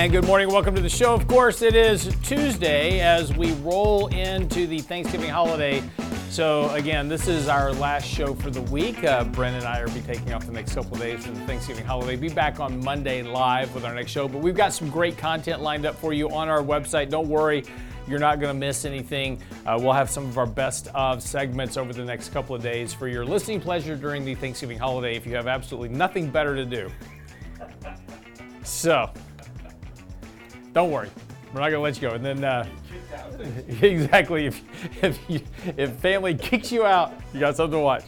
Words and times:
And 0.00 0.10
good 0.10 0.24
morning. 0.24 0.48
Welcome 0.48 0.74
to 0.76 0.80
the 0.80 0.88
show. 0.88 1.12
Of 1.12 1.28
course, 1.28 1.60
it 1.60 1.74
is 1.74 2.16
Tuesday 2.22 3.00
as 3.00 3.36
we 3.36 3.52
roll 3.56 4.06
into 4.06 4.66
the 4.66 4.78
Thanksgiving 4.78 5.28
holiday. 5.28 5.82
So, 6.30 6.70
again, 6.70 7.06
this 7.06 7.28
is 7.28 7.48
our 7.48 7.70
last 7.74 8.06
show 8.06 8.34
for 8.34 8.48
the 8.48 8.62
week. 8.62 9.04
Uh, 9.04 9.24
Brent 9.24 9.56
and 9.56 9.66
I 9.66 9.78
are 9.80 9.88
be 9.88 10.00
taking 10.00 10.32
off 10.32 10.46
the 10.46 10.52
next 10.52 10.74
couple 10.74 10.94
of 10.94 11.00
days 11.00 11.26
for 11.26 11.32
the 11.32 11.40
Thanksgiving 11.40 11.84
holiday. 11.84 12.16
Be 12.16 12.30
back 12.30 12.60
on 12.60 12.82
Monday 12.82 13.22
live 13.22 13.74
with 13.74 13.84
our 13.84 13.94
next 13.94 14.10
show. 14.10 14.26
But 14.26 14.38
we've 14.38 14.56
got 14.56 14.72
some 14.72 14.88
great 14.88 15.18
content 15.18 15.60
lined 15.60 15.84
up 15.84 15.96
for 15.96 16.14
you 16.14 16.30
on 16.30 16.48
our 16.48 16.62
website. 16.62 17.10
Don't 17.10 17.28
worry, 17.28 17.62
you're 18.08 18.18
not 18.18 18.40
going 18.40 18.54
to 18.54 18.58
miss 18.58 18.86
anything. 18.86 19.38
Uh, 19.66 19.76
we'll 19.78 19.92
have 19.92 20.08
some 20.08 20.24
of 20.24 20.38
our 20.38 20.46
best 20.46 20.88
of 20.94 21.22
segments 21.22 21.76
over 21.76 21.92
the 21.92 22.06
next 22.06 22.30
couple 22.30 22.56
of 22.56 22.62
days 22.62 22.94
for 22.94 23.06
your 23.06 23.26
listening 23.26 23.60
pleasure 23.60 23.96
during 23.96 24.24
the 24.24 24.34
Thanksgiving 24.34 24.78
holiday 24.78 25.14
if 25.14 25.26
you 25.26 25.34
have 25.34 25.46
absolutely 25.46 25.90
nothing 25.90 26.30
better 26.30 26.56
to 26.56 26.64
do. 26.64 26.90
So, 28.62 29.10
don't 30.72 30.90
worry, 30.90 31.10
we're 31.52 31.60
not 31.60 31.70
gonna 31.70 31.82
let 31.82 32.00
you 32.00 32.08
go. 32.08 32.14
And 32.14 32.24
then, 32.24 32.44
uh, 32.44 32.66
exactly, 33.82 34.46
if 34.46 34.62
if 35.02 35.18
you, 35.28 35.40
if 35.76 35.92
family 35.94 36.34
kicks 36.34 36.70
you 36.70 36.84
out, 36.84 37.12
you 37.32 37.40
got 37.40 37.56
something 37.56 37.78
to 37.78 37.84
watch. 37.84 38.04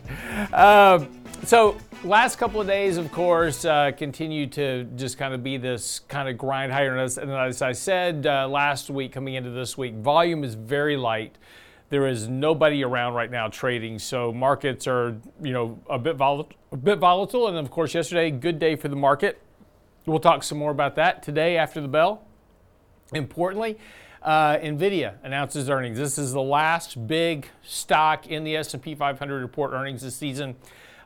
Um, 0.53 1.09
so 1.45 1.77
last 2.05 2.37
couple 2.37 2.61
of 2.61 2.67
days, 2.67 2.97
of 2.97 3.11
course, 3.11 3.65
uh, 3.65 3.91
continue 3.97 4.47
to 4.49 4.85
just 4.97 5.19
kind 5.19 5.35
of 5.35 5.43
be 5.43 5.57
this 5.57 6.01
kind 6.01 6.29
of 6.29 6.39
grind 6.39 6.73
higher. 6.73 6.97
And 6.97 7.01
as, 7.01 7.63
I 7.63 7.73
said 7.73 8.27
uh, 8.27 8.49
last 8.49 8.91
week, 8.91 9.13
coming 9.13 9.35
into 9.35 9.51
this 9.51 9.77
week, 9.77 9.95
volume 9.95 10.45
is 10.45 10.55
very 10.55 10.97
light. 10.97 11.37
There 11.91 12.07
is 12.07 12.29
nobody 12.29 12.85
around 12.85 13.15
right 13.15 13.31
now 13.31 13.49
trading, 13.49 13.99
so 13.99 14.33
markets 14.33 14.87
are 14.87 15.17
you 15.43 15.53
know 15.53 15.79
a 15.91 15.99
bit 15.99 16.17
volatile, 16.17 16.57
a 16.71 16.77
bit 16.77 16.99
volatile. 16.99 17.49
And 17.49 17.59
of 17.59 17.71
course, 17.71 17.93
yesterday, 17.93 18.31
good 18.31 18.59
day 18.59 18.77
for 18.77 18.89
the 18.89 18.97
market. 18.97 19.43
We'll 20.07 20.21
talk 20.21 20.43
some 20.43 20.59
more 20.59 20.71
about 20.71 20.97
that 20.97 21.23
today 21.23 21.57
after 21.57 21.81
the 21.81 21.89
bell. 21.89 22.27
Importantly, 23.13 23.79
uh, 24.23 24.57
Nvidia 24.57 25.15
announces 25.23 25.69
earnings. 25.69 25.99
This 25.99 26.17
is 26.17 26.33
the 26.33 26.43
last 26.43 27.07
big 27.07 27.47
stock 27.63 28.29
in 28.29 28.45
the 28.45 28.57
S&P 28.57 28.95
500 28.95 29.43
report 29.43 29.73
earnings 29.73 30.03
this 30.03 30.17
season. 30.17 30.57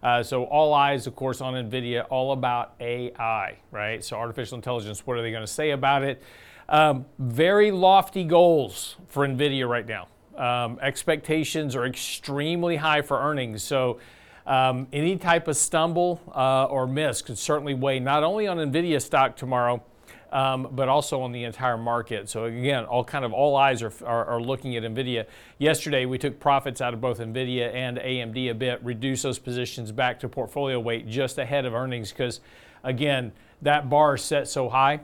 Uh, 0.03 0.23
so 0.23 0.45
all 0.45 0.73
eyes, 0.75 1.07
of 1.07 1.17
course, 1.17 1.41
on 1.41 1.55
Nvidia, 1.55 2.07
all 2.11 2.33
about 2.33 2.75
AI, 2.79 3.57
right? 3.71 4.05
So 4.05 4.17
artificial 4.17 4.57
intelligence. 4.57 5.07
What 5.07 5.17
are 5.17 5.23
they 5.23 5.31
going 5.31 5.43
to 5.43 5.53
say 5.53 5.71
about 5.71 6.03
it? 6.03 6.23
Um, 6.69 7.07
very 7.19 7.71
lofty 7.71 8.25
goals 8.25 8.97
for 9.09 9.27
Nvidia 9.27 9.69
right 9.69 9.87
now. 9.87 10.09
Um, 10.37 10.79
expectations 10.83 11.75
are 11.75 11.87
extremely 11.87 12.77
high 12.77 13.03
for 13.03 13.19
earnings. 13.19 13.63
So 13.63 13.99
um, 14.47 14.87
any 14.93 15.17
type 15.17 15.49
of 15.49 15.57
stumble 15.57 16.21
uh, 16.35 16.67
or 16.67 16.87
miss 16.87 17.23
could 17.23 17.39
certainly 17.39 17.75
weigh 17.75 17.99
not 17.99 18.23
only 18.23 18.47
on 18.47 18.59
Nvidia 18.59 19.01
stock 19.01 19.37
tomorrow 19.37 19.83
um, 20.33 20.69
but 20.73 20.89
also 20.89 21.23
on 21.23 21.33
the 21.33 21.45
entire 21.45 21.77
market. 21.77 22.29
So 22.29 22.45
again, 22.45 22.85
all 22.85 23.05
kind 23.05 23.25
of 23.25 23.33
all 23.33 23.57
eyes 23.57 23.83
are, 23.83 23.93
are, 24.05 24.25
are, 24.25 24.41
looking 24.41 24.77
at 24.77 24.83
NVIDIA. 24.83 25.27
Yesterday, 25.59 26.05
we 26.05 26.19
took 26.19 26.41
profits 26.41 26.81
out 26.81 26.95
of 26.95 27.01
both 27.01 27.19
NVIDIA 27.19 27.73
and 27.73 27.99
AMD 27.99 28.51
a 28.51 28.55
bit, 28.55 28.83
reduced 28.83 29.23
those 29.23 29.39
positions 29.39 29.93
back 29.93 30.21
to 30.21 30.29
portfolio 30.29 30.81
weight 30.81 31.09
just 31.09 31.39
ahead 31.39 31.65
of 31.65 31.75
earnings 31.75 32.11
because, 32.11 32.41
again, 32.83 33.33
that 33.63 33.89
bar 33.89 34.17
set 34.17 34.49
so 34.49 34.69
high 34.69 35.01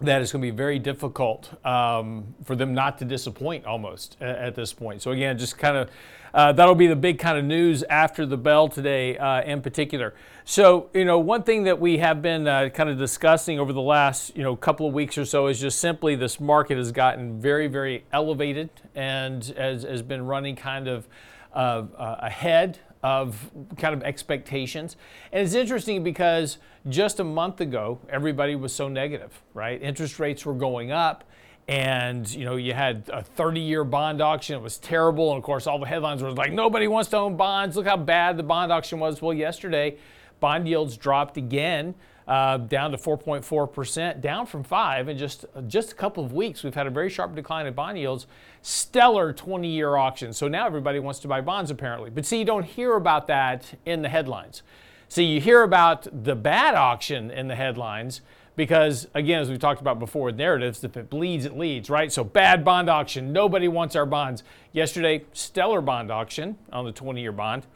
that 0.00 0.20
it's 0.20 0.32
going 0.32 0.42
to 0.42 0.46
be 0.46 0.56
very 0.56 0.78
difficult 0.78 1.50
um, 1.64 2.34
for 2.44 2.56
them 2.56 2.74
not 2.74 2.98
to 2.98 3.04
disappoint 3.04 3.64
almost 3.64 4.16
at, 4.20 4.54
this 4.54 4.72
point. 4.72 5.02
So 5.02 5.12
again, 5.12 5.38
just 5.38 5.56
kind 5.56 5.76
of 5.76 5.90
uh, 6.32 6.52
that'll 6.52 6.74
be 6.74 6.88
the 6.88 6.96
big 6.96 7.20
kind 7.20 7.38
of 7.38 7.44
news 7.44 7.84
after 7.84 8.26
the 8.26 8.36
bell 8.36 8.68
today 8.68 9.16
uh, 9.16 9.42
in 9.42 9.62
particular. 9.62 10.14
So 10.44 10.90
you 10.92 11.04
know, 11.04 11.18
one 11.18 11.44
thing 11.44 11.64
that 11.64 11.80
we 11.80 11.98
have 11.98 12.20
been 12.22 12.48
uh, 12.48 12.70
kind 12.70 12.90
of 12.90 12.98
discussing 12.98 13.60
over 13.60 13.72
the 13.72 13.80
last 13.80 14.36
you 14.36 14.42
know 14.42 14.56
couple 14.56 14.86
of 14.86 14.94
weeks 14.94 15.16
or 15.16 15.24
so 15.24 15.46
is 15.46 15.60
just 15.60 15.78
simply 15.78 16.16
this 16.16 16.40
market 16.40 16.76
has 16.76 16.90
gotten 16.90 17.40
very 17.40 17.68
very 17.68 18.04
elevated 18.12 18.70
and 18.94 19.44
has, 19.56 19.84
has 19.84 20.02
been 20.02 20.26
running 20.26 20.56
kind 20.56 20.88
of 20.88 21.06
uh, 21.54 21.84
ahead 21.96 22.80
of 23.04 23.50
kind 23.76 23.94
of 23.94 24.02
expectations. 24.02 24.96
And 25.30 25.44
it's 25.44 25.54
interesting 25.54 26.02
because 26.02 26.56
just 26.88 27.20
a 27.20 27.24
month 27.24 27.60
ago, 27.60 28.00
everybody 28.08 28.56
was 28.56 28.72
so 28.72 28.88
negative, 28.88 29.42
right? 29.52 29.80
Interest 29.82 30.18
rates 30.18 30.46
were 30.46 30.54
going 30.54 30.90
up. 30.90 31.22
And 31.68 32.28
you 32.30 32.46
know, 32.46 32.56
you 32.56 32.72
had 32.72 33.10
a 33.12 33.22
30-year 33.22 33.84
bond 33.84 34.22
auction. 34.22 34.56
It 34.56 34.62
was 34.62 34.78
terrible, 34.78 35.30
and 35.30 35.38
of 35.38 35.44
course, 35.44 35.66
all 35.66 35.78
the 35.78 35.86
headlines 35.86 36.22
were 36.22 36.30
like, 36.30 36.52
"Nobody 36.52 36.88
wants 36.88 37.08
to 37.10 37.16
own 37.16 37.38
bonds." 37.38 37.74
Look 37.74 37.86
how 37.86 37.96
bad 37.96 38.36
the 38.36 38.42
bond 38.42 38.70
auction 38.70 39.00
was. 39.00 39.22
Well, 39.22 39.32
yesterday, 39.32 39.96
bond 40.40 40.68
yields 40.68 40.96
dropped 40.96 41.36
again 41.36 41.94
uh, 42.26 42.56
down 42.56 42.90
to 42.90 42.96
4.4%, 42.96 44.20
down 44.20 44.46
from 44.46 44.62
5 44.62 45.08
in 45.08 45.18
just, 45.18 45.44
just 45.66 45.92
a 45.92 45.94
couple 45.94 46.24
of 46.24 46.32
weeks. 46.32 46.64
We've 46.64 46.74
had 46.74 46.86
a 46.86 46.90
very 46.90 47.10
sharp 47.10 47.34
decline 47.34 47.66
in 47.66 47.74
bond 47.74 47.98
yields. 47.98 48.26
Stellar 48.62 49.32
20 49.32 49.68
year 49.68 49.96
auction. 49.96 50.32
So 50.32 50.48
now 50.48 50.66
everybody 50.66 50.98
wants 51.00 51.20
to 51.20 51.28
buy 51.28 51.40
bonds 51.40 51.70
apparently. 51.70 52.10
But 52.10 52.24
see, 52.24 52.38
you 52.38 52.44
don't 52.44 52.64
hear 52.64 52.94
about 52.94 53.26
that 53.26 53.74
in 53.84 54.02
the 54.02 54.08
headlines. 54.08 54.62
See, 55.08 55.24
you 55.24 55.40
hear 55.40 55.62
about 55.62 56.24
the 56.24 56.34
bad 56.34 56.74
auction 56.74 57.30
in 57.30 57.48
the 57.48 57.54
headlines 57.54 58.22
because, 58.56 59.06
again, 59.14 59.42
as 59.42 59.50
we 59.50 59.58
talked 59.58 59.80
about 59.80 59.98
before 59.98 60.26
with 60.26 60.36
narratives, 60.36 60.82
if 60.82 60.96
it 60.96 61.10
bleeds, 61.10 61.44
it 61.44 61.56
leads, 61.56 61.90
right? 61.90 62.10
So 62.10 62.24
bad 62.24 62.64
bond 62.64 62.88
auction. 62.88 63.32
Nobody 63.32 63.68
wants 63.68 63.96
our 63.96 64.06
bonds. 64.06 64.44
Yesterday, 64.72 65.24
stellar 65.32 65.80
bond 65.80 66.10
auction 66.10 66.56
on 66.72 66.84
the 66.84 66.92
20 66.92 67.20
year 67.20 67.32
bond. 67.32 67.66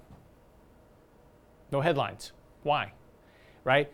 No 1.70 1.80
headlines. 1.82 2.32
Why? 2.62 2.92
Right? 3.64 3.90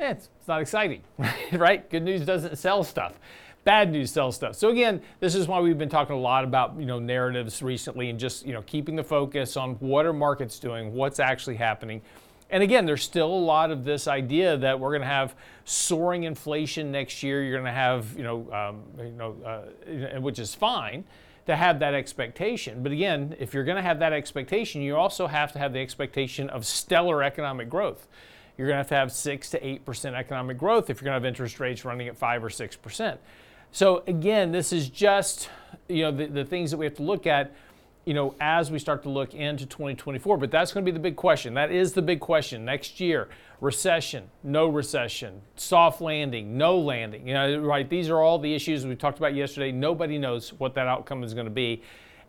eh, 0.00 0.10
it's, 0.10 0.28
it's 0.38 0.48
not 0.48 0.60
exciting, 0.60 1.02
right? 1.52 1.88
Good 1.90 2.02
news 2.02 2.22
doesn't 2.22 2.56
sell 2.56 2.82
stuff. 2.82 3.14
Bad 3.62 3.92
news 3.92 4.10
sells 4.10 4.36
stuff. 4.36 4.56
So 4.56 4.70
again, 4.70 5.02
this 5.20 5.34
is 5.34 5.46
why 5.46 5.60
we've 5.60 5.76
been 5.76 5.90
talking 5.90 6.16
a 6.16 6.20
lot 6.20 6.44
about 6.44 6.78
you 6.78 6.86
know 6.86 6.98
narratives 6.98 7.62
recently 7.62 8.08
and 8.08 8.18
just 8.18 8.46
you 8.46 8.54
know 8.54 8.62
keeping 8.62 8.96
the 8.96 9.04
focus 9.04 9.56
on 9.56 9.74
what 9.74 10.06
are 10.06 10.14
markets 10.14 10.58
doing, 10.58 10.94
what's 10.94 11.20
actually 11.20 11.56
happening. 11.56 12.00
And 12.48 12.64
again, 12.64 12.84
there's 12.84 13.02
still 13.02 13.28
a 13.28 13.44
lot 13.44 13.70
of 13.70 13.84
this 13.84 14.08
idea 14.08 14.56
that 14.56 14.80
we're 14.80 14.90
going 14.90 15.02
to 15.02 15.06
have 15.06 15.36
soaring 15.64 16.24
inflation 16.24 16.90
next 16.90 17.22
year. 17.22 17.44
You're 17.44 17.52
going 17.52 17.64
to 17.64 17.70
have, 17.70 18.12
you 18.16 18.24
know, 18.24 18.52
um, 18.52 18.82
you 18.98 19.12
know, 19.12 19.36
uh, 19.44 20.20
which 20.20 20.40
is 20.40 20.52
fine 20.52 21.04
to 21.50 21.56
have 21.56 21.78
that 21.80 21.94
expectation. 21.94 22.82
But 22.82 22.92
again, 22.92 23.36
if 23.38 23.54
you're 23.54 23.64
going 23.64 23.76
to 23.76 23.82
have 23.82 23.98
that 24.00 24.12
expectation, 24.12 24.82
you 24.82 24.96
also 24.96 25.26
have 25.26 25.52
to 25.52 25.58
have 25.58 25.72
the 25.72 25.80
expectation 25.80 26.48
of 26.50 26.64
stellar 26.64 27.22
economic 27.22 27.68
growth 27.68 28.08
you're 28.60 28.68
going 28.68 28.76
to 28.76 28.80
have 28.80 28.88
to 28.88 28.94
have 28.94 29.10
6 29.10 29.50
to 29.50 29.58
8% 29.58 30.12
economic 30.12 30.58
growth 30.58 30.90
if 30.90 31.00
you're 31.00 31.06
going 31.06 31.18
to 31.18 31.24
have 31.24 31.24
interest 31.24 31.60
rates 31.60 31.82
running 31.86 32.08
at 32.08 32.16
5 32.18 32.44
or 32.44 32.50
6%. 32.50 33.16
So 33.72 34.02
again, 34.06 34.52
this 34.52 34.70
is 34.70 34.90
just, 34.90 35.48
you 35.88 36.02
know, 36.02 36.10
the, 36.10 36.26
the 36.26 36.44
things 36.44 36.70
that 36.70 36.76
we 36.76 36.84
have 36.84 36.96
to 36.96 37.02
look 37.02 37.26
at, 37.26 37.54
you 38.04 38.14
know, 38.14 38.34
as 38.40 38.70
we 38.70 38.78
start 38.78 39.02
to 39.02 39.10
look 39.10 39.34
into 39.34 39.66
2024. 39.66 40.38
But 40.38 40.50
that's 40.50 40.72
going 40.72 40.84
to 40.84 40.90
be 40.90 40.94
the 40.94 41.02
big 41.02 41.16
question. 41.16 41.54
That 41.54 41.70
is 41.70 41.92
the 41.92 42.02
big 42.02 42.20
question 42.20 42.64
next 42.64 43.00
year. 43.00 43.28
Recession, 43.60 44.30
no 44.42 44.68
recession, 44.68 45.42
soft 45.56 46.00
landing, 46.00 46.56
no 46.56 46.78
landing. 46.78 47.28
You 47.28 47.34
know, 47.34 47.58
right? 47.58 47.88
These 47.88 48.08
are 48.08 48.18
all 48.18 48.38
the 48.38 48.54
issues 48.54 48.86
we 48.86 48.96
talked 48.96 49.18
about 49.18 49.34
yesterday. 49.34 49.70
Nobody 49.70 50.18
knows 50.18 50.52
what 50.54 50.74
that 50.74 50.86
outcome 50.86 51.22
is 51.22 51.34
going 51.34 51.46
to 51.46 51.52
be. 51.52 51.82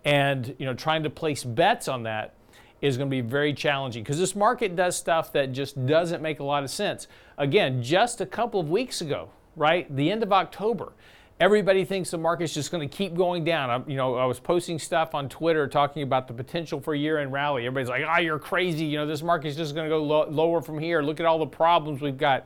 And, 0.03 0.55
you 0.59 0.65
know, 0.65 0.73
trying 0.73 1.03
to 1.03 1.09
place 1.09 1.43
bets 1.43 1.87
on 1.87 2.03
that 2.03 2.33
is 2.81 2.97
going 2.97 3.09
to 3.09 3.11
be 3.11 3.21
very 3.21 3.53
challenging 3.53 4.03
because 4.03 4.17
this 4.17 4.35
market 4.35 4.75
does 4.75 4.95
stuff 4.95 5.31
that 5.33 5.51
just 5.51 5.85
doesn't 5.85 6.21
make 6.21 6.39
a 6.39 6.43
lot 6.43 6.63
of 6.63 6.69
sense. 6.69 7.07
Again, 7.37 7.81
just 7.81 8.19
a 8.21 8.25
couple 8.25 8.59
of 8.59 8.69
weeks 8.69 9.01
ago, 9.01 9.29
right, 9.55 9.93
the 9.95 10.11
end 10.11 10.23
of 10.23 10.33
October, 10.33 10.93
everybody 11.41 11.83
thinks 11.83 12.11
the 12.11 12.17
market's 12.19 12.53
just 12.53 12.71
going 12.71 12.87
to 12.87 12.95
keep 12.95 13.15
going 13.15 13.43
down. 13.43 13.69
I, 13.69 13.89
you 13.89 13.97
know, 13.97 14.15
I 14.15 14.25
was 14.25 14.39
posting 14.39 14.77
stuff 14.77 15.15
on 15.15 15.27
Twitter 15.27 15.67
talking 15.67 16.03
about 16.03 16.27
the 16.27 16.33
potential 16.33 16.79
for 16.79 16.93
a 16.93 16.97
year-end 16.97 17.33
rally. 17.33 17.65
Everybody's 17.65 17.89
like, 17.89 18.03
"Ah, 18.07 18.15
oh, 18.17 18.21
you're 18.21 18.39
crazy. 18.39 18.85
You 18.85 18.99
know, 18.99 19.07
this 19.07 19.23
market's 19.23 19.57
just 19.57 19.73
going 19.73 19.89
to 19.89 19.89
go 19.89 20.03
lo- 20.03 20.29
lower 20.29 20.61
from 20.61 20.77
here. 20.77 21.01
Look 21.01 21.19
at 21.19 21.25
all 21.25 21.39
the 21.39 21.47
problems 21.47 21.99
we've 21.99 22.17
got." 22.17 22.45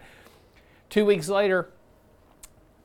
Two 0.90 1.06
weeks 1.06 1.28
later, 1.28 1.70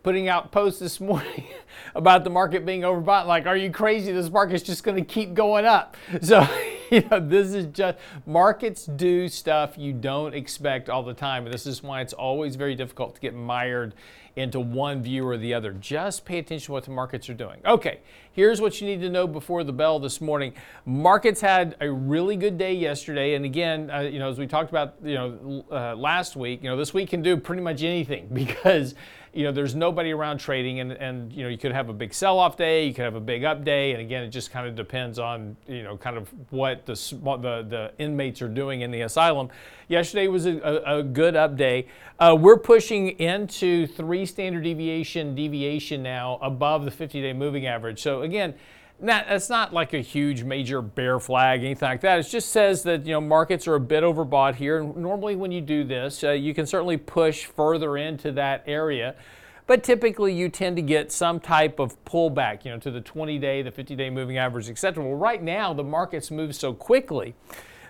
putting 0.02 0.28
out 0.28 0.50
posts 0.50 0.80
this 0.80 1.00
morning 1.00 1.44
about 1.94 2.24
the 2.24 2.30
market 2.30 2.66
being 2.66 2.82
overbought. 2.82 3.26
Like, 3.26 3.46
are 3.46 3.56
you 3.56 3.70
crazy? 3.70 4.10
This 4.10 4.30
market's 4.30 4.64
just 4.64 4.82
going 4.82 4.96
to 4.96 5.04
keep 5.04 5.32
going 5.32 5.64
up. 5.64 5.96
So. 6.20 6.46
you 7.02 7.02
know, 7.08 7.20
this 7.20 7.54
is 7.54 7.66
just 7.66 7.98
markets 8.26 8.86
do 8.86 9.28
stuff 9.28 9.78
you 9.78 9.92
don't 9.92 10.34
expect 10.34 10.88
all 10.88 11.02
the 11.02 11.14
time. 11.14 11.44
And 11.44 11.54
this 11.54 11.66
is 11.66 11.82
why 11.82 12.00
it's 12.00 12.12
always 12.12 12.56
very 12.56 12.74
difficult 12.74 13.14
to 13.14 13.20
get 13.20 13.34
mired 13.34 13.94
into 14.36 14.60
one 14.60 15.02
view 15.02 15.26
or 15.26 15.36
the 15.36 15.54
other. 15.54 15.72
Just 15.72 16.24
pay 16.24 16.38
attention 16.38 16.66
to 16.66 16.72
what 16.72 16.84
the 16.84 16.90
markets 16.90 17.28
are 17.28 17.34
doing. 17.34 17.60
Okay, 17.64 18.00
here's 18.32 18.60
what 18.60 18.80
you 18.80 18.86
need 18.86 19.00
to 19.00 19.10
know 19.10 19.26
before 19.26 19.64
the 19.64 19.72
bell 19.72 19.98
this 19.98 20.20
morning. 20.20 20.52
Markets 20.84 21.40
had 21.40 21.76
a 21.80 21.90
really 21.90 22.36
good 22.36 22.56
day 22.56 22.74
yesterday, 22.74 23.34
and 23.34 23.44
again, 23.44 23.90
uh, 23.90 24.00
you 24.00 24.18
know, 24.18 24.30
as 24.30 24.38
we 24.38 24.46
talked 24.46 24.70
about, 24.70 24.94
you 25.02 25.14
know, 25.14 25.64
uh, 25.70 25.94
last 25.96 26.36
week, 26.36 26.62
you 26.62 26.70
know, 26.70 26.76
this 26.76 26.94
week 26.94 27.10
can 27.10 27.22
do 27.22 27.36
pretty 27.36 27.62
much 27.62 27.82
anything 27.82 28.28
because 28.32 28.94
you 29.32 29.44
know, 29.44 29.52
there's 29.52 29.74
nobody 29.74 30.12
around 30.12 30.38
trading, 30.38 30.80
and, 30.80 30.92
and 30.92 31.32
you 31.32 31.44
know, 31.44 31.48
you 31.48 31.58
could 31.58 31.72
have 31.72 31.88
a 31.88 31.92
big 31.92 32.12
sell-off 32.12 32.56
day, 32.56 32.86
you 32.86 32.92
could 32.92 33.04
have 33.04 33.14
a 33.14 33.20
big 33.20 33.44
up 33.44 33.64
day, 33.64 33.92
and 33.92 34.00
again, 34.00 34.24
it 34.24 34.28
just 34.30 34.50
kind 34.50 34.66
of 34.66 34.74
depends 34.74 35.18
on 35.18 35.56
you 35.68 35.82
know, 35.82 35.96
kind 35.96 36.16
of 36.16 36.28
what 36.50 36.84
the 36.86 36.94
the, 37.20 37.66
the 37.68 37.92
inmates 37.98 38.42
are 38.42 38.48
doing 38.48 38.80
in 38.80 38.90
the 38.90 39.02
asylum. 39.02 39.48
Yesterday 39.88 40.26
was 40.26 40.46
a, 40.46 40.58
a, 40.58 40.98
a 40.98 41.02
good 41.02 41.36
up 41.36 41.56
day. 41.56 41.86
Uh, 42.18 42.36
we're 42.38 42.58
pushing 42.58 43.10
into 43.20 43.86
three 43.86 44.26
standard 44.26 44.64
deviation 44.64 45.34
deviation 45.34 46.02
now 46.02 46.38
above 46.42 46.84
the 46.84 46.90
50-day 46.90 47.32
moving 47.32 47.66
average. 47.66 48.02
So 48.02 48.22
again. 48.22 48.54
Not, 49.02 49.26
that's 49.28 49.48
not 49.48 49.72
like 49.72 49.94
a 49.94 50.00
huge 50.00 50.42
major 50.42 50.82
bear 50.82 51.18
flag, 51.18 51.64
anything 51.64 51.88
like 51.88 52.02
that. 52.02 52.18
It 52.18 52.24
just 52.24 52.50
says 52.50 52.82
that 52.82 53.06
you 53.06 53.12
know 53.12 53.20
markets 53.20 53.66
are 53.66 53.74
a 53.74 53.80
bit 53.80 54.02
overbought 54.02 54.56
here. 54.56 54.78
And 54.78 54.96
normally, 54.96 55.36
when 55.36 55.50
you 55.50 55.60
do 55.60 55.84
this, 55.84 56.22
uh, 56.22 56.32
you 56.32 56.52
can 56.52 56.66
certainly 56.66 56.96
push 56.96 57.44
further 57.46 57.96
into 57.96 58.30
that 58.32 58.62
area, 58.66 59.14
but 59.66 59.82
typically 59.82 60.34
you 60.34 60.48
tend 60.48 60.76
to 60.76 60.82
get 60.82 61.12
some 61.12 61.40
type 61.40 61.78
of 61.78 62.02
pullback, 62.04 62.64
you 62.64 62.72
know, 62.72 62.78
to 62.78 62.90
the 62.90 63.00
20-day, 63.00 63.62
the 63.62 63.70
50-day 63.70 64.10
moving 64.10 64.36
average, 64.36 64.68
etc. 64.68 65.02
Well, 65.02 65.14
right 65.14 65.42
now 65.42 65.72
the 65.72 65.84
markets 65.84 66.30
move 66.30 66.54
so 66.54 66.74
quickly 66.74 67.34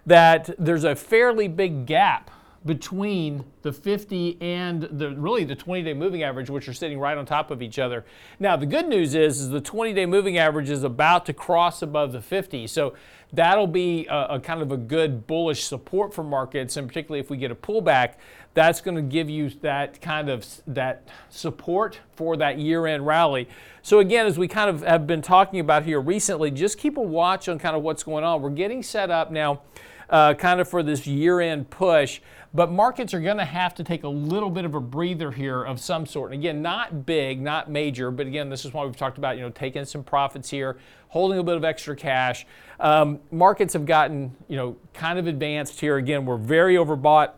that 0.06 0.51
there's 0.59 0.85
a 0.85 0.95
fairly 0.95 1.49
big 1.49 1.87
gap 1.87 2.31
between 2.67 3.45
the 3.62 3.73
50 3.73 4.37
and 4.43 4.83
the 4.83 5.15
really 5.17 5.45
the 5.45 5.57
20-day 5.57 5.95
moving 5.95 6.23
average, 6.23 6.51
which 6.51 6.69
are 6.69 6.75
sitting 6.75 6.99
right 6.99 7.17
on 7.17 7.25
top 7.25 7.51
of 7.51 7.62
each 7.62 7.79
other. 7.79 8.05
Now, 8.39 8.57
the 8.57 8.67
good 8.67 8.87
news 8.87 9.15
is, 9.15 9.41
is 9.41 9.49
the 9.49 9.62
20-day 9.62 10.05
moving 10.05 10.37
average 10.37 10.69
is 10.69 10.85
about 10.85 11.25
to 11.27 11.33
cross 11.33 11.81
above 11.81 12.12
the 12.12 12.21
50. 12.21 12.67
So 12.67 12.95
that'll 13.33 13.67
be 13.67 14.07
a, 14.09 14.27
a 14.33 14.41
kind 14.41 14.61
of 14.61 14.73
a 14.73 14.77
good 14.77 15.27
bullish 15.27 15.65
support 15.65 16.12
for 16.12 16.23
markets, 16.23 16.77
and 16.77 16.87
particularly 16.87 17.21
if 17.21 17.31
we 17.31 17.39
get 17.39 17.51
a 17.51 17.55
pullback, 17.55 18.15
that's 18.53 18.83
going 18.83 18.97
to 18.97 19.03
give 19.03 19.31
you 19.31 19.49
that 19.63 20.03
kind 20.03 20.29
of 20.29 20.47
that 20.67 21.09
support 21.31 22.01
for 22.15 22.37
that 22.37 22.59
year-end 22.59 23.06
rally. 23.06 23.49
So 23.81 24.01
again, 24.01 24.27
as 24.27 24.39
we 24.39 24.49
kind 24.49 24.69
of 24.69 24.83
have 24.83 25.06
been 25.06 25.23
talking 25.23 25.61
about 25.61 25.85
here 25.85 26.01
recently, 26.01 26.51
just 26.51 26.77
keep 26.77 26.99
a 26.99 27.03
watch 27.03 27.49
on 27.49 27.59
kind 27.59 27.75
of 27.75 27.83
what's 27.83 28.03
going 28.03 28.25
on. 28.25 28.43
We're 28.43 28.51
getting 28.51 28.83
set 28.83 29.11
up 29.11 29.31
now 29.31 29.63
uh, 30.11 30.35
kind 30.35 30.61
of 30.61 30.69
for 30.69 30.83
this 30.83 31.07
year-end 31.07 31.71
push. 31.71 32.21
But 32.53 32.73
markets 32.73 33.15
are 33.15 33.21
going 33.21 33.37
to 33.37 33.45
have 33.45 33.75
to 33.77 33.85
take 33.85 34.03
a 34.03 34.09
little 34.09 34.51
bit 34.51 34.65
of 34.65 34.75
a 34.75 34.81
breather 34.81 35.31
here 35.31 35.62
of 35.62 35.79
some 35.79 36.05
sort. 36.05 36.33
And 36.33 36.41
again, 36.41 36.61
not 36.61 37.07
big, 37.07 37.41
not 37.41 37.71
major, 37.71 38.11
but 38.11 38.27
again, 38.27 38.51
this 38.51 38.65
is 38.65 38.73
why 38.73 38.85
we've 38.85 38.97
talked 38.97 39.19
about, 39.19 39.37
you 39.37 39.43
know, 39.43 39.51
taking 39.51 39.85
some 39.85 40.03
profits 40.03 40.51
here, 40.51 40.79
holding 41.09 41.39
a 41.39 41.45
bit 41.45 41.57
of 41.57 41.65
extra 41.65 41.95
cash. 41.95 42.45
Um, 42.81 43.21
markets 43.31 43.73
have 43.75 43.87
gotten, 43.87 44.35
you 44.49 44.57
know, 44.57 44.77
kind 44.95 45.19
of 45.19 45.29
advanced 45.29 45.81
here. 45.81 45.97
Again, 45.97 46.27
we're 46.27 46.37
very 46.37 46.75
overbought 46.75 47.35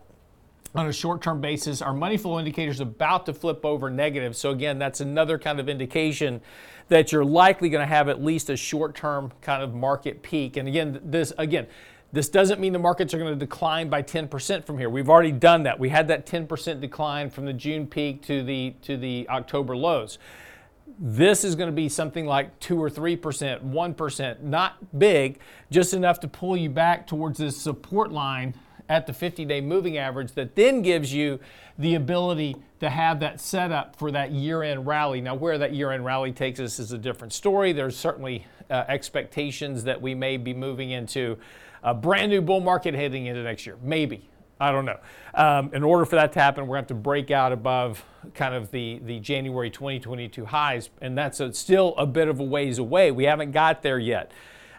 on 0.75 0.87
a 0.87 0.93
short-term 0.93 1.43
basis. 1.43 1.83
Our 1.83 1.93
money 1.93 2.17
flow 2.17 2.39
indicator 2.39 2.71
is 2.71 2.81
about 2.81 3.27
to 3.27 3.35
flip 3.35 3.67
over 3.67 3.91
negative. 3.91 4.35
So 4.35 4.51
again, 4.51 4.79
that's 4.79 5.01
another 5.01 5.39
kind 5.39 5.61
of 5.61 5.69
indication 5.69 6.41
that 6.89 7.13
you're 7.13 7.25
likely 7.25 7.69
going 7.69 7.87
to 7.87 7.95
have 7.95 8.09
at 8.09 8.23
least 8.25 8.49
a 8.49 8.57
short-term 8.57 9.33
kind 9.43 9.63
of 9.63 9.75
market 9.75 10.23
peak. 10.23 10.57
And 10.57 10.67
again, 10.67 11.01
this 11.05 11.35
again, 11.37 11.67
this 12.12 12.29
doesn't 12.29 12.61
mean 12.61 12.73
the 12.73 12.79
markets 12.79 13.14
are 13.14 13.19
going 13.19 13.32
to 13.32 13.38
decline 13.38 13.88
by 13.88 14.03
10% 14.03 14.64
from 14.64 14.79
here. 14.79 14.91
We've 14.91 15.09
already 15.09 15.32
done 15.32 15.62
that. 15.62 15.79
We 15.79 15.88
had 15.88 16.09
that 16.09 16.26
10% 16.26 16.81
decline 16.81 17.31
from 17.31 17.47
the 17.47 17.55
June 17.55 17.87
peak 17.87 18.23
to 18.23 18.43
the 18.43 18.75
to 18.82 18.97
the 18.99 19.26
October 19.31 19.75
lows. 19.75 20.19
This 20.99 21.43
is 21.43 21.55
going 21.55 21.69
to 21.69 21.75
be 21.75 21.88
something 21.88 22.26
like 22.26 22.59
2 22.61 22.81
or 22.81 22.91
3%, 22.91 23.17
1%, 23.19 24.41
not 24.43 24.99
big, 24.99 25.38
just 25.70 25.94
enough 25.94 26.20
to 26.20 26.29
pull 26.29 26.55
you 26.55 26.69
back 26.69 27.06
towards 27.06 27.38
this 27.38 27.56
support 27.56 28.12
line 28.12 28.55
at 28.88 29.06
the 29.06 29.12
50-day 29.12 29.61
moving 29.61 29.96
average 29.99 30.32
that 30.32 30.55
then 30.55 30.82
gives 30.82 31.12
you 31.12 31.38
the 31.79 31.94
ability 31.94 32.56
to 32.81 32.90
have 32.90 33.20
that 33.20 33.40
setup 33.40 33.96
for 33.96 34.11
that 34.11 34.32
year-end 34.32 34.87
rally. 34.87 35.20
Now, 35.20 35.34
where 35.34 35.58
that 35.58 35.73
year-end 35.73 36.05
rally 36.05 36.32
takes 36.32 36.61
us 36.61 36.79
is 36.79 36.93
a 36.93 36.99
different 36.99 37.32
story. 37.32 37.73
There's 37.73 37.96
certainly 37.96 38.46
uh, 38.70 38.84
expectations 38.88 39.84
that 39.84 40.00
we 40.00 40.14
may 40.14 40.37
be 40.37 40.52
moving 40.52 40.90
into 40.90 41.38
a 41.82 41.94
brand 41.94 42.31
new 42.31 42.40
bull 42.40 42.61
market 42.61 42.94
heading 42.94 43.26
into 43.26 43.43
next 43.43 43.67
year. 43.67 43.76
Maybe. 43.82 44.29
I 44.61 44.70
don't 44.70 44.84
know. 44.84 45.00
Um, 45.34 45.70
in 45.75 45.82
order 45.82 46.05
for 46.05 46.14
that 46.14 46.32
to 46.34 46.40
happen, 46.40 46.69
we're 46.69 46.76
going 46.76 46.87
to 46.87 46.94
have 46.94 46.99
to 46.99 47.02
break 47.02 47.32
out 47.32 47.50
above 47.50 48.05
kind 48.34 48.55
of 48.55 48.70
the, 48.70 49.00
the 49.05 49.19
January 49.19 49.70
2022 49.70 50.44
highs, 50.44 50.88
and 51.00 51.19
that's 51.19 51.40
a, 51.40 51.52
still 51.52 51.96
a 51.96 52.06
bit 52.06 52.29
of 52.29 52.38
a 52.38 52.44
ways 52.44 52.79
away. 52.79 53.11
We 53.11 53.25
haven't 53.25 53.50
got 53.50 53.82
there 53.82 53.99
yet. 53.99 54.31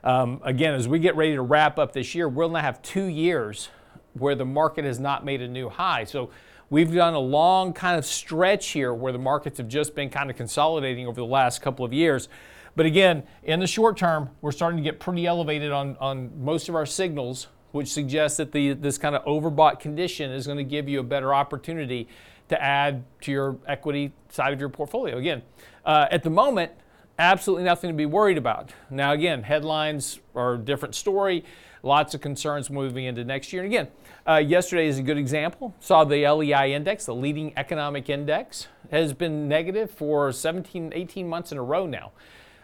Um, 0.03 0.39
again, 0.43 0.73
as 0.73 0.87
we 0.87 0.99
get 0.99 1.17
ready 1.17 1.35
to 1.35 1.41
wrap 1.41 1.77
up 1.77 1.91
this 1.91 2.15
year, 2.15 2.29
going 2.29 2.53
to 2.53 2.61
have 2.61 2.81
two 2.81 3.05
years 3.05 3.69
where 4.13 4.35
the 4.35 4.45
market 4.45 4.85
has 4.85 4.99
not 4.99 5.25
made 5.25 5.41
a 5.41 5.47
new 5.47 5.69
high. 5.69 6.03
So 6.03 6.29
we've 6.69 6.93
done 6.93 7.13
a 7.13 7.19
long 7.19 7.73
kind 7.73 7.97
of 7.97 8.05
stretch 8.05 8.69
here 8.69 8.93
where 8.93 9.11
the 9.11 9.19
markets 9.19 9.57
have 9.57 9.67
just 9.67 9.95
been 9.95 10.09
kind 10.09 10.29
of 10.29 10.35
consolidating 10.35 11.07
over 11.07 11.19
the 11.19 11.27
last 11.27 11.61
couple 11.61 11.85
of 11.85 11.93
years. 11.93 12.29
But 12.75 12.85
again, 12.85 13.23
in 13.43 13.59
the 13.59 13.67
short 13.67 13.97
term, 13.97 14.29
we're 14.41 14.51
starting 14.51 14.77
to 14.77 14.83
get 14.83 14.99
pretty 14.99 15.25
elevated 15.25 15.71
on, 15.71 15.95
on 15.99 16.31
most 16.43 16.69
of 16.69 16.75
our 16.75 16.85
signals, 16.85 17.47
which 17.71 17.91
suggests 17.91 18.37
that 18.37 18.51
the, 18.51 18.73
this 18.73 18.97
kind 18.97 19.15
of 19.15 19.23
overbought 19.25 19.79
condition 19.79 20.31
is 20.31 20.45
going 20.45 20.57
to 20.57 20.63
give 20.63 20.89
you 20.89 20.99
a 20.99 21.03
better 21.03 21.33
opportunity 21.33 22.07
to 22.49 22.61
add 22.61 23.03
to 23.21 23.31
your 23.31 23.57
equity 23.67 24.11
side 24.29 24.53
of 24.53 24.59
your 24.59 24.69
portfolio. 24.69 25.17
Again, 25.17 25.41
uh, 25.85 26.07
at 26.11 26.23
the 26.23 26.29
moment, 26.29 26.71
absolutely 27.19 27.63
nothing 27.63 27.89
to 27.89 27.95
be 27.95 28.05
worried 28.05 28.37
about. 28.37 28.71
Now, 28.89 29.13
again, 29.13 29.43
headlines 29.43 30.19
are 30.35 30.55
a 30.55 30.57
different 30.57 30.95
story. 30.95 31.43
Lots 31.83 32.13
of 32.13 32.21
concerns 32.21 32.69
moving 32.69 33.05
into 33.05 33.23
next 33.23 33.53
year. 33.53 33.63
And 33.63 33.71
again, 33.71 33.87
uh, 34.27 34.37
yesterday 34.37 34.87
is 34.87 34.99
a 34.99 35.03
good 35.03 35.17
example. 35.17 35.73
Saw 35.79 36.03
the 36.03 36.27
LEI 36.27 36.73
index, 36.73 37.05
the 37.05 37.15
leading 37.15 37.53
economic 37.57 38.09
index, 38.09 38.67
has 38.91 39.13
been 39.13 39.47
negative 39.47 39.91
for 39.91 40.31
17, 40.31 40.93
18 40.95 41.27
months 41.27 41.51
in 41.51 41.57
a 41.57 41.63
row 41.63 41.85
now. 41.85 42.11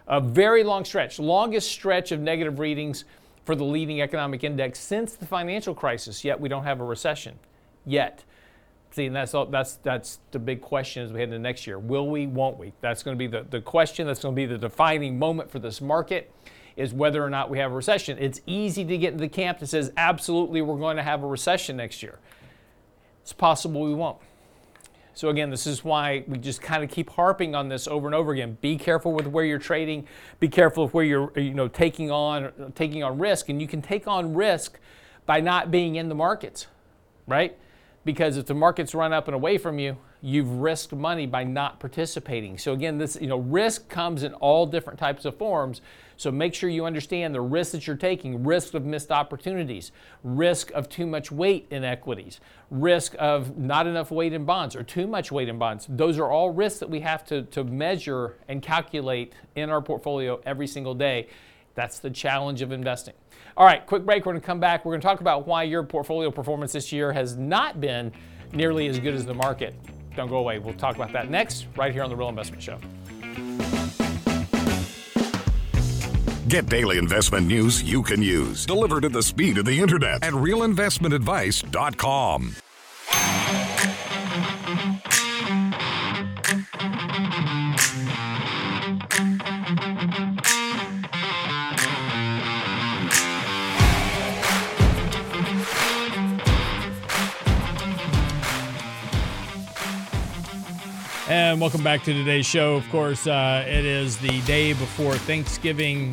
A 0.08 0.22
very 0.22 0.64
long 0.64 0.86
stretch, 0.86 1.20
longest 1.20 1.70
stretch 1.70 2.12
of 2.12 2.20
negative 2.20 2.60
readings 2.60 3.06
for 3.46 3.56
the 3.56 3.64
leading 3.64 4.02
economic 4.02 4.44
index 4.44 4.80
since 4.80 5.16
the 5.16 5.26
financial 5.26 5.76
crisis, 5.76 6.24
yet 6.24 6.40
we 6.40 6.50
don't 6.50 6.64
have 6.64 6.80
a 6.80 6.84
recession 6.84 7.38
yet. 7.86 8.24
See, 8.92 9.06
and 9.06 9.16
that's, 9.16 9.34
all, 9.34 9.46
that's, 9.46 9.74
that's 9.76 10.20
the 10.32 10.40
big 10.40 10.62
question 10.62 11.04
as 11.04 11.14
we 11.14 11.20
head 11.20 11.30
into 11.30 11.40
next 11.40 11.68
year. 11.68 11.78
Will 11.78 12.08
we, 12.08 12.26
won't 12.26 12.58
we? 12.58 12.74
That's 12.82 13.04
going 13.04 13.16
to 13.16 13.20
be 13.20 13.28
the, 13.28 13.44
the 13.44 13.62
question. 13.62 14.08
That's 14.08 14.22
going 14.22 14.34
to 14.34 14.36
be 14.36 14.48
the 14.48 14.58
defining 14.58 15.20
moment 15.20 15.52
for 15.52 15.60
this 15.60 15.80
market 15.80 16.34
is 16.80 16.94
whether 16.94 17.24
or 17.24 17.30
not 17.30 17.50
we 17.50 17.60
have 17.60 17.72
a 17.72 17.76
recession. 17.76 18.18
It's 18.20 18.40
easy 18.46 18.86
to 18.86 18.98
get 18.98 19.14
into 19.14 19.22
the 19.22 19.30
camp 19.30 19.60
that 19.60 19.68
says, 19.68 19.92
absolutely, 19.98 20.62
we're 20.62 20.78
going 20.78 20.96
to 20.98 21.04
have 21.04 21.24
a 21.24 21.28
recession 21.28 21.78
next 21.78 22.02
year. 22.02 22.20
It's 23.22 23.34
possible 23.34 23.82
we 23.82 23.94
won't. 23.94 24.18
So 25.14 25.28
again, 25.28 25.50
this 25.50 25.68
is 25.68 25.84
why 25.84 26.24
we 26.28 26.38
just 26.38 26.62
kind 26.62 26.82
of 26.82 26.90
keep 26.90 27.10
harping 27.10 27.54
on 27.54 27.68
this 27.68 27.86
over 27.90 28.08
and 28.08 28.16
over 28.16 28.32
again. 28.32 28.58
Be 28.62 28.78
careful 28.78 29.12
with 29.12 29.28
where 29.28 29.44
you're 29.44 29.60
trading. 29.60 30.08
Be 30.40 30.48
careful 30.48 30.86
with 30.86 30.94
where 30.94 31.04
you're 31.04 31.38
you 31.38 31.54
know 31.54 31.68
taking 31.68 32.10
on 32.10 32.72
taking 32.74 33.04
on 33.04 33.20
risk, 33.20 33.50
and 33.50 33.62
you 33.62 33.68
can 33.68 33.82
take 33.82 34.08
on 34.08 34.34
risk 34.34 34.80
by 35.26 35.42
not 35.42 35.72
being 35.72 35.98
in 35.98 36.08
the 36.08 36.16
markets, 36.16 36.68
right? 37.28 37.58
Because 38.06 38.38
if 38.38 38.46
the 38.46 38.54
markets 38.54 38.96
run 38.96 39.12
up 39.12 39.28
and 39.28 39.36
away 39.36 39.58
from 39.58 39.78
you, 39.78 39.98
you've 40.22 40.52
risked 40.52 40.94
money 40.94 41.26
by 41.26 41.44
not 41.44 41.80
participating. 41.80 42.58
So 42.58 42.74
again, 42.74 42.98
this 42.98 43.18
you 43.20 43.28
know 43.28 43.38
risk 43.38 43.88
comes 43.90 44.24
in 44.24 44.34
all 44.36 44.66
different 44.66 45.00
types 45.00 45.26
of 45.26 45.38
forms. 45.38 45.82
So 46.18 46.32
make 46.32 46.54
sure 46.54 46.70
you 46.70 46.86
understand 46.86 47.34
the 47.34 47.40
risk 47.40 47.72
that 47.72 47.88
you're 47.88 47.96
taking, 47.96 48.44
risk 48.44 48.74
of 48.74 48.84
missed 48.84 49.10
opportunities, 49.10 49.94
risk 50.24 50.70
of 50.72 50.90
too 50.90 51.08
much 51.08 51.32
weight 51.32 51.68
in 51.72 51.86
equities, 51.86 52.42
risk 52.70 53.16
of 53.18 53.58
not 53.58 53.88
enough 53.88 54.12
weight 54.12 54.34
in 54.34 54.44
bonds 54.44 54.76
or 54.76 54.84
too 54.84 55.08
much 55.08 55.32
weight 55.32 55.48
in 55.48 55.58
bonds. 55.58 55.88
Those 55.88 56.20
are 56.20 56.30
all 56.30 56.50
risks 56.50 56.80
that 56.80 56.90
we 56.90 57.00
have 57.00 57.24
to, 57.28 57.44
to 57.44 57.64
measure 57.64 58.36
and 58.50 58.62
calculate 58.62 59.32
in 59.56 59.70
our 59.70 59.82
portfolio 59.82 60.42
every 60.46 60.68
single 60.68 60.94
day. 60.94 61.28
That's 61.76 62.00
the 62.00 62.10
challenge 62.10 62.62
of 62.62 62.74
investing. 62.74 63.14
All 63.56 63.66
right, 63.66 63.86
quick 63.86 64.06
break. 64.06 64.26
We're 64.26 64.34
going 64.34 64.42
to 64.42 64.46
come 64.46 64.60
back. 64.60 64.84
We're 64.84 64.92
going 64.92 65.02
to 65.02 65.08
talk 65.08 65.22
about 65.22 65.48
why 65.48 65.64
your 65.64 65.84
portfolio 65.84 66.32
performance 66.32 66.74
this 66.74 66.92
year 66.92 67.14
has 67.14 67.38
not 67.38 67.80
been 67.80 68.12
nearly 68.52 68.88
as 68.88 69.00
good 69.00 69.14
as 69.14 69.26
the 69.26 69.34
market. 69.34 69.74
Don't 70.16 70.30
go 70.30 70.38
away. 70.38 70.60
We'll 70.60 70.74
talk 70.74 70.96
about 70.96 71.12
that 71.14 71.30
next, 71.30 71.68
right 71.76 71.94
here 71.94 72.04
on 72.04 72.10
The 72.10 72.16
Real 72.16 72.30
Investment 72.30 72.64
Show. 72.64 72.80
Get 76.48 76.66
daily 76.66 76.98
investment 76.98 77.46
news 77.46 77.84
you 77.84 78.02
can 78.02 78.24
use, 78.24 78.66
delivered 78.66 79.06
at 79.06 79.14
the 79.14 79.22
speed 79.22 79.60
of 79.60 79.66
the 79.66 79.80
internet 79.80 80.24
at 80.24 80.34
realinvestmentadvice.com. 80.34 82.56
And 101.30 101.62
welcome 101.62 101.84
back 101.84 102.04
to 102.06 102.12
today's 102.14 102.48
show. 102.48 102.74
Of 102.76 102.90
course, 102.90 103.28
uh, 103.28 103.64
it 103.68 103.86
is 103.86 104.18
the 104.18 104.42
day 104.42 104.74
before 104.74 105.14
Thanksgiving. 105.14 106.12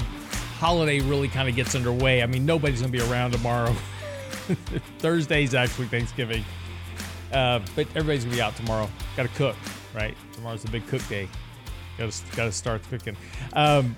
Holiday 0.58 1.00
really 1.00 1.28
kind 1.28 1.49
of 1.49 1.56
gets 1.56 1.75
underway. 1.75 2.23
I 2.23 2.26
mean, 2.26 2.44
nobody's 2.44 2.82
going 2.82 2.92
to 2.92 2.99
be 2.99 3.11
around 3.11 3.30
tomorrow. 3.30 3.73
Thursday's 4.99 5.54
actually 5.54 5.87
Thanksgiving. 5.87 6.44
Uh, 7.32 7.61
but 7.75 7.87
everybody's 7.96 8.25
going 8.25 8.32
to 8.32 8.37
be 8.37 8.42
out 8.42 8.56
tomorrow. 8.56 8.90
Got 9.16 9.23
to 9.23 9.28
cook, 9.30 9.56
right? 9.94 10.14
Tomorrow's 10.35 10.62
the 10.62 10.70
big 10.70 10.87
cook 10.87 11.08
day. 11.08 11.30
Got 11.96 12.12
to 12.12 12.37
got 12.37 12.44
to 12.44 12.52
start 12.52 12.82
cooking. 12.90 13.16
Um, 13.54 13.96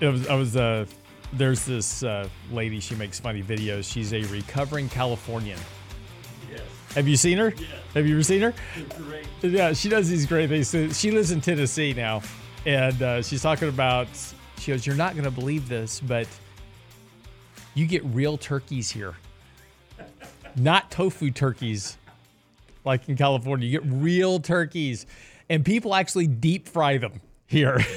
it 0.00 0.06
was, 0.06 0.26
I 0.26 0.34
was 0.36 0.56
uh, 0.56 0.86
there's 1.34 1.66
this 1.66 2.02
uh, 2.02 2.26
lady. 2.50 2.80
She 2.80 2.94
makes 2.94 3.20
funny 3.20 3.42
videos. 3.42 3.92
She's 3.92 4.14
a 4.14 4.22
recovering 4.22 4.88
Californian. 4.88 5.58
Have 6.94 7.06
you 7.06 7.16
seen 7.16 7.38
her? 7.38 7.52
Yes. 7.56 7.68
Have 7.94 8.06
you 8.06 8.14
ever 8.14 8.22
seen 8.22 8.40
her? 8.40 8.54
Yeah, 9.42 9.72
she 9.72 9.88
does 9.88 10.08
these 10.08 10.26
great 10.26 10.48
things. 10.48 10.68
So 10.68 10.88
She 10.90 11.10
lives 11.10 11.30
in 11.30 11.40
Tennessee 11.40 11.94
now, 11.94 12.22
and 12.66 13.00
uh, 13.02 13.22
she's 13.22 13.42
talking 13.42 13.68
about. 13.68 14.08
She 14.58 14.72
goes, 14.72 14.86
"You're 14.86 14.96
not 14.96 15.14
going 15.14 15.24
to 15.24 15.30
believe 15.30 15.68
this, 15.68 16.00
but 16.00 16.26
you 17.74 17.86
get 17.86 18.04
real 18.06 18.36
turkeys 18.36 18.90
here, 18.90 19.14
not 20.56 20.90
tofu 20.90 21.30
turkeys, 21.30 21.96
like 22.84 23.08
in 23.08 23.16
California. 23.16 23.66
You 23.68 23.80
get 23.80 23.90
real 23.90 24.40
turkeys, 24.40 25.06
and 25.48 25.64
people 25.64 25.94
actually 25.94 26.26
deep 26.26 26.68
fry 26.68 26.98
them 26.98 27.20
here." 27.46 27.78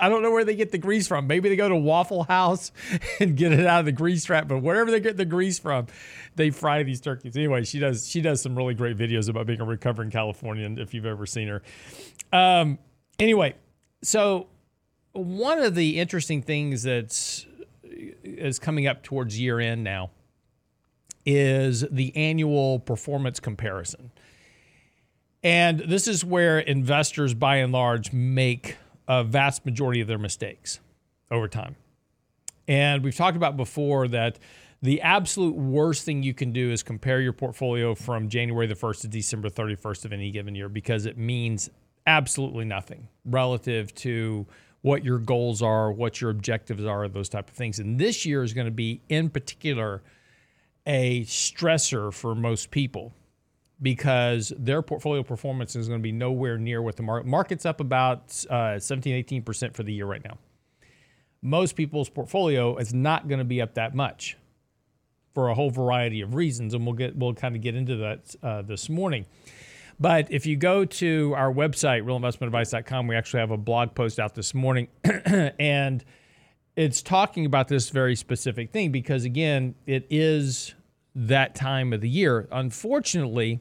I 0.00 0.08
don't 0.08 0.22
know 0.22 0.30
where 0.30 0.44
they 0.44 0.54
get 0.54 0.72
the 0.72 0.78
grease 0.78 1.06
from. 1.06 1.26
Maybe 1.26 1.48
they 1.48 1.56
go 1.56 1.68
to 1.68 1.76
Waffle 1.76 2.24
House 2.24 2.72
and 3.20 3.36
get 3.36 3.52
it 3.52 3.66
out 3.66 3.80
of 3.80 3.86
the 3.86 3.92
grease 3.92 4.24
trap, 4.24 4.48
but 4.48 4.58
wherever 4.58 4.90
they 4.90 5.00
get 5.00 5.16
the 5.16 5.24
grease 5.24 5.58
from, 5.58 5.86
they 6.34 6.50
fry 6.50 6.82
these 6.82 7.00
turkeys. 7.00 7.36
Anyway, 7.36 7.64
she 7.64 7.78
does 7.78 8.08
she 8.08 8.20
does 8.20 8.40
some 8.40 8.56
really 8.56 8.74
great 8.74 8.96
videos 8.96 9.28
about 9.28 9.46
being 9.46 9.60
a 9.60 9.64
recovering 9.64 10.10
Californian 10.10 10.78
if 10.78 10.94
you've 10.94 11.06
ever 11.06 11.26
seen 11.26 11.48
her. 11.48 11.62
Um, 12.32 12.78
anyway, 13.18 13.54
so 14.02 14.48
one 15.12 15.58
of 15.60 15.74
the 15.74 15.98
interesting 15.98 16.42
things 16.42 16.82
that's 16.82 17.46
is 17.82 18.58
coming 18.58 18.86
up 18.86 19.02
towards 19.02 19.40
year 19.40 19.58
end 19.58 19.82
now 19.84 20.10
is 21.24 21.84
the 21.90 22.16
annual 22.16 22.78
performance 22.78 23.40
comparison. 23.40 24.10
And 25.42 25.80
this 25.80 26.08
is 26.08 26.24
where 26.24 26.58
investors 26.58 27.34
by 27.34 27.56
and 27.56 27.72
large 27.72 28.12
make 28.12 28.76
a 29.08 29.24
vast 29.24 29.64
majority 29.64 30.00
of 30.00 30.08
their 30.08 30.18
mistakes 30.18 30.80
over 31.30 31.48
time. 31.48 31.76
And 32.68 33.04
we've 33.04 33.14
talked 33.14 33.36
about 33.36 33.56
before 33.56 34.08
that 34.08 34.38
the 34.82 35.00
absolute 35.02 35.54
worst 35.56 36.04
thing 36.04 36.22
you 36.22 36.34
can 36.34 36.52
do 36.52 36.70
is 36.70 36.82
compare 36.82 37.20
your 37.20 37.32
portfolio 37.32 37.94
from 37.94 38.28
January 38.28 38.66
the 38.66 38.74
1st 38.74 39.02
to 39.02 39.08
December 39.08 39.48
31st 39.48 40.04
of 40.04 40.12
any 40.12 40.30
given 40.30 40.54
year 40.54 40.68
because 40.68 41.06
it 41.06 41.16
means 41.16 41.70
absolutely 42.06 42.64
nothing 42.64 43.08
relative 43.24 43.94
to 43.94 44.46
what 44.82 45.04
your 45.04 45.18
goals 45.18 45.62
are, 45.62 45.90
what 45.90 46.20
your 46.20 46.30
objectives 46.30 46.84
are, 46.84 47.08
those 47.08 47.28
type 47.28 47.48
of 47.48 47.56
things. 47.56 47.78
And 47.78 47.98
this 47.98 48.24
year 48.24 48.42
is 48.42 48.52
going 48.52 48.66
to 48.66 48.72
be 48.72 49.00
in 49.08 49.30
particular 49.30 50.02
a 50.86 51.22
stressor 51.22 52.12
for 52.12 52.34
most 52.34 52.70
people 52.70 53.12
because 53.82 54.52
their 54.58 54.80
portfolio 54.82 55.22
performance 55.22 55.76
is 55.76 55.88
going 55.88 56.00
to 56.00 56.02
be 56.02 56.12
nowhere 56.12 56.56
near 56.56 56.80
what 56.80 56.96
the 56.96 57.02
market 57.02 57.26
market's 57.26 57.66
up 57.66 57.80
about 57.80 58.44
uh, 58.48 58.78
17 58.78 59.24
18% 59.24 59.74
for 59.74 59.82
the 59.82 59.92
year 59.92 60.06
right 60.06 60.24
now. 60.24 60.38
Most 61.42 61.76
people's 61.76 62.08
portfolio 62.08 62.76
is 62.76 62.94
not 62.94 63.28
going 63.28 63.38
to 63.38 63.44
be 63.44 63.60
up 63.60 63.74
that 63.74 63.94
much 63.94 64.36
for 65.34 65.50
a 65.50 65.54
whole 65.54 65.70
variety 65.70 66.22
of 66.22 66.34
reasons 66.34 66.72
and 66.72 66.86
we'll 66.86 66.94
get 66.94 67.14
we'll 67.16 67.34
kind 67.34 67.54
of 67.54 67.60
get 67.60 67.74
into 67.74 67.96
that 67.96 68.34
uh, 68.42 68.62
this 68.62 68.88
morning. 68.88 69.26
But 70.00 70.30
if 70.30 70.44
you 70.46 70.56
go 70.56 70.84
to 70.84 71.34
our 71.36 71.52
website 71.52 72.02
realinvestmentadvice.com 72.04 73.06
we 73.06 73.14
actually 73.14 73.40
have 73.40 73.50
a 73.50 73.58
blog 73.58 73.94
post 73.94 74.18
out 74.18 74.34
this 74.34 74.54
morning 74.54 74.88
and 75.04 76.02
it's 76.74 77.02
talking 77.02 77.44
about 77.44 77.68
this 77.68 77.90
very 77.90 78.16
specific 78.16 78.72
thing 78.72 78.90
because 78.90 79.24
again 79.24 79.74
it 79.84 80.06
is 80.08 80.74
that 81.14 81.54
time 81.54 81.92
of 81.92 82.00
the 82.00 82.08
year. 82.08 82.48
Unfortunately 82.50 83.60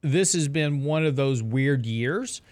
this 0.00 0.32
has 0.32 0.48
been 0.48 0.84
one 0.84 1.04
of 1.04 1.16
those 1.16 1.42
weird 1.42 1.86
years 1.86 2.42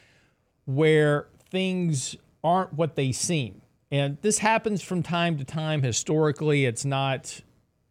where 0.64 1.28
things 1.50 2.16
aren't 2.42 2.72
what 2.72 2.96
they 2.96 3.12
seem. 3.12 3.62
And 3.90 4.18
this 4.20 4.38
happens 4.38 4.82
from 4.82 5.02
time 5.02 5.38
to 5.38 5.44
time 5.44 5.82
historically. 5.82 6.64
It's 6.64 6.84
not 6.84 7.40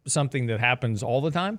something 0.06 0.46
that 0.46 0.60
happens 0.60 1.02
all 1.02 1.20
the 1.20 1.30
time. 1.30 1.58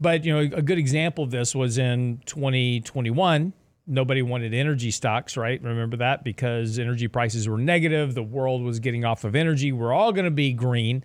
But, 0.00 0.24
you 0.24 0.32
know, 0.32 0.56
a 0.56 0.62
good 0.62 0.78
example 0.78 1.24
of 1.24 1.30
this 1.30 1.54
was 1.54 1.78
in 1.78 2.22
2021. 2.26 3.52
Nobody 3.86 4.22
wanted 4.22 4.54
energy 4.54 4.90
stocks, 4.90 5.36
right? 5.36 5.60
Remember 5.62 5.96
that? 5.96 6.22
Because 6.22 6.78
energy 6.78 7.08
prices 7.08 7.48
were 7.48 7.58
negative. 7.58 8.14
The 8.14 8.22
world 8.22 8.62
was 8.62 8.78
getting 8.78 9.04
off 9.04 9.24
of 9.24 9.34
energy. 9.34 9.72
We're 9.72 9.92
all 9.92 10.12
going 10.12 10.26
to 10.26 10.30
be 10.30 10.52
green. 10.52 11.02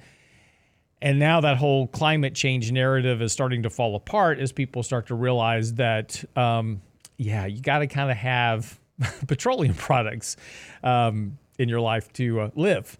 And 1.03 1.19
now 1.19 1.41
that 1.41 1.57
whole 1.57 1.87
climate 1.87 2.33
change 2.33 2.71
narrative 2.71 3.21
is 3.21 3.33
starting 3.33 3.63
to 3.63 3.69
fall 3.69 3.97
apart 3.97 4.39
as 4.39 4.53
people 4.53 4.83
start 4.83 5.07
to 5.07 5.15
realize 5.15 5.73
that, 5.73 6.23
um, 6.37 6.81
yeah, 7.17 7.45
you 7.45 7.61
got 7.61 7.79
to 7.79 7.87
kind 7.87 8.09
of 8.09 8.15
have 8.15 8.79
petroleum 9.27 9.75
products 9.75 10.37
um, 10.81 11.37
in 11.59 11.67
your 11.67 11.81
life 11.81 12.11
to 12.13 12.39
uh, 12.39 12.49
live. 12.55 12.97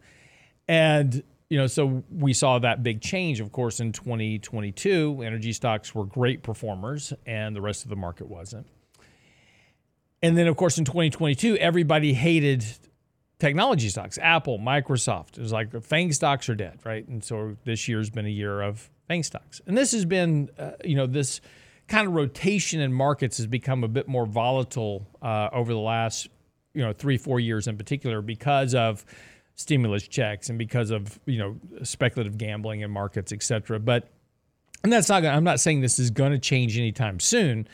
And, 0.68 1.24
you 1.50 1.58
know, 1.58 1.66
so 1.68 2.04
we 2.12 2.34
saw 2.34 2.60
that 2.60 2.84
big 2.84 3.00
change, 3.00 3.40
of 3.40 3.54
course, 3.54 3.80
in 3.80 3.94
2022. 3.94 5.24
Energy 5.26 5.54
stocks 5.54 5.96
were 5.96 6.04
great 6.04 6.44
performers, 6.44 7.14
and 7.26 7.56
the 7.56 7.62
rest 7.62 7.86
of 7.86 7.90
the 7.90 7.96
market 7.96 8.28
wasn't. 8.28 8.68
And 10.22 10.38
then, 10.38 10.48
of 10.48 10.58
course, 10.58 10.78
in 10.78 10.84
2022, 10.84 11.56
everybody 11.56 12.14
hated 12.14 12.66
technology 13.44 13.90
stocks, 13.90 14.18
Apple, 14.22 14.58
Microsoft. 14.58 15.38
It 15.38 15.42
was 15.42 15.52
like 15.52 15.84
FANG 15.84 16.14
stocks 16.14 16.48
are 16.48 16.56
dead, 16.56 16.80
right? 16.86 17.06
And 17.10 17.22
so 17.22 17.58
this 17.66 17.90
year's 17.90 18.10
been 18.10 18.26
a 18.26 18.30
year 18.30 18.62
of 18.62 18.90
FANG 19.10 19.24
stocks. 19.24 19.60
And 19.68 19.78
this 19.78 19.92
has 19.92 20.06
been, 20.06 20.50
uh, 20.58 20.72
you 20.86 20.96
know, 20.96 21.06
this 21.06 21.42
kind 21.90 22.08
of 22.08 22.14
rotation 22.14 22.80
in 22.80 22.94
markets 22.94 23.36
has 23.38 23.46
become 23.46 23.84
a 23.84 23.90
bit 23.90 24.08
more 24.08 24.26
volatile 24.26 25.06
uh, 25.22 25.50
over 25.52 25.74
the 25.74 25.80
last, 25.80 26.30
you 26.74 26.82
know, 26.82 26.94
three, 26.94 27.18
four 27.18 27.38
years 27.42 27.68
in 27.68 27.78
particular 27.78 28.22
because 28.22 28.74
of 28.74 29.04
stimulus 29.56 30.08
checks 30.08 30.48
and 30.48 30.58
because 30.58 30.90
of, 30.90 31.20
you 31.26 31.38
know, 31.38 31.58
speculative 31.84 32.38
gambling 32.38 32.80
in 32.80 32.90
markets, 32.90 33.34
et 33.34 33.44
cetera. 33.44 33.78
But, 33.78 34.08
and 34.86 34.94
that's 34.94 35.10
not, 35.10 35.22
gonna, 35.22 35.36
I'm 35.36 35.44
not 35.44 35.60
saying 35.60 35.82
this 35.82 36.00
is 36.00 36.12
going 36.12 36.32
to 36.32 36.40
change 36.40 36.78
anytime 36.78 37.20
soon. 37.20 37.68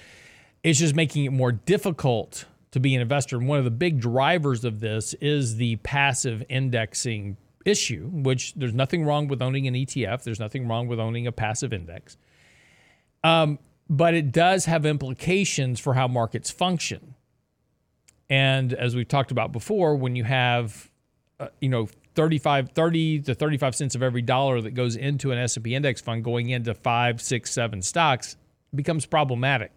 It's 0.64 0.80
just 0.80 0.96
making 0.96 1.26
it 1.26 1.32
more 1.32 1.52
difficult 1.52 2.46
to 2.72 2.80
be 2.80 2.96
an 2.96 3.02
investor. 3.02 3.38
And 3.38 3.48
one 3.48 3.60
of 3.60 3.66
the 3.66 3.72
big 3.72 4.00
drivers 4.00 4.64
of 4.64 4.80
this 4.80 5.14
is 5.16 5.56
the 5.56 5.78
passive 5.78 6.44
indexing 6.50 7.38
issue, 7.66 8.10
which 8.12 8.54
there's 8.56 8.74
nothing 8.74 9.06
wrong 9.06 9.28
with 9.28 9.42
owning 9.42 9.68
an 9.68 9.74
ETF. 9.74 10.24
There's 10.24 10.40
nothing 10.40 10.68
wrong 10.68 10.88
with 10.88 11.00
owning 11.00 11.28
a 11.28 11.32
passive 11.32 11.74
index. 11.74 12.18
Um, 13.24 13.60
but 13.90 14.14
it 14.14 14.32
does 14.32 14.66
have 14.66 14.86
implications 14.86 15.80
for 15.80 15.96
how 15.96 16.08
markets 16.08 16.52
function. 16.52 17.16
And 18.30 18.74
as 18.74 18.96
we've 18.96 19.08
talked 19.08 19.32
about 19.32 19.52
before, 19.52 19.96
when 19.96 20.16
you 20.16 20.24
have, 20.24 20.90
uh, 21.40 21.48
you 21.60 21.70
know, 21.70 21.90
35, 22.16 22.72
30 22.72 23.22
to 23.22 23.34
35 23.34 23.76
cents 23.76 23.96
of 23.96 24.04
every 24.04 24.22
dollar 24.22 24.62
that 24.62 24.72
goes 24.72 24.96
into 24.96 25.32
an 25.32 25.40
S&P 25.40 25.74
index 25.74 26.02
fund 26.02 26.24
going 26.24 26.50
into 26.50 26.74
five, 26.76 27.22
six, 27.22 27.52
seven 27.52 27.82
stocks 27.82 28.36
becomes 28.76 29.06
problematic 29.06 29.72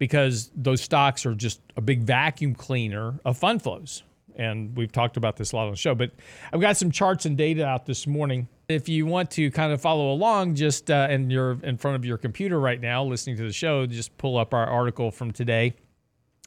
because 0.00 0.50
those 0.56 0.80
stocks 0.80 1.26
are 1.26 1.34
just 1.34 1.60
a 1.76 1.80
big 1.82 2.02
vacuum 2.02 2.54
cleaner 2.54 3.20
of 3.26 3.36
fund 3.36 3.62
flows. 3.62 4.02
And 4.34 4.74
we've 4.74 4.90
talked 4.90 5.18
about 5.18 5.36
this 5.36 5.52
a 5.52 5.56
lot 5.56 5.66
on 5.66 5.72
the 5.72 5.76
show, 5.76 5.94
but 5.94 6.12
I've 6.50 6.60
got 6.60 6.78
some 6.78 6.90
charts 6.90 7.26
and 7.26 7.36
data 7.36 7.66
out 7.66 7.84
this 7.84 8.06
morning. 8.06 8.48
If 8.66 8.88
you 8.88 9.04
want 9.04 9.30
to 9.32 9.50
kind 9.50 9.74
of 9.74 9.80
follow 9.82 10.10
along, 10.10 10.54
just 10.54 10.90
uh, 10.90 11.08
and 11.10 11.30
you're 11.30 11.58
in 11.62 11.76
front 11.76 11.96
of 11.96 12.06
your 12.06 12.16
computer 12.16 12.58
right 12.58 12.80
now 12.80 13.04
listening 13.04 13.36
to 13.36 13.42
the 13.42 13.52
show, 13.52 13.84
just 13.84 14.16
pull 14.16 14.38
up 14.38 14.54
our 14.54 14.66
article 14.66 15.10
from 15.10 15.32
today. 15.32 15.74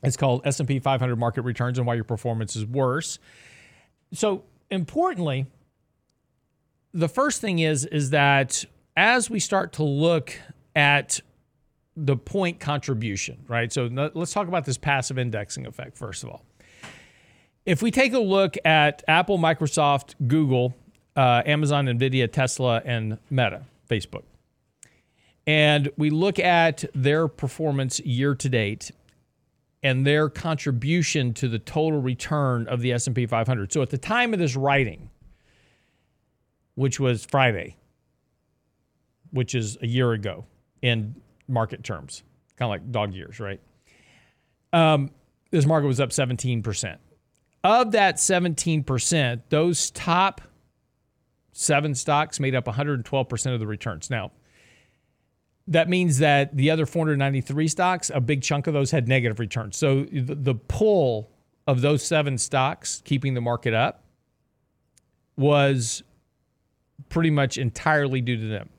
It's 0.01 0.17
called 0.17 0.41
S&P 0.45 0.79
500 0.79 1.15
Market 1.15 1.43
Returns 1.43 1.77
and 1.77 1.85
Why 1.85 1.93
Your 1.93 2.03
Performance 2.05 2.55
is 2.55 2.65
Worse. 2.65 3.19
So 4.13 4.45
importantly, 4.71 5.45
the 6.91 7.07
first 7.07 7.39
thing 7.39 7.59
is 7.59 7.85
is 7.85 8.09
that 8.09 8.65
as 8.97 9.29
we 9.29 9.39
start 9.39 9.73
to 9.73 9.83
look 9.83 10.35
at 10.75 11.19
the 11.95 12.15
point 12.15 12.59
contribution, 12.59 13.43
right? 13.47 13.71
So 13.71 13.89
let's 14.13 14.33
talk 14.33 14.47
about 14.47 14.65
this 14.65 14.77
passive 14.77 15.17
indexing 15.17 15.65
effect 15.67 15.97
first 15.97 16.23
of 16.23 16.29
all. 16.29 16.43
If 17.65 17.81
we 17.81 17.91
take 17.91 18.13
a 18.13 18.19
look 18.19 18.55
at 18.65 19.03
Apple, 19.07 19.37
Microsoft, 19.37 20.15
Google, 20.27 20.75
uh, 21.15 21.43
Amazon, 21.45 21.85
Nvidia, 21.85 22.31
Tesla, 22.31 22.81
and 22.83 23.17
Meta, 23.29 23.65
Facebook, 23.89 24.23
and 25.45 25.89
we 25.97 26.09
look 26.09 26.39
at 26.39 26.83
their 26.93 27.27
performance 27.27 27.99
year 28.01 28.35
to 28.35 28.49
date 28.49 28.91
and 29.81 30.07
their 30.07 30.29
contribution 30.29 31.33
to 31.33 31.47
the 31.49 31.59
total 31.59 32.01
return 32.01 32.67
of 32.67 32.79
the 32.79 32.93
S&P 32.93 33.25
500. 33.25 33.71
So 33.71 33.81
at 33.81 33.89
the 33.89 33.97
time 33.97 34.33
of 34.33 34.39
this 34.39 34.55
writing, 34.55 35.09
which 36.75 36.99
was 36.99 37.25
Friday, 37.25 37.75
which 39.31 39.53
is 39.53 39.77
a 39.81 39.87
year 39.87 40.13
ago 40.13 40.45
in 40.81 41.15
market 41.53 41.83
terms. 41.83 42.23
kind 42.57 42.67
of 42.67 42.71
like 42.71 42.91
dog 42.91 43.13
years, 43.13 43.39
right? 43.39 43.61
Um, 44.73 45.11
this 45.51 45.65
market 45.65 45.87
was 45.87 45.99
up 45.99 46.09
17%. 46.09 46.97
Of 47.63 47.91
that 47.91 48.15
17%, 48.17 49.41
those 49.49 49.91
top 49.91 50.41
seven 51.53 51.95
stocks 51.95 52.39
made 52.39 52.55
up 52.55 52.65
112% 52.65 53.53
of 53.53 53.59
the 53.59 53.67
returns. 53.67 54.09
Now, 54.09 54.31
that 55.67 55.87
means 55.87 56.17
that 56.17 56.57
the 56.57 56.71
other 56.71 56.85
493 56.85 57.67
stocks, 57.69 58.11
a 58.13 58.19
big 58.19 58.41
chunk 58.41 58.67
of 58.67 58.73
those 58.73 58.91
had 58.91 59.07
negative 59.07 59.39
returns. 59.39 59.77
So 59.77 60.03
the, 60.03 60.35
the 60.35 60.55
pull 60.55 61.29
of 61.67 61.81
those 61.81 62.03
seven 62.03 62.37
stocks 62.37 63.01
keeping 63.05 63.33
the 63.33 63.41
market 63.41 63.73
up 63.73 64.03
was 65.37 66.03
pretty 67.09 67.29
much 67.29 67.57
entirely 67.57 68.19
due 68.19 68.37
to 68.37 68.47
them. 68.47 68.69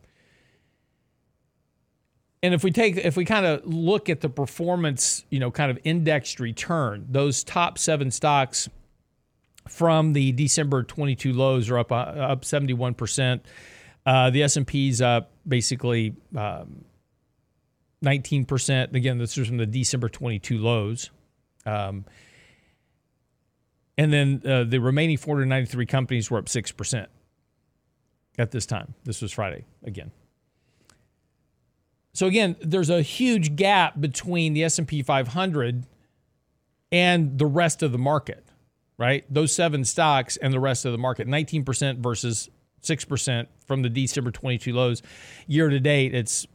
And 2.45 2.53
if 2.53 2.63
we 2.63 2.73
take 2.73 2.99
if 2.99 3.17
we 3.17 3.25
kind 3.25 3.47
of 3.47 3.65
look 3.65 4.11
at 4.11 4.21
the 4.21 4.29
performance, 4.29 5.25
you 5.31 5.41
know, 5.41 5.51
kind 5.51 5.71
of 5.71 5.79
indexed 5.83 6.41
return, 6.41 7.07
those 7.09 7.43
top 7.43 7.79
7 7.79 8.11
stocks 8.11 8.69
from 9.67 10.13
the 10.13 10.31
December 10.33 10.83
22 10.83 11.33
lows 11.33 11.71
are 11.71 11.79
up 11.79 11.91
uh, 11.91 11.95
up 11.95 12.43
71%. 12.43 13.41
Uh, 14.05 14.29
the 14.29 14.43
S&P's 14.43 15.01
up 15.01 15.31
basically 15.49 16.17
um, 16.37 16.85
19%. 18.05 18.95
Again, 18.95 19.17
this 19.17 19.39
is 19.39 19.49
from 19.49 19.57
the 19.57 19.65
December 19.65 20.11
22 20.11 20.59
lows. 20.59 21.09
Um, 21.65 22.05
and 23.97 24.13
then 24.13 24.43
uh, 24.45 24.65
the 24.65 24.81
remaining 24.81 25.17
493 25.17 25.87
companies 25.87 26.31
were 26.31 26.37
up 26.37 26.45
6% 26.45 27.07
at 28.37 28.51
this 28.51 28.67
time. 28.67 28.93
This 29.05 29.23
was 29.23 29.33
Friday 29.33 29.65
again. 29.83 30.11
So 32.14 32.26
again, 32.26 32.54
there's 32.61 32.90
a 32.90 33.02
huge 33.02 33.56
gap 33.56 34.00
between 34.00 34.54
the 34.54 34.62
S&P 34.64 35.02
500 35.02 35.85
and 36.92 37.38
the 37.38 37.47
rest 37.47 37.83
of 37.83 37.90
the 37.90 37.99
market, 37.99 38.47
right? 38.97 39.25
Those 39.28 39.52
seven 39.52 39.85
stocks 39.85 40.37
and 40.37 40.54
the 40.54 40.61
rest 40.61 40.85
of 40.85 40.92
the 40.92 40.99
market, 40.99 41.26
19% 41.26 41.99
versus 41.99 42.49
6% 42.83 43.47
from 43.66 43.83
the 43.83 43.88
December 43.88 44.30
22 44.30 44.73
lows. 44.73 45.02
Year 45.49 45.68
to 45.68 45.80
date, 45.80 46.14
it's 46.14 46.47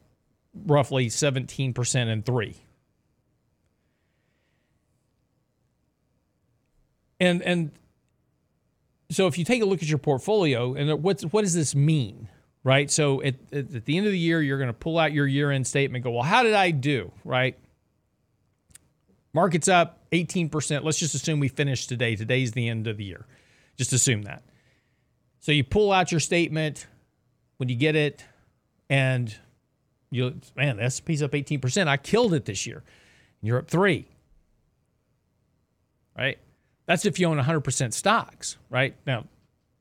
roughly 0.66 1.08
17% 1.08 2.08
and 2.08 2.26
3. 2.26 2.56
And 7.20 7.42
and 7.42 7.72
so 9.12 9.28
if 9.28 9.38
you 9.38 9.44
take 9.44 9.62
a 9.62 9.66
look 9.66 9.82
at 9.82 9.90
your 9.90 9.98
portfolio 9.98 10.74
and 10.74 11.04
what's 11.04 11.24
what 11.24 11.42
does 11.42 11.54
this 11.54 11.76
mean? 11.76 12.30
Right? 12.64 12.92
So 12.92 13.22
at, 13.24 13.36
at 13.54 13.86
the 13.86 13.98
end 13.98 14.06
of 14.06 14.12
the 14.12 14.20
year, 14.20 14.42
you're 14.42 14.58
going 14.58 14.68
to 14.68 14.74
pull 14.74 15.00
out 15.00 15.14
your 15.14 15.26
year-end 15.26 15.66
statement 15.66 16.04
go, 16.04 16.12
"Well, 16.12 16.24
how 16.24 16.44
did 16.44 16.54
I 16.54 16.72
do?" 16.72 17.12
Right? 17.24 17.58
Market's 19.34 19.68
up 19.68 20.00
18%. 20.12 20.84
Let's 20.84 20.98
just 20.98 21.14
assume 21.14 21.40
we 21.40 21.48
finished 21.48 21.88
today. 21.88 22.16
Today's 22.16 22.52
the 22.52 22.68
end 22.68 22.88
of 22.88 22.98
the 22.98 23.06
year. 23.06 23.26
Just 23.78 23.94
assume 23.94 24.24
that. 24.24 24.44
So 25.40 25.52
you 25.52 25.64
pull 25.64 25.92
out 25.92 26.12
your 26.12 26.20
statement 26.20 26.88
when 27.58 27.70
you 27.70 27.76
get 27.76 27.96
it, 27.96 28.26
and 28.90 29.34
you 30.12 30.40
man, 30.56 30.78
the 30.78 30.84
S&P's 30.84 31.22
up 31.22 31.32
18%. 31.32 31.88
I 31.88 31.98
killed 31.98 32.34
it 32.34 32.46
this 32.46 32.66
year. 32.66 32.84
You're 33.42 33.60
up 33.60 33.70
three. 33.70 34.08
Right? 36.18 36.38
That's 36.86 37.06
if 37.06 37.20
you 37.20 37.28
own 37.28 37.38
100% 37.38 37.94
stocks, 37.94 38.58
right? 38.70 38.96
Now, 39.06 39.26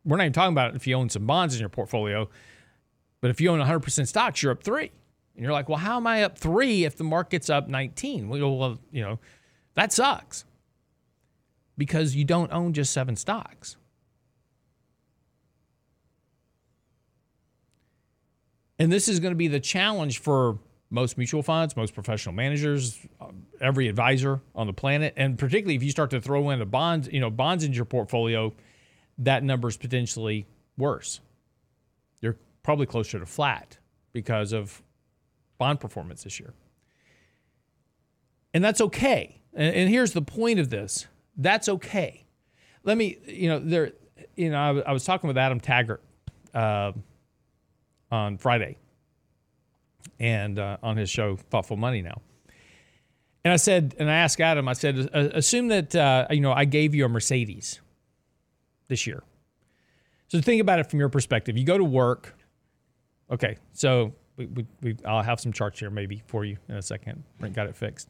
we're 0.04 0.18
not 0.18 0.25
even 0.25 0.32
talking 0.32 0.52
about 0.52 0.76
if 0.76 0.87
you 0.87 0.94
own 0.94 1.08
some 1.08 1.26
bonds 1.26 1.54
in 1.54 1.61
your 1.61 1.70
portfolio, 1.70 2.28
but 3.20 3.30
if 3.30 3.40
you 3.40 3.50
own 3.50 3.60
100% 3.60 4.06
stocks, 4.06 4.42
you're 4.42 4.52
up 4.52 4.62
three. 4.62 4.90
And 5.34 5.44
you're 5.44 5.52
like, 5.52 5.68
well, 5.68 5.78
how 5.78 5.96
am 5.96 6.06
I 6.06 6.25
up 6.25 6.38
three 6.38 6.84
if 6.84 6.96
the 6.96 7.04
market's 7.04 7.48
up 7.48 7.68
19? 7.68 8.28
Well, 8.28 8.78
you 8.90 9.02
know, 9.02 9.18
that 9.75 9.92
sucks 9.92 10.44
because 11.76 12.16
you 12.16 12.25
don't 12.25 12.52
own 12.52 12.72
just 12.72 12.92
seven 12.92 13.16
stocks. 13.16 13.76
And 18.81 18.92
this 18.92 19.09
is 19.09 19.20
going 19.20 19.33
to 19.33 19.37
be 19.37 19.48
the 19.48 19.61
challenge 19.61 20.20
for 20.20 20.59
most 20.90 21.18
mutual 21.18 21.42
funds, 21.42 21.76
most 21.76 21.94
professional 21.94 22.35
managers, 22.35 22.98
every 23.61 23.88
advisor 23.88 24.40
on 24.54 24.66
the 24.66 24.72
planet, 24.72 25.12
and 25.16 25.38
particularly 25.38 25.74
if 25.74 25.83
you 25.83 25.90
start 25.90 26.11
to 26.11 26.20
throw 26.20 26.50
in 26.50 26.59
the 26.59 26.66
bonds, 26.66 27.09
you 27.12 27.20
know, 27.20 27.31
bonds 27.31 27.64
into 27.64 27.76
your 27.76 27.85
portfolio, 27.85 28.52
that 29.18 29.42
number 29.42 29.68
is 29.68 29.76
potentially 29.76 30.46
worse. 30.76 31.20
Probably 32.68 32.85
closer 32.85 33.18
to 33.18 33.24
flat 33.24 33.78
because 34.12 34.52
of 34.52 34.83
bond 35.57 35.81
performance 35.81 36.24
this 36.24 36.38
year. 36.38 36.52
And 38.52 38.62
that's 38.62 38.83
okay. 38.83 39.40
And, 39.54 39.74
and 39.74 39.88
here's 39.88 40.12
the 40.12 40.20
point 40.20 40.59
of 40.59 40.68
this 40.68 41.07
that's 41.38 41.70
okay. 41.70 42.26
Let 42.85 42.98
me, 42.98 43.16
you 43.26 43.48
know, 43.48 43.59
there, 43.59 43.92
you 44.37 44.50
know, 44.50 44.59
I, 44.59 44.90
I 44.90 44.92
was 44.92 45.07
talking 45.07 45.28
with 45.28 45.38
Adam 45.38 45.61
Taggart 45.61 46.02
uh, 46.52 46.92
on 48.12 48.37
Friday 48.37 48.76
and 50.20 50.59
uh, 50.59 50.76
on 50.83 50.98
his 50.98 51.09
show, 51.09 51.37
Thoughtful 51.37 51.78
Money 51.78 52.02
Now. 52.02 52.20
And 53.44 53.54
I 53.54 53.57
said, 53.57 53.94
and 53.98 54.11
I 54.11 54.16
asked 54.16 54.42
Adam, 54.42 54.68
I 54.68 54.74
said, 54.74 55.09
assume 55.14 55.68
that, 55.68 55.96
uh, 55.96 56.26
you 56.28 56.42
know, 56.42 56.52
I 56.52 56.66
gave 56.66 56.94
you 56.94 57.07
a 57.07 57.09
Mercedes 57.09 57.81
this 58.88 59.07
year. 59.07 59.22
So 60.26 60.38
think 60.42 60.61
about 60.61 60.81
it 60.81 60.90
from 60.90 60.98
your 60.98 61.09
perspective. 61.09 61.57
You 61.57 61.64
go 61.64 61.78
to 61.78 61.85
work. 61.85 62.35
Okay, 63.31 63.57
so 63.73 64.14
we, 64.37 64.47
we, 64.47 64.67
we, 64.83 64.97
I'll 65.05 65.23
have 65.23 65.41
some 65.41 65.53
charts 65.53 65.79
here 65.81 65.91
maybe 65.91 66.23
for 66.27 66.45
you 66.45 66.57
in 66.69 66.77
a 66.77 66.83
second. 66.83 67.25
Brent 67.38 67.55
got 67.55 67.67
it 67.67 67.77
fixed. 67.77 68.09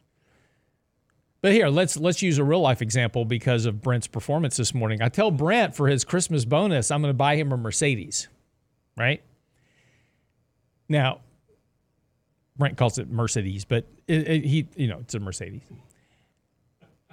But 1.40 1.52
here, 1.52 1.68
let's 1.68 1.96
let's 1.96 2.20
use 2.20 2.38
a 2.38 2.44
real 2.44 2.60
life 2.60 2.82
example 2.82 3.24
because 3.24 3.64
of 3.64 3.80
Brent's 3.80 4.08
performance 4.08 4.56
this 4.56 4.74
morning. 4.74 5.00
I 5.00 5.08
tell 5.08 5.30
Brent 5.30 5.74
for 5.74 5.86
his 5.86 6.04
Christmas 6.04 6.44
bonus, 6.44 6.90
I'm 6.90 7.00
going 7.00 7.10
to 7.10 7.16
buy 7.16 7.36
him 7.36 7.52
a 7.52 7.56
Mercedes, 7.56 8.26
right? 8.96 9.22
Now, 10.88 11.20
Brent 12.56 12.76
calls 12.76 12.98
it 12.98 13.08
Mercedes, 13.08 13.64
but 13.64 13.86
it, 14.08 14.28
it, 14.28 14.44
he, 14.44 14.66
you 14.74 14.88
know, 14.88 14.98
it's 14.98 15.14
a 15.14 15.20
Mercedes. 15.20 15.62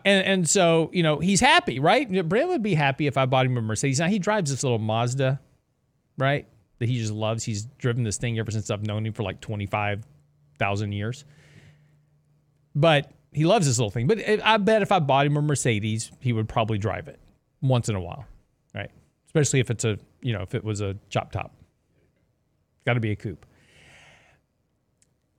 And 0.03 0.25
and 0.25 0.49
so 0.49 0.89
you 0.91 1.03
know 1.03 1.19
he's 1.19 1.39
happy, 1.39 1.79
right? 1.79 2.27
Brent 2.27 2.49
would 2.49 2.63
be 2.63 2.73
happy 2.73 3.05
if 3.05 3.17
I 3.17 3.27
bought 3.27 3.45
him 3.45 3.57
a 3.57 3.61
Mercedes. 3.61 3.99
Now 3.99 4.07
he 4.07 4.17
drives 4.17 4.49
this 4.49 4.63
little 4.63 4.79
Mazda, 4.79 5.39
right? 6.17 6.47
That 6.79 6.89
he 6.89 6.97
just 6.97 7.13
loves. 7.13 7.43
He's 7.43 7.65
driven 7.77 8.03
this 8.03 8.17
thing 8.17 8.37
ever 8.37 8.51
since 8.51 8.69
I've 8.69 8.85
known 8.85 9.05
him 9.05 9.13
for 9.13 9.23
like 9.23 9.41
twenty 9.41 9.65
five 9.65 10.05
thousand 10.59 10.91
years. 10.91 11.25
But 12.75 13.11
he 13.31 13.45
loves 13.45 13.65
this 13.65 13.77
little 13.77 13.91
thing. 13.91 14.07
But 14.07 14.19
I 14.43 14.57
bet 14.57 14.81
if 14.81 14.91
I 14.91 14.99
bought 14.99 15.25
him 15.25 15.37
a 15.37 15.41
Mercedes, 15.41 16.11
he 16.19 16.33
would 16.33 16.49
probably 16.49 16.77
drive 16.77 17.07
it 17.07 17.19
once 17.61 17.89
in 17.89 17.95
a 17.95 18.01
while, 18.01 18.25
right? 18.73 18.91
Especially 19.27 19.59
if 19.59 19.69
it's 19.69 19.85
a 19.85 19.97
you 20.21 20.33
know 20.33 20.41
if 20.41 20.55
it 20.55 20.63
was 20.63 20.81
a 20.81 20.97
chop 21.09 21.31
top. 21.31 21.55
Got 22.85 22.93
to 22.93 22.99
be 22.99 23.11
a 23.11 23.15
coupe. 23.15 23.45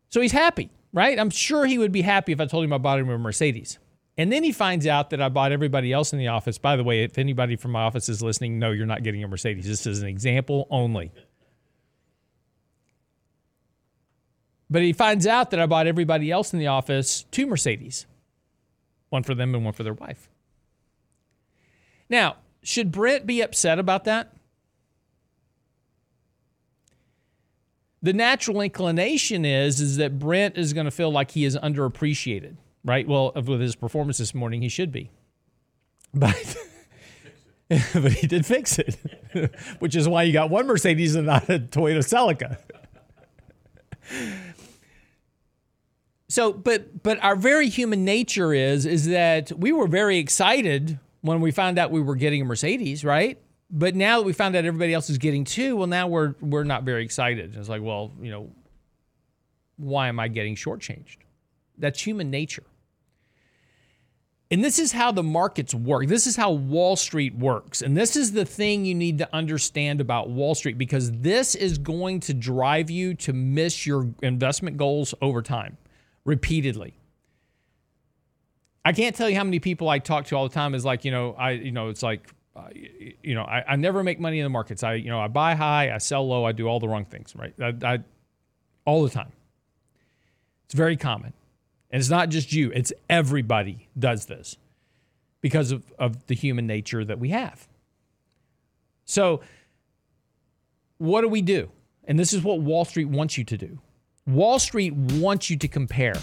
So 0.09 0.20
he's 0.20 0.33
happy, 0.33 0.70
right? 0.92 1.18
I'm 1.18 1.31
sure 1.31 1.66
he 1.66 1.79
would 1.79 1.92
be 1.92 2.03
happy 2.03 2.33
if 2.33 2.40
I 2.40 2.46
told 2.46 2.64
him 2.64 2.72
I 2.72 2.79
bought 2.79 2.99
him 2.99 3.11
a 3.11 3.18
Mercedes. 3.18 3.79
And 4.19 4.33
then 4.33 4.43
he 4.43 4.53
finds 4.53 4.87
out 4.87 5.11
that 5.11 5.21
I 5.21 5.29
bought 5.29 5.53
everybody 5.53 5.93
else 5.93 6.13
in 6.13 6.19
the 6.19 6.29
office. 6.29 6.57
By 6.57 6.77
the 6.77 6.85
way, 6.85 7.05
if 7.05 7.19
anybody 7.19 7.57
from 7.57 7.73
my 7.73 7.83
office 7.83 8.09
is 8.09 8.23
listening, 8.23 8.59
no, 8.59 8.71
you're 8.71 8.87
not 8.87 9.03
getting 9.03 9.23
a 9.23 9.29
Mercedes. 9.29 9.67
This 9.67 9.87
is 9.87 10.01
an 10.01 10.09
example 10.09 10.67
only. 10.71 11.13
But 14.71 14.83
he 14.83 14.93
finds 14.93 15.27
out 15.27 15.51
that 15.51 15.61
I 15.61 15.67
bought 15.67 15.87
everybody 15.87 16.31
else 16.31 16.53
in 16.53 16.59
the 16.59 16.67
office 16.67 17.25
two 17.31 17.47
Mercedes 17.47 18.07
one 19.09 19.23
for 19.23 19.37
them 19.37 19.55
and 19.55 19.65
one 19.65 19.73
for 19.73 19.85
their 19.85 19.95
wife. 19.95 20.29
Now, 22.09 22.37
should 22.63 22.91
Brent 22.91 23.25
be 23.25 23.41
upset 23.41 23.79
about 23.79 24.05
that? 24.05 24.33
the 28.07 28.13
natural 28.13 28.61
inclination 28.61 29.45
is 29.45 29.81
is 29.81 29.97
that 29.97 30.19
Brent 30.19 30.57
is 30.57 30.73
going 30.73 30.85
to 30.85 30.93
feel 30.93 31.11
like 31.11 31.33
he 31.33 31.45
is 31.45 31.57
underappreciated, 31.57 32.57
right? 32.87 33.07
Well, 33.07 33.33
with 33.35 33.61
his 33.61 33.77
performance 33.77 34.18
this 34.18 34.35
morning, 34.35 34.62
he 34.62 34.68
should 34.68 34.90
be, 34.92 35.11
but 36.14 36.57
but 37.68 38.12
he 38.12 38.27
did 38.27 38.46
fix 38.46 38.79
it, 38.79 38.96
which 39.81 39.94
is 39.94 40.09
why 40.09 40.22
you 40.22 40.33
got 40.33 40.49
one 40.49 40.66
Mercedes 40.66 41.14
and 41.14 41.27
not 41.27 41.49
a 41.51 41.59
Toyota 41.59 41.99
Celica. 41.99 42.59
So, 46.29 46.53
but 46.53 47.03
but 47.03 47.22
our 47.22 47.37
very 47.37 47.68
human 47.68 48.05
nature 48.05 48.55
is 48.55 48.87
is 48.87 49.07
that 49.09 49.53
we 49.53 49.72
were 49.72 49.87
very 49.87 50.18
excited 50.18 50.99
when 51.20 51.40
we 51.40 51.51
found 51.51 51.79
out 51.79 51.90
we 51.90 52.01
were 52.01 52.16
getting 52.16 52.40
a 52.40 52.44
Mercedes, 52.44 53.05
right? 53.05 53.38
but 53.70 53.94
now 53.94 54.18
that 54.18 54.25
we 54.25 54.33
found 54.33 54.55
out 54.55 54.64
everybody 54.64 54.94
else 54.94 55.11
is 55.11 55.18
getting 55.18 55.44
two, 55.44 55.77
well, 55.77 55.87
now 55.87 56.07
we're 56.07 56.35
we're 56.40 56.64
not 56.64 56.85
very 56.85 57.05
excited. 57.05 57.57
It's 57.57 57.68
like, 57.68 57.83
well, 57.83 58.12
you 58.20 58.31
know, 58.31 58.51
why 59.77 60.09
am 60.09 60.20
I 60.20 60.29
getting 60.29 60.55
shortchanged? 60.55 61.18
That's 61.79 62.01
human 62.01 62.31
nature. 62.31 62.62
And 64.51 64.63
this 64.63 64.79
is 64.79 64.93
how 64.93 65.11
the 65.11 65.25
markets 65.25 65.75
work. 65.75 66.07
This 66.07 66.27
is 66.27 66.37
how 66.37 66.53
Wall 66.53 66.95
Street 66.95 67.35
works. 67.35 67.83
And 67.83 67.97
this 67.97 68.15
is 68.15 68.31
the 68.31 68.45
thing 68.45 68.85
you 68.85 68.95
need 68.95 69.19
to 69.19 69.29
understand 69.35 70.01
about 70.01 70.31
Wall 70.31 70.55
Street 70.55 70.79
because 70.79 71.11
this 71.11 71.57
is 71.57 71.79
going 71.79 72.21
to 72.21 72.35
drive 72.35 72.89
you 72.89 73.15
to 73.15 73.33
miss 73.33 73.87
your 73.87 74.09
investment 74.23 74.77
goals 74.77 75.15
over 75.21 75.43
time. 75.43 75.79
repeatedly. 76.27 76.99
I 78.85 78.93
can't 78.93 79.17
tell 79.17 79.31
you 79.31 79.37
how 79.37 79.45
many 79.45 79.59
people 79.59 79.89
I 79.89 79.99
talk 79.99 80.27
to 80.27 80.37
all 80.37 80.47
the 80.47 80.55
time 80.55 80.75
is 80.75 80.85
like, 80.85 81.05
you 81.05 81.11
know, 81.11 81.33
I, 81.33 81.53
you 81.53 81.73
know, 81.73 81.89
it's 81.89 82.03
like, 82.03 82.29
uh, 82.55 82.69
you 82.75 83.35
know, 83.35 83.43
I, 83.43 83.65
I 83.73 83.77
never 83.77 84.03
make 84.03 84.21
money 84.21 84.39
in 84.39 84.45
the 84.45 84.51
markets. 84.51 84.83
I, 84.83 84.95
you 84.95 85.09
know, 85.09 85.21
I 85.21 85.29
buy 85.29 85.55
high, 85.55 85.93
I 85.95 85.99
sell 85.99 86.27
low, 86.27 86.45
I 86.45 86.53
do 86.53 86.67
all 86.69 86.79
the 86.79 86.89
wrong 86.89 87.05
things, 87.05 87.35
right? 87.35 87.55
I, 87.61 87.75
I 87.83 87.99
all 88.85 89.03
the 89.03 89.11
time. 89.11 89.33
It's 90.67 90.75
very 90.75 90.97
common. 90.97 91.33
And 91.90 92.01
it's 92.01 92.11
not 92.11 92.29
just 92.29 92.53
you, 92.53 92.72
it's 92.72 92.92
everybody 93.09 93.88
does 93.99 94.27
this 94.27 94.57
because 95.40 95.70
of, 95.70 95.92
of 95.99 96.27
the 96.27 96.35
human 96.35 96.66
nature 96.66 97.05
that 97.05 97.18
we 97.18 97.31
have. 97.31 97.68
So, 99.05 99.40
what 100.99 101.20
do 101.20 101.29
we 101.29 101.42
do? 101.42 101.70
And 102.05 102.18
this 102.18 102.33
is 102.33 102.42
what 102.42 102.61
Wall 102.61 102.85
Street 102.85 103.09
wants 103.09 103.38
you 103.38 103.44
to 103.44 103.57
do. 103.57 103.79
Wall 104.27 104.59
Street 104.59 104.92
wants 104.94 105.51
you 105.51 105.57
to 105.59 105.68
compare. 105.68 106.16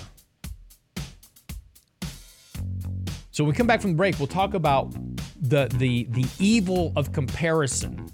So 3.32 3.43
when 3.43 3.52
we 3.54 3.58
come 3.58 3.65
back 3.65 3.82
from 3.82 3.91
the 3.91 3.97
break, 3.97 4.19
we'll 4.19 4.28
talk 4.28 4.54
about 4.54 4.93
the 5.41 5.67
the 5.78 6.06
the 6.12 6.26
evil 6.39 6.93
of 6.95 7.12
comparison 7.12 8.12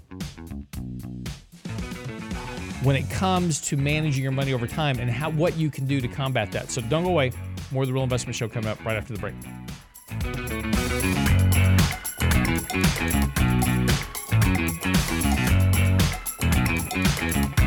when 2.82 2.96
it 2.96 3.08
comes 3.10 3.60
to 3.60 3.76
managing 3.76 4.22
your 4.22 4.32
money 4.32 4.52
over 4.52 4.66
time 4.66 4.98
and 4.98 5.10
how 5.10 5.30
what 5.30 5.56
you 5.56 5.70
can 5.70 5.86
do 5.86 6.00
to 6.00 6.08
combat 6.08 6.50
that. 6.52 6.70
So 6.70 6.80
don't 6.82 7.04
go 7.04 7.10
away. 7.10 7.32
More 7.70 7.82
of 7.82 7.88
the 7.88 7.92
Real 7.92 8.02
Investment 8.02 8.36
Show 8.36 8.48
coming 8.48 8.68
up 8.68 8.84
right 8.84 8.96
after 8.96 9.12
the 9.12 9.18
break. 9.18 9.34
The 10.20 10.40
Real 17.20 17.59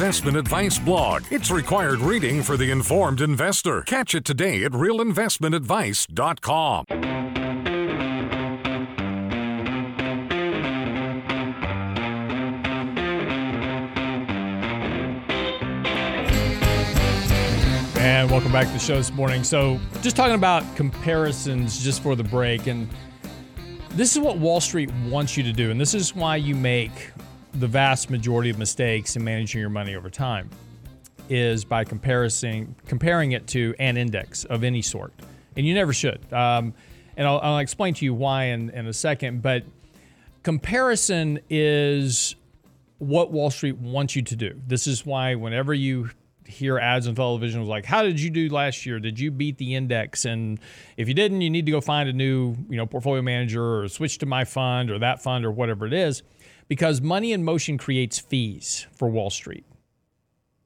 Investment 0.00 0.38
Advice 0.38 0.78
blog. 0.78 1.24
It's 1.30 1.50
required 1.50 1.98
reading 1.98 2.42
for 2.42 2.56
the 2.56 2.70
informed 2.70 3.20
investor. 3.20 3.82
Catch 3.82 4.14
it 4.14 4.24
today 4.24 4.64
at 4.64 4.72
realinvestmentadvice.com. 4.72 6.86
And 17.98 18.30
welcome 18.30 18.50
back 18.50 18.68
to 18.68 18.72
the 18.72 18.78
show 18.78 18.96
this 18.96 19.12
morning. 19.12 19.44
So, 19.44 19.78
just 20.00 20.16
talking 20.16 20.34
about 20.34 20.64
comparisons 20.76 21.84
just 21.84 22.02
for 22.02 22.16
the 22.16 22.24
break. 22.24 22.68
And 22.68 22.88
this 23.90 24.16
is 24.16 24.18
what 24.18 24.38
Wall 24.38 24.62
Street 24.62 24.90
wants 25.10 25.36
you 25.36 25.42
to 25.42 25.52
do. 25.52 25.70
And 25.70 25.78
this 25.78 25.92
is 25.92 26.16
why 26.16 26.36
you 26.36 26.56
make 26.56 27.10
the 27.54 27.66
vast 27.66 28.10
majority 28.10 28.50
of 28.50 28.58
mistakes 28.58 29.16
in 29.16 29.24
managing 29.24 29.60
your 29.60 29.70
money 29.70 29.94
over 29.94 30.10
time 30.10 30.48
is 31.28 31.64
by 31.64 31.84
comparing 31.84 32.74
comparing 32.86 33.32
it 33.32 33.46
to 33.46 33.74
an 33.78 33.96
index 33.96 34.44
of 34.44 34.64
any 34.64 34.82
sort, 34.82 35.12
and 35.56 35.66
you 35.66 35.74
never 35.74 35.92
should. 35.92 36.20
Um, 36.32 36.74
and 37.16 37.26
I'll, 37.26 37.40
I'll, 37.40 37.58
explain 37.58 37.94
to 37.94 38.04
you 38.04 38.14
why 38.14 38.44
in, 38.46 38.70
in 38.70 38.86
a 38.86 38.92
second. 38.92 39.42
But 39.42 39.64
comparison 40.42 41.40
is 41.48 42.34
what 42.98 43.30
Wall 43.30 43.50
Street 43.50 43.76
wants 43.78 44.16
you 44.16 44.22
to 44.22 44.36
do. 44.36 44.60
This 44.66 44.86
is 44.86 45.04
why 45.04 45.34
whenever 45.34 45.74
you 45.74 46.10
hear 46.46 46.78
ads 46.78 47.06
on 47.06 47.14
television 47.14 47.60
was 47.60 47.68
like, 47.68 47.84
"How 47.84 48.02
did 48.02 48.20
you 48.20 48.30
do 48.30 48.48
last 48.48 48.84
year? 48.84 48.98
Did 48.98 49.20
you 49.20 49.30
beat 49.30 49.58
the 49.58 49.74
index?" 49.74 50.24
And 50.24 50.58
if 50.96 51.06
you 51.06 51.14
didn't, 51.14 51.42
you 51.42 51.50
need 51.50 51.66
to 51.66 51.72
go 51.72 51.80
find 51.80 52.08
a 52.08 52.12
new, 52.12 52.56
you 52.68 52.76
know, 52.76 52.86
portfolio 52.86 53.22
manager 53.22 53.82
or 53.82 53.88
switch 53.88 54.18
to 54.18 54.26
my 54.26 54.44
fund 54.44 54.90
or 54.90 54.98
that 54.98 55.22
fund 55.22 55.44
or 55.44 55.52
whatever 55.52 55.86
it 55.86 55.92
is 55.92 56.22
because 56.70 57.00
money 57.00 57.32
in 57.32 57.42
motion 57.42 57.76
creates 57.76 58.20
fees 58.20 58.86
for 58.92 59.08
Wall 59.08 59.28
Street. 59.28 59.64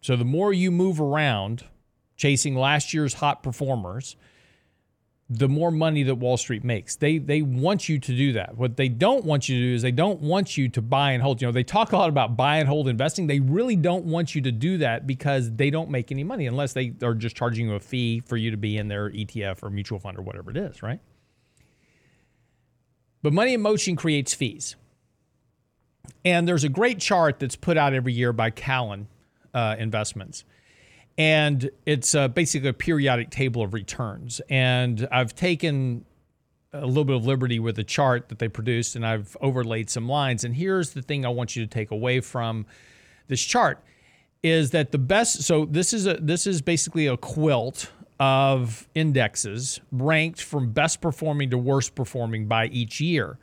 So 0.03 0.17
the 0.17 0.25
more 0.27 0.53
you 0.53 0.71
move 0.71 1.01
around 1.01 1.65
chasing 2.15 2.55
last 2.55 2.93
year's 2.93 3.15
hot 3.15 3.43
performers, 3.43 4.15
the 5.31 5.49
more 5.49 5.71
money 5.71 6.03
that 6.03 6.17
Wall 6.17 6.37
Street 6.37 6.63
makes. 6.63 6.97
They 6.97 7.17
they 7.17 7.41
want 7.41 7.89
you 7.89 7.99
to 7.99 8.15
do 8.15 8.35
that. 8.35 8.59
What 8.59 8.77
they 8.77 8.91
don't 8.91 9.25
want 9.25 9.49
you 9.49 9.57
to 9.57 9.63
do 9.63 9.75
is 9.75 9.81
they 9.81 9.93
don't 9.93 10.21
want 10.21 10.59
you 10.59 10.69
to 10.69 10.83
buy 10.83 11.13
and 11.13 11.23
hold. 11.23 11.41
You 11.41 11.49
know, 11.49 11.53
they 11.53 11.65
talk 11.65 11.93
a 11.93 11.97
lot 11.97 12.11
about 12.11 12.37
buy 12.37 12.59
and 12.59 12.69
hold 12.69 12.87
investing. 12.87 13.27
They 13.27 13.41
really 13.41 13.75
don't 13.75 14.05
want 14.05 14.35
you 14.35 14.43
to 14.43 14.53
do 14.53 14.77
that 14.79 15.07
because 15.07 15.53
they 15.53 15.71
don't 15.71 15.89
make 15.89 16.13
any 16.13 16.23
money 16.23 16.47
unless 16.47 16.75
they 16.75 16.93
are 17.03 17.15
just 17.15 17.35
charging 17.35 17.71
you 17.71 17.77
a 17.77 17.81
fee 17.81 18.21
for 18.21 18.37
you 18.37 18.51
to 18.51 18.59
be 18.59 18.77
in 18.77 18.89
their 18.89 19.09
ETF 19.09 19.63
or 19.63 19.71
mutual 19.71 19.99
fund 19.99 20.19
or 20.19 20.23
whatever 20.23 20.51
it 20.51 20.59
is, 20.59 20.83
right? 20.83 21.01
But 23.23 23.33
money 23.33 23.55
in 23.55 23.63
motion 23.63 23.97
creates 23.97 24.35
fees. 24.35 24.77
And 26.25 26.49
there's 26.49 26.65
a 26.65 26.69
great 26.69 26.99
chart 26.99 27.39
that's 27.39 27.57
put 27.57 27.77
out 27.77 27.93
every 27.95 28.13
year 28.13 28.33
by 28.33 28.51
Callan 28.51 29.09
uh, 29.53 29.77
Investments. 29.79 30.45
And 31.17 31.71
it's 31.87 32.15
uh, 32.15 32.29
basically 32.29 32.69
a 32.69 32.73
periodic 32.73 33.31
table 33.31 33.63
of 33.63 33.73
returns. 33.73 34.41
And 34.49 35.07
I've 35.13 35.35
taken 35.35 36.05
a 36.73 36.87
little 36.87 37.05
bit 37.05 37.17
of 37.17 37.25
liberty 37.25 37.61
with 37.61 37.77
the 37.77 37.85
chart 37.85 38.29
that 38.29 38.39
they 38.39 38.49
produced 38.49 38.97
and 38.97 39.07
I've 39.07 39.37
overlaid 39.41 39.89
some 39.89 40.09
lines. 40.09 40.45
And 40.45 40.55
here's 40.57 40.91
the 40.91 41.03
thing 41.03 41.25
I 41.25 41.29
want 41.29 41.55
you 41.55 41.63
to 41.65 41.69
take 41.69 41.91
away 41.91 42.21
from 42.21 42.67
this 43.29 43.41
chart 43.41 43.83
is 44.43 44.73
that 44.73 44.93
the 44.93 44.99
best 44.99 45.43
so 45.43 45.65
this 45.65 45.95
is 45.95 46.07
a 46.07 46.15
this 46.15 46.47
is 46.47 46.61
basically 46.61 47.07
a 47.07 47.17
quilt 47.17 47.91
of 48.21 48.87
indexes 48.95 49.81
ranked 49.91 50.43
from 50.43 50.71
best 50.71 51.01
performing 51.01 51.51
to 51.51 51.57
worst 51.57 51.95
performing 51.95 52.47
by 52.47 52.67
each 52.67 53.01
year 53.01 53.39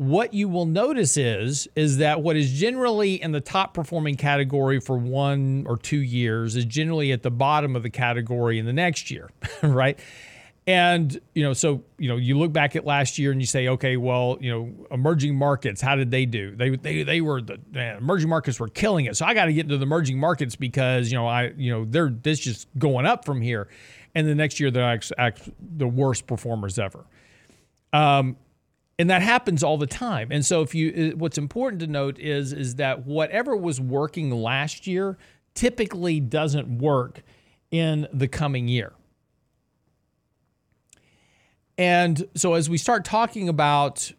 what 0.00 0.32
you 0.32 0.48
will 0.48 0.64
notice 0.64 1.18
is 1.18 1.68
is 1.76 1.98
that 1.98 2.22
what 2.22 2.34
is 2.34 2.50
generally 2.52 3.20
in 3.20 3.32
the 3.32 3.40
top 3.40 3.74
performing 3.74 4.16
category 4.16 4.80
for 4.80 4.96
one 4.96 5.66
or 5.68 5.76
two 5.76 6.00
years 6.00 6.56
is 6.56 6.64
generally 6.64 7.12
at 7.12 7.22
the 7.22 7.30
bottom 7.30 7.76
of 7.76 7.82
the 7.82 7.90
category 7.90 8.58
in 8.58 8.64
the 8.64 8.72
next 8.72 9.10
year 9.10 9.28
right? 9.62 9.98
And 10.66 11.20
you 11.34 11.42
know 11.42 11.52
so 11.52 11.84
you 11.98 12.08
know 12.08 12.16
you 12.16 12.38
look 12.38 12.50
back 12.50 12.76
at 12.76 12.86
last 12.86 13.18
year 13.18 13.30
and 13.30 13.42
you 13.42 13.46
say 13.46 13.68
okay 13.68 13.98
well 13.98 14.38
you 14.40 14.50
know 14.50 14.86
emerging 14.90 15.36
markets 15.36 15.82
how 15.82 15.96
did 15.96 16.10
they 16.10 16.24
do? 16.24 16.56
They 16.56 16.70
they, 16.76 17.02
they 17.02 17.20
were 17.20 17.42
the 17.42 17.60
man, 17.70 17.98
emerging 17.98 18.30
markets 18.30 18.58
were 18.58 18.68
killing 18.68 19.04
it. 19.04 19.18
So 19.18 19.26
i 19.26 19.34
got 19.34 19.46
to 19.46 19.52
get 19.52 19.66
into 19.66 19.76
the 19.76 19.82
emerging 19.82 20.18
markets 20.18 20.56
because 20.56 21.12
you 21.12 21.18
know 21.18 21.26
i 21.26 21.52
you 21.58 21.70
know 21.70 21.84
they're 21.84 22.08
this 22.08 22.38
just 22.38 22.68
going 22.78 23.04
up 23.04 23.26
from 23.26 23.42
here. 23.42 23.68
And 24.14 24.26
the 24.26 24.34
next 24.34 24.60
year 24.60 24.70
they're 24.70 24.98
the 25.76 25.86
worst 25.86 26.26
performers 26.26 26.78
ever. 26.78 27.04
Um, 27.92 28.36
and 29.00 29.08
that 29.08 29.22
happens 29.22 29.62
all 29.62 29.78
the 29.78 29.86
time. 29.86 30.28
And 30.30 30.44
so 30.44 30.60
if 30.60 30.74
you 30.74 31.12
uh, 31.14 31.16
what's 31.16 31.38
important 31.38 31.80
to 31.80 31.86
note 31.86 32.18
is 32.18 32.52
is 32.52 32.74
that 32.74 33.06
whatever 33.06 33.56
was 33.56 33.80
working 33.80 34.30
last 34.30 34.86
year 34.86 35.16
typically 35.54 36.20
doesn't 36.20 36.68
work 36.78 37.22
in 37.70 38.06
the 38.12 38.28
coming 38.28 38.68
year. 38.68 38.92
And 41.78 42.28
so 42.34 42.52
as 42.52 42.68
we 42.68 42.76
start 42.76 43.06
talking 43.06 43.48
about 43.48 44.12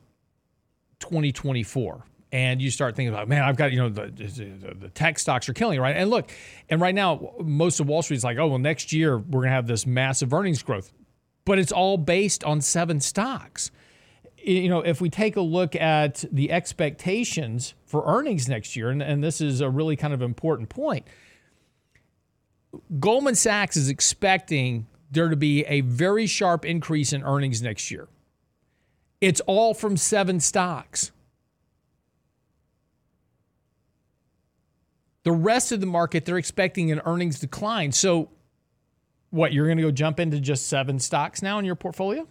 2024 1.00 2.04
and 2.32 2.60
you 2.60 2.72
start 2.72 2.96
thinking 2.96 3.14
about 3.14 3.28
man 3.28 3.44
i've 3.44 3.58
got 3.58 3.72
you 3.72 3.78
know 3.78 3.90
the, 3.90 4.06
the, 4.08 4.76
the 4.80 4.90
tech 4.90 5.20
stocks 5.20 5.48
are 5.48 5.54
killing 5.54 5.80
right? 5.80 5.96
And 5.96 6.10
look 6.10 6.32
and 6.70 6.82
right 6.82 6.96
now 6.96 7.36
most 7.40 7.80
of 7.80 7.88
wall 7.88 8.02
street 8.02 8.18
is 8.18 8.24
like 8.24 8.40
oh 8.40 8.48
well 8.48 8.58
next 8.58 8.92
year 8.92 9.20
we're 9.20 9.42
going 9.42 9.50
to 9.50 9.56
have 9.56 9.68
this 9.68 9.86
massive 9.86 10.34
earnings 10.34 10.64
growth. 10.64 10.92
But 11.46 11.60
it's 11.60 11.72
all 11.72 11.98
based 11.98 12.44
on 12.44 12.62
seven 12.62 13.00
stocks 13.00 13.70
you 14.44 14.70
know, 14.70 14.82
if 14.82 15.02
we 15.02 15.10
take 15.10 15.36
a 15.36 15.42
look 15.42 15.76
at 15.76 16.26
the 16.32 16.52
expectations 16.52 17.74
for 17.86 18.04
earnings 18.06 18.48
next 18.48 18.76
year, 18.76 18.90
and, 18.90 19.02
and 19.02 19.24
this 19.24 19.42
is 19.42 19.62
a 19.62 19.70
really 19.70 19.96
kind 19.96 20.14
of 20.14 20.22
important 20.22 20.70
point, 20.70 21.08
Goldman 23.00 23.36
Sachs 23.36 23.76
is 23.76 23.90
expecting 23.90 24.88
there 25.12 25.30
to 25.30 25.36
be 25.36 25.64
a 25.66 25.82
very 25.82 26.26
sharp 26.26 26.66
increase 26.66 27.12
in 27.14 27.24
earnings 27.24 27.62
next 27.62 27.92
year. 27.92 28.08
It's 29.20 29.42
all 29.42 29.74
from 29.74 29.98
seven 29.98 30.40
stocks. 30.40 31.12
The 35.24 35.32
rest 35.32 35.72
of 35.72 35.82
the 35.82 35.86
market, 35.86 36.26
they're 36.26 36.38
expecting 36.38 36.92
an 36.92 37.02
earnings 37.06 37.40
decline. 37.40 37.92
So, 37.92 38.30
what, 39.30 39.54
you're 39.54 39.68
going 39.68 39.78
to 39.78 39.84
go 39.84 39.92
jump 39.92 40.20
into 40.20 40.40
just 40.40 40.68
seven 40.68 40.98
stocks 40.98 41.42
now 41.42 41.60
in 41.60 41.66
your 41.66 41.76
portfolio? 41.76 42.28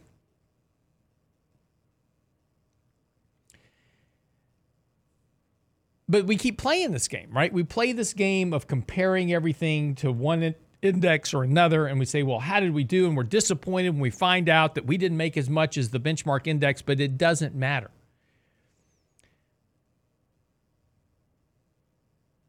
But 6.11 6.27
we 6.27 6.37
keep 6.37 6.59
playing 6.59 6.91
this 6.91 7.07
game, 7.07 7.31
right? 7.31 7.53
We 7.53 7.63
play 7.63 7.93
this 7.93 8.13
game 8.15 8.53
of 8.53 8.67
comparing 8.67 9.33
everything 9.33 9.95
to 9.97 10.11
one 10.11 10.57
index 10.83 11.33
or 11.33 11.45
another, 11.45 11.87
and 11.87 12.01
we 12.01 12.05
say, 12.05 12.25
well, 12.25 12.41
how 12.41 12.59
did 12.59 12.75
we 12.75 12.83
do? 12.83 13.07
And 13.07 13.17
we're 13.17 13.23
disappointed 13.23 13.91
when 13.91 14.01
we 14.01 14.11
find 14.11 14.49
out 14.49 14.75
that 14.75 14.87
we 14.87 14.97
didn't 14.97 15.17
make 15.17 15.37
as 15.37 15.49
much 15.49 15.79
as 15.79 15.91
the 15.91 16.01
benchmark 16.01 16.49
index, 16.49 16.83
but 16.83 16.99
it 17.01 17.17
doesn't 17.17 17.55
matter. 17.55 17.93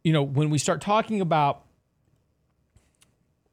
You 0.03 0.13
know, 0.13 0.23
when 0.23 0.49
we 0.49 0.57
start 0.57 0.81
talking 0.81 1.21
about 1.21 1.61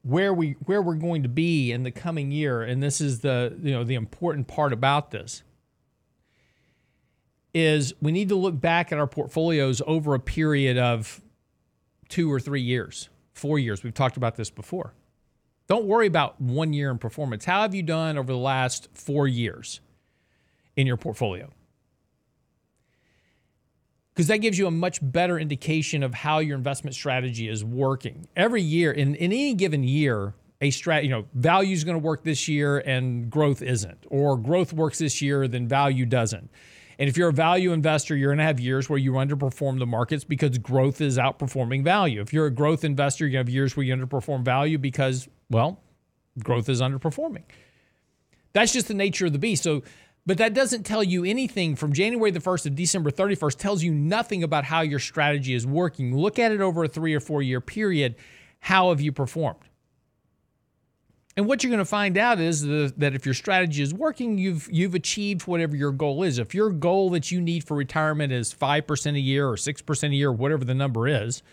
where 0.00 0.32
we 0.32 0.52
where 0.64 0.80
we're 0.80 0.94
going 0.94 1.24
to 1.24 1.28
be 1.28 1.70
in 1.70 1.82
the 1.82 1.90
coming 1.90 2.30
year, 2.30 2.62
and 2.62 2.82
this 2.82 3.02
is 3.02 3.20
the 3.20 3.54
you 3.62 3.72
know 3.72 3.84
the 3.84 3.96
important 3.96 4.48
part 4.48 4.72
about 4.72 5.10
this 5.10 5.42
is 7.54 7.94
we 8.00 8.12
need 8.12 8.28
to 8.28 8.36
look 8.36 8.60
back 8.60 8.92
at 8.92 8.98
our 8.98 9.06
portfolios 9.06 9.82
over 9.86 10.14
a 10.14 10.20
period 10.20 10.78
of 10.78 11.20
two 12.08 12.32
or 12.32 12.40
three 12.40 12.62
years, 12.62 13.08
four 13.32 13.58
years. 13.58 13.82
We've 13.82 13.94
talked 13.94 14.16
about 14.16 14.36
this 14.36 14.50
before. 14.50 14.94
Don't 15.66 15.84
worry 15.84 16.06
about 16.06 16.40
one 16.40 16.72
year 16.72 16.90
in 16.90 16.98
performance. 16.98 17.44
How 17.44 17.62
have 17.62 17.74
you 17.74 17.82
done 17.82 18.16
over 18.16 18.32
the 18.32 18.38
last 18.38 18.88
four 18.94 19.28
years 19.28 19.80
in 20.76 20.86
your 20.86 20.96
portfolio? 20.96 21.50
Because 24.14 24.28
that 24.28 24.38
gives 24.38 24.58
you 24.58 24.66
a 24.66 24.70
much 24.70 24.98
better 25.00 25.38
indication 25.38 26.02
of 26.02 26.12
how 26.12 26.38
your 26.38 26.56
investment 26.56 26.94
strategy 26.94 27.48
is 27.48 27.64
working. 27.64 28.26
Every 28.34 28.62
year, 28.62 28.90
in, 28.90 29.14
in 29.14 29.30
any 29.30 29.54
given 29.54 29.84
year, 29.84 30.34
a 30.60 30.70
strat, 30.70 31.04
you 31.04 31.10
know, 31.10 31.26
value 31.34 31.72
is 31.72 31.84
going 31.84 31.94
to 31.94 32.04
work 32.04 32.24
this 32.24 32.48
year 32.48 32.78
and 32.78 33.30
growth 33.30 33.62
isn't, 33.62 34.06
or 34.08 34.36
growth 34.36 34.72
works 34.72 34.98
this 34.98 35.22
year, 35.22 35.46
then 35.46 35.68
value 35.68 36.04
doesn't. 36.04 36.50
And 36.98 37.08
if 37.08 37.16
you're 37.16 37.28
a 37.28 37.32
value 37.32 37.72
investor, 37.72 38.16
you're 38.16 38.30
going 38.30 38.38
to 38.38 38.44
have 38.44 38.58
years 38.58 38.90
where 38.90 38.98
you 38.98 39.12
underperform 39.12 39.78
the 39.78 39.86
markets 39.86 40.24
because 40.24 40.58
growth 40.58 41.00
is 41.00 41.16
outperforming 41.16 41.84
value. 41.84 42.20
If 42.20 42.32
you're 42.32 42.46
a 42.46 42.50
growth 42.50 42.82
investor, 42.84 43.30
to 43.30 43.36
have 43.36 43.48
years 43.48 43.76
where 43.76 43.84
you 43.84 43.94
underperform 43.94 44.44
value 44.44 44.78
because, 44.78 45.28
well, 45.48 45.80
growth 46.42 46.68
is 46.68 46.80
underperforming. 46.80 47.44
That's 48.52 48.72
just 48.72 48.88
the 48.88 48.94
nature 48.94 49.26
of 49.26 49.32
the 49.32 49.38
beast. 49.38 49.62
So, 49.62 49.82
but 50.26 50.38
that 50.38 50.54
doesn't 50.54 50.82
tell 50.82 51.04
you 51.04 51.24
anything 51.24 51.76
from 51.76 51.92
January 51.92 52.32
the 52.32 52.40
1st 52.40 52.62
to 52.64 52.70
December 52.70 53.10
31st, 53.10 53.56
tells 53.58 53.82
you 53.82 53.94
nothing 53.94 54.42
about 54.42 54.64
how 54.64 54.80
your 54.80 54.98
strategy 54.98 55.54
is 55.54 55.66
working. 55.66 56.16
Look 56.16 56.38
at 56.38 56.50
it 56.50 56.60
over 56.60 56.84
a 56.84 56.88
three 56.88 57.14
or 57.14 57.20
four 57.20 57.42
year 57.42 57.60
period. 57.60 58.16
How 58.60 58.90
have 58.90 59.00
you 59.00 59.12
performed? 59.12 59.67
And 61.38 61.46
what 61.46 61.62
you're 61.62 61.70
going 61.70 61.78
to 61.78 61.84
find 61.84 62.18
out 62.18 62.40
is 62.40 62.62
the, 62.62 62.92
that 62.96 63.14
if 63.14 63.24
your 63.24 63.32
strategy 63.32 63.80
is 63.80 63.94
working, 63.94 64.38
you've 64.38 64.68
you've 64.72 64.96
achieved 64.96 65.46
whatever 65.46 65.76
your 65.76 65.92
goal 65.92 66.24
is. 66.24 66.40
If 66.40 66.52
your 66.52 66.68
goal 66.70 67.10
that 67.10 67.30
you 67.30 67.40
need 67.40 67.62
for 67.62 67.76
retirement 67.76 68.32
is 68.32 68.52
5% 68.52 69.14
a 69.14 69.20
year 69.20 69.48
or 69.48 69.54
6% 69.54 70.04
a 70.10 70.14
year, 70.16 70.32
whatever 70.32 70.64
the 70.64 70.74
number 70.74 71.06
is, 71.06 71.44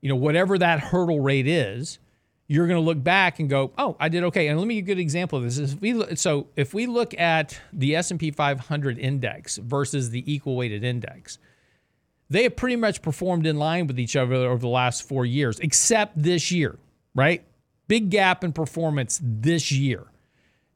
you 0.00 0.08
know, 0.08 0.16
whatever 0.16 0.58
that 0.58 0.80
hurdle 0.80 1.20
rate 1.20 1.46
is, 1.46 2.00
you're 2.48 2.66
going 2.66 2.80
to 2.80 2.84
look 2.84 3.00
back 3.00 3.38
and 3.38 3.48
go, 3.48 3.70
"Oh, 3.78 3.96
I 4.00 4.08
did 4.08 4.24
okay." 4.24 4.48
And 4.48 4.58
let 4.58 4.66
me 4.66 4.74
give 4.74 4.88
you 4.88 4.92
a 4.92 4.96
good 4.96 5.00
example 5.00 5.38
of 5.38 5.44
this. 5.44 5.56
If 5.58 5.80
we, 5.80 6.16
so 6.16 6.48
if 6.56 6.74
we 6.74 6.86
look 6.86 7.16
at 7.16 7.60
the 7.72 7.94
S&P 7.94 8.32
500 8.32 8.98
index 8.98 9.56
versus 9.58 10.10
the 10.10 10.24
equal 10.30 10.56
weighted 10.56 10.82
index, 10.82 11.38
they 12.28 12.42
have 12.42 12.56
pretty 12.56 12.74
much 12.74 13.02
performed 13.02 13.46
in 13.46 13.56
line 13.56 13.86
with 13.86 14.00
each 14.00 14.16
other 14.16 14.34
over 14.34 14.58
the 14.58 14.66
last 14.66 15.06
4 15.06 15.24
years, 15.24 15.60
except 15.60 16.20
this 16.20 16.50
year, 16.50 16.76
right? 17.14 17.44
Big 17.88 18.10
gap 18.10 18.44
in 18.44 18.52
performance 18.52 19.20
this 19.22 19.70
year. 19.72 20.06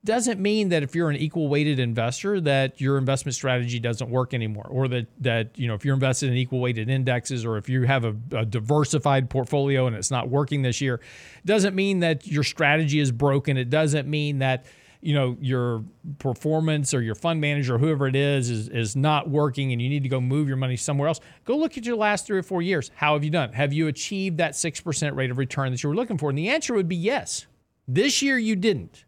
Doesn't 0.04 0.40
mean 0.40 0.68
that 0.68 0.84
if 0.84 0.94
you're 0.94 1.10
an 1.10 1.16
equal 1.16 1.48
weighted 1.48 1.80
investor 1.80 2.40
that 2.42 2.80
your 2.80 2.98
investment 2.98 3.34
strategy 3.34 3.80
doesn't 3.80 4.08
work 4.08 4.32
anymore, 4.32 4.66
or 4.70 4.86
that 4.88 5.08
that 5.20 5.58
you 5.58 5.66
know 5.66 5.74
if 5.74 5.84
you're 5.84 5.94
invested 5.94 6.30
in 6.30 6.36
equal 6.36 6.60
weighted 6.60 6.88
indexes, 6.88 7.44
or 7.44 7.58
if 7.58 7.68
you 7.68 7.82
have 7.82 8.04
a, 8.04 8.14
a 8.32 8.46
diversified 8.46 9.28
portfolio 9.28 9.86
and 9.86 9.96
it's 9.96 10.10
not 10.10 10.28
working 10.28 10.62
this 10.62 10.80
year, 10.80 11.00
doesn't 11.44 11.74
mean 11.74 11.98
that 12.00 12.26
your 12.26 12.44
strategy 12.44 13.00
is 13.00 13.10
broken. 13.10 13.56
It 13.56 13.70
doesn't 13.70 14.08
mean 14.08 14.38
that 14.38 14.66
you 15.00 15.14
know 15.14 15.36
your 15.40 15.84
performance 16.18 16.92
or 16.92 17.00
your 17.00 17.14
fund 17.14 17.40
manager 17.40 17.76
or 17.76 17.78
whoever 17.78 18.08
it 18.08 18.16
is 18.16 18.50
is 18.50 18.68
is 18.68 18.96
not 18.96 19.30
working 19.30 19.72
and 19.72 19.80
you 19.80 19.88
need 19.88 20.02
to 20.02 20.08
go 20.08 20.20
move 20.20 20.48
your 20.48 20.56
money 20.56 20.76
somewhere 20.76 21.06
else 21.06 21.20
go 21.44 21.56
look 21.56 21.78
at 21.78 21.86
your 21.86 21.96
last 21.96 22.26
three 22.26 22.38
or 22.38 22.42
four 22.42 22.62
years. 22.62 22.90
How 22.94 23.14
have 23.14 23.24
you 23.24 23.30
done? 23.30 23.52
Have 23.52 23.72
you 23.72 23.88
achieved 23.88 24.38
that 24.38 24.52
6% 24.52 25.16
rate 25.16 25.30
of 25.30 25.38
return 25.38 25.72
that 25.72 25.82
you 25.82 25.88
were 25.88 25.96
looking 25.96 26.18
for? 26.18 26.28
And 26.28 26.38
the 26.38 26.48
answer 26.48 26.74
would 26.74 26.88
be 26.88 26.96
yes. 26.96 27.46
This 27.86 28.22
year 28.22 28.38
you 28.38 28.54
didn't. 28.54 29.04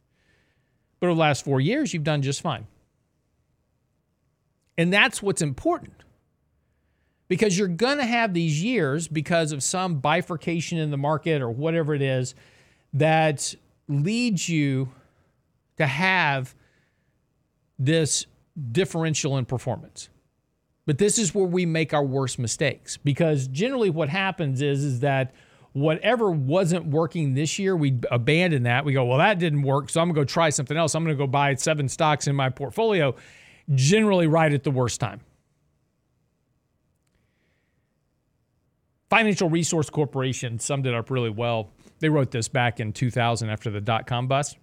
But 0.99 1.09
over 1.09 1.15
the 1.15 1.21
last 1.21 1.45
four 1.45 1.61
years 1.61 1.93
you've 1.93 2.05
done 2.05 2.23
just 2.23 2.41
fine. 2.41 2.67
And 4.79 4.93
that's 4.93 5.23
what's 5.23 5.43
important. 5.43 6.05
Because 7.29 7.59
you're 7.59 7.69
going 7.69 7.99
to 7.99 8.07
have 8.07 8.35
these 8.35 8.63
years 8.63 9.07
because 9.07 9.53
of 9.53 9.63
some 9.63 10.01
bifurcation 10.01 10.79
in 10.79 10.91
the 10.91 10.97
market 10.97 11.43
or 11.43 11.51
whatever 11.51 11.95
it 11.95 12.03
is 12.03 12.35
that 12.95 13.55
leads 13.87 14.49
you 14.49 14.91
to 15.81 15.87
have 15.87 16.55
this 17.79 18.27
differential 18.73 19.37
in 19.39 19.45
performance. 19.45 20.09
But 20.87 20.99
this 20.99 21.19
is 21.19 21.35
where 21.35 21.47
we 21.47 21.67
make 21.67 21.95
our 21.95 22.05
worst 22.05 22.39
mistakes 22.39 22.97
because 22.97 23.49
generally 23.49 23.91
what 23.91 24.09
happens 24.09 24.61
is 24.63 24.83
is 24.83 25.01
that 25.01 25.33
whatever 25.73 26.31
wasn't 26.31 26.87
working 26.87 27.35
this 27.35 27.59
year, 27.59 27.77
we 27.77 27.99
abandon 28.11 28.65
that. 28.65 28.85
We 28.85 28.93
go, 28.93 29.05
well, 29.05 29.19
that 29.19 29.39
didn't 29.39 29.63
work, 29.63 29.89
so 29.89 30.01
I'm 30.01 30.09
gonna 30.09 30.21
go 30.21 30.25
try 30.25 30.51
something 30.51 30.77
else. 30.77 30.95
I'm 30.95 31.05
gonna 31.05 31.15
go 31.15 31.27
buy 31.27 31.55
seven 31.55 31.89
stocks 31.89 32.27
in 32.27 32.35
my 32.35 32.49
portfolio, 32.49 33.15
generally 33.75 34.27
right 34.27 34.53
at 34.53 34.65
the 34.65 34.71
worst 34.71 35.01
time. 35.01 35.21
Financial 39.11 39.49
Research 39.49 39.91
Corporation 39.91 40.59
summed 40.59 40.87
it 40.87 40.95
up 40.95 41.11
really 41.11 41.31
well. 41.31 41.71
They 41.99 42.09
wrote 42.09 42.31
this 42.31 42.49
back 42.49 42.81
in 42.81 42.93
2000 42.93 43.49
after 43.51 43.71
the 43.71 43.81
dot 43.81 44.07
com 44.07 44.27
bust. 44.29 44.57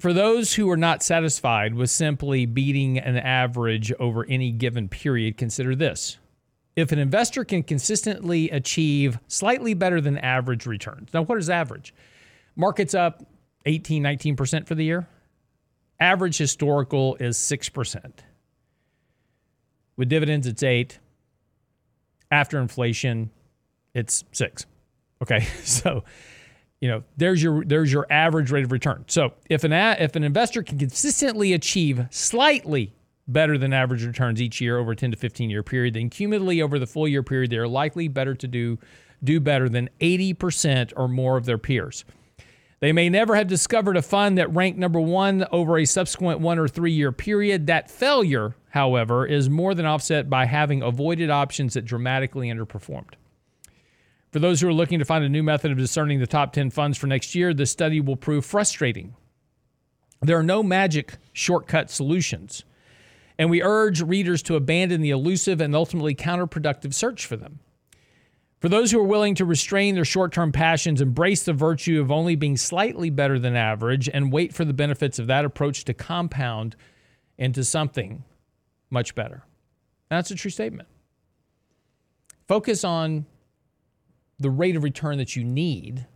For 0.00 0.12
those 0.12 0.54
who 0.54 0.70
are 0.70 0.76
not 0.76 1.02
satisfied 1.02 1.74
with 1.74 1.90
simply 1.90 2.46
beating 2.46 2.98
an 2.98 3.16
average 3.16 3.92
over 3.94 4.24
any 4.26 4.52
given 4.52 4.88
period, 4.88 5.36
consider 5.36 5.74
this. 5.74 6.18
If 6.76 6.92
an 6.92 7.00
investor 7.00 7.44
can 7.44 7.64
consistently 7.64 8.48
achieve 8.50 9.18
slightly 9.26 9.74
better 9.74 10.00
than 10.00 10.16
average 10.18 10.66
returns, 10.66 11.12
now 11.12 11.22
what 11.22 11.38
is 11.38 11.50
average? 11.50 11.92
Markets 12.54 12.94
up 12.94 13.26
18, 13.66 14.04
19% 14.04 14.68
for 14.68 14.76
the 14.76 14.84
year. 14.84 15.08
Average 15.98 16.38
historical 16.38 17.16
is 17.16 17.36
6%. 17.36 18.12
With 19.96 20.08
dividends, 20.08 20.46
it's 20.46 20.62
8. 20.62 21.00
After 22.30 22.60
inflation, 22.60 23.30
it's 23.94 24.22
6. 24.30 24.64
Okay, 25.22 25.40
so 25.64 26.04
you 26.80 26.88
know 26.88 27.02
there's 27.16 27.42
your 27.42 27.64
there's 27.64 27.92
your 27.92 28.06
average 28.10 28.50
rate 28.50 28.64
of 28.64 28.72
return. 28.72 29.04
So 29.08 29.32
if 29.48 29.64
an 29.64 29.72
if 29.72 30.16
an 30.16 30.24
investor 30.24 30.62
can 30.62 30.78
consistently 30.78 31.52
achieve 31.52 32.06
slightly 32.10 32.94
better 33.26 33.58
than 33.58 33.72
average 33.72 34.04
returns 34.04 34.40
each 34.40 34.60
year 34.60 34.78
over 34.78 34.92
a 34.92 34.96
10 34.96 35.10
to 35.10 35.16
15 35.16 35.50
year 35.50 35.62
period, 35.62 35.94
then 35.94 36.08
cumulatively 36.10 36.62
over 36.62 36.78
the 36.78 36.86
full 36.86 37.08
year 37.08 37.22
period, 37.22 37.50
they 37.50 37.58
are 37.58 37.68
likely 37.68 38.08
better 38.08 38.34
to 38.34 38.48
do 38.48 38.78
do 39.22 39.40
better 39.40 39.68
than 39.68 39.90
80% 40.00 40.92
or 40.96 41.08
more 41.08 41.36
of 41.36 41.44
their 41.44 41.58
peers. 41.58 42.04
They 42.80 42.92
may 42.92 43.08
never 43.08 43.34
have 43.34 43.48
discovered 43.48 43.96
a 43.96 44.02
fund 44.02 44.38
that 44.38 44.54
ranked 44.54 44.78
number 44.78 45.00
one 45.00 45.44
over 45.50 45.78
a 45.78 45.84
subsequent 45.84 46.38
one 46.38 46.60
or 46.60 46.68
three 46.68 46.92
year 46.92 47.10
period. 47.10 47.66
That 47.66 47.90
failure, 47.90 48.54
however, 48.70 49.26
is 49.26 49.50
more 49.50 49.74
than 49.74 49.86
offset 49.86 50.30
by 50.30 50.44
having 50.44 50.82
avoided 50.82 51.30
options 51.30 51.74
that 51.74 51.84
dramatically 51.84 52.48
underperformed. 52.48 53.14
For 54.30 54.38
those 54.38 54.60
who 54.60 54.68
are 54.68 54.74
looking 54.74 54.98
to 54.98 55.04
find 55.04 55.24
a 55.24 55.28
new 55.28 55.42
method 55.42 55.70
of 55.70 55.78
discerning 55.78 56.20
the 56.20 56.26
top 56.26 56.52
10 56.52 56.70
funds 56.70 56.98
for 56.98 57.06
next 57.06 57.34
year, 57.34 57.54
this 57.54 57.70
study 57.70 58.00
will 58.00 58.16
prove 58.16 58.44
frustrating. 58.44 59.14
There 60.20 60.38
are 60.38 60.42
no 60.42 60.62
magic 60.62 61.14
shortcut 61.32 61.90
solutions, 61.90 62.64
and 63.38 63.48
we 63.48 63.62
urge 63.62 64.02
readers 64.02 64.42
to 64.44 64.56
abandon 64.56 65.00
the 65.00 65.10
elusive 65.10 65.60
and 65.60 65.74
ultimately 65.74 66.14
counterproductive 66.14 66.92
search 66.92 67.24
for 67.24 67.36
them. 67.36 67.60
For 68.60 68.68
those 68.68 68.90
who 68.90 68.98
are 68.98 69.04
willing 69.04 69.36
to 69.36 69.44
restrain 69.44 69.94
their 69.94 70.04
short 70.04 70.32
term 70.32 70.50
passions, 70.50 71.00
embrace 71.00 71.44
the 71.44 71.52
virtue 71.52 72.00
of 72.00 72.10
only 72.10 72.34
being 72.34 72.56
slightly 72.56 73.08
better 73.08 73.38
than 73.38 73.54
average, 73.54 74.08
and 74.08 74.32
wait 74.32 74.52
for 74.52 74.64
the 74.64 74.72
benefits 74.72 75.18
of 75.20 75.28
that 75.28 75.44
approach 75.44 75.84
to 75.84 75.94
compound 75.94 76.74
into 77.38 77.62
something 77.64 78.24
much 78.90 79.14
better. 79.14 79.44
That's 80.10 80.32
a 80.32 80.34
true 80.34 80.50
statement. 80.50 80.88
Focus 82.48 82.82
on 82.82 83.26
the 84.38 84.50
rate 84.50 84.76
of 84.76 84.82
return 84.82 85.18
that 85.18 85.36
you 85.36 85.44
need, 85.44 86.06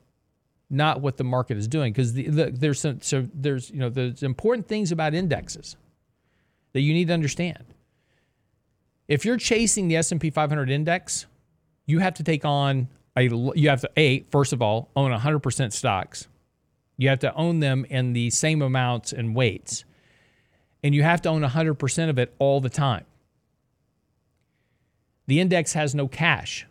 not 0.70 1.00
what 1.00 1.16
the 1.16 1.24
market 1.24 1.56
is 1.56 1.68
doing. 1.68 1.92
Because 1.92 2.12
the, 2.12 2.28
the, 2.28 2.50
there's 2.50 2.80
some, 2.80 3.00
so 3.00 3.28
there's 3.34 3.70
you 3.70 3.78
know 3.78 3.88
there's 3.88 4.22
important 4.22 4.68
things 4.68 4.92
about 4.92 5.14
indexes 5.14 5.76
that 6.72 6.80
you 6.80 6.94
need 6.94 7.08
to 7.08 7.14
understand. 7.14 7.64
If 9.08 9.24
you're 9.24 9.36
chasing 9.36 9.88
the 9.88 9.96
S&P 9.96 10.30
500 10.30 10.70
index, 10.70 11.26
you 11.86 11.98
have 11.98 12.14
to 12.14 12.22
take 12.22 12.44
on 12.44 12.88
a 13.16 13.24
you 13.24 13.68
have 13.68 13.82
to 13.82 13.90
a 13.96 14.20
first 14.30 14.52
of 14.52 14.62
all 14.62 14.90
own 14.96 15.10
100% 15.10 15.72
stocks. 15.72 16.28
You 16.96 17.08
have 17.08 17.18
to 17.20 17.34
own 17.34 17.60
them 17.60 17.84
in 17.90 18.12
the 18.12 18.30
same 18.30 18.62
amounts 18.62 19.12
and 19.12 19.34
weights. 19.34 19.84
And 20.82 20.94
you 20.94 21.02
have 21.02 21.22
to 21.22 21.28
own 21.28 21.42
100% 21.42 22.08
of 22.08 22.18
it 22.18 22.34
all 22.38 22.60
the 22.60 22.68
time. 22.68 23.04
The 25.26 25.40
index 25.40 25.72
has 25.72 25.94
no 25.94 26.08
cash. 26.08 26.66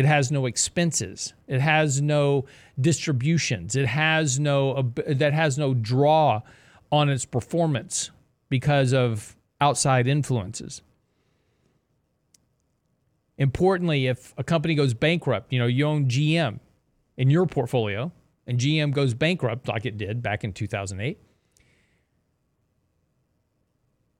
It 0.00 0.06
has 0.06 0.32
no 0.32 0.46
expenses. 0.46 1.34
It 1.46 1.60
has 1.60 2.00
no 2.00 2.46
distributions. 2.80 3.76
It 3.76 3.84
has 3.84 4.40
no 4.40 4.94
that 5.06 5.34
has 5.34 5.58
no 5.58 5.74
draw 5.74 6.40
on 6.90 7.10
its 7.10 7.26
performance 7.26 8.10
because 8.48 8.94
of 8.94 9.36
outside 9.60 10.06
influences. 10.06 10.80
Importantly, 13.36 14.06
if 14.06 14.32
a 14.38 14.42
company 14.42 14.74
goes 14.74 14.94
bankrupt, 14.94 15.52
you 15.52 15.58
know, 15.58 15.66
you 15.66 15.84
own 15.84 16.06
GM 16.06 16.60
in 17.18 17.28
your 17.28 17.44
portfolio 17.44 18.10
and 18.46 18.58
GM 18.58 18.94
goes 18.94 19.12
bankrupt 19.12 19.68
like 19.68 19.84
it 19.84 19.98
did 19.98 20.22
back 20.22 20.44
in 20.44 20.54
2008, 20.54 21.20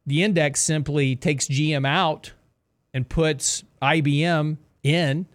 the 0.04 0.22
index 0.22 0.60
simply 0.60 1.16
takes 1.16 1.48
GM 1.48 1.86
out 1.86 2.34
and 2.92 3.08
puts 3.08 3.64
IBM 3.80 4.58
in 4.82 5.26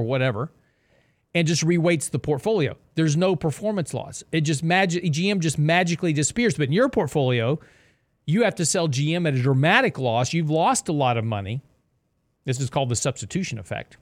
or 0.00 0.04
whatever 0.04 0.50
and 1.34 1.46
just 1.46 1.64
reweights 1.64 2.10
the 2.10 2.18
portfolio. 2.18 2.76
There's 2.94 3.16
no 3.16 3.36
performance 3.36 3.94
loss. 3.94 4.24
It 4.32 4.40
just 4.42 4.62
magic 4.62 5.04
GM 5.04 5.38
just 5.40 5.58
magically 5.58 6.12
disappears. 6.12 6.56
But 6.56 6.68
in 6.68 6.72
your 6.72 6.88
portfolio, 6.88 7.60
you 8.26 8.42
have 8.42 8.56
to 8.56 8.66
sell 8.66 8.88
GM 8.88 9.28
at 9.28 9.34
a 9.34 9.42
dramatic 9.42 9.98
loss. 9.98 10.32
You've 10.32 10.50
lost 10.50 10.88
a 10.88 10.92
lot 10.92 11.16
of 11.16 11.24
money. 11.24 11.62
This 12.44 12.60
is 12.60 12.70
called 12.70 12.88
the 12.88 12.96
substitution 12.96 13.58
effect. 13.58 13.96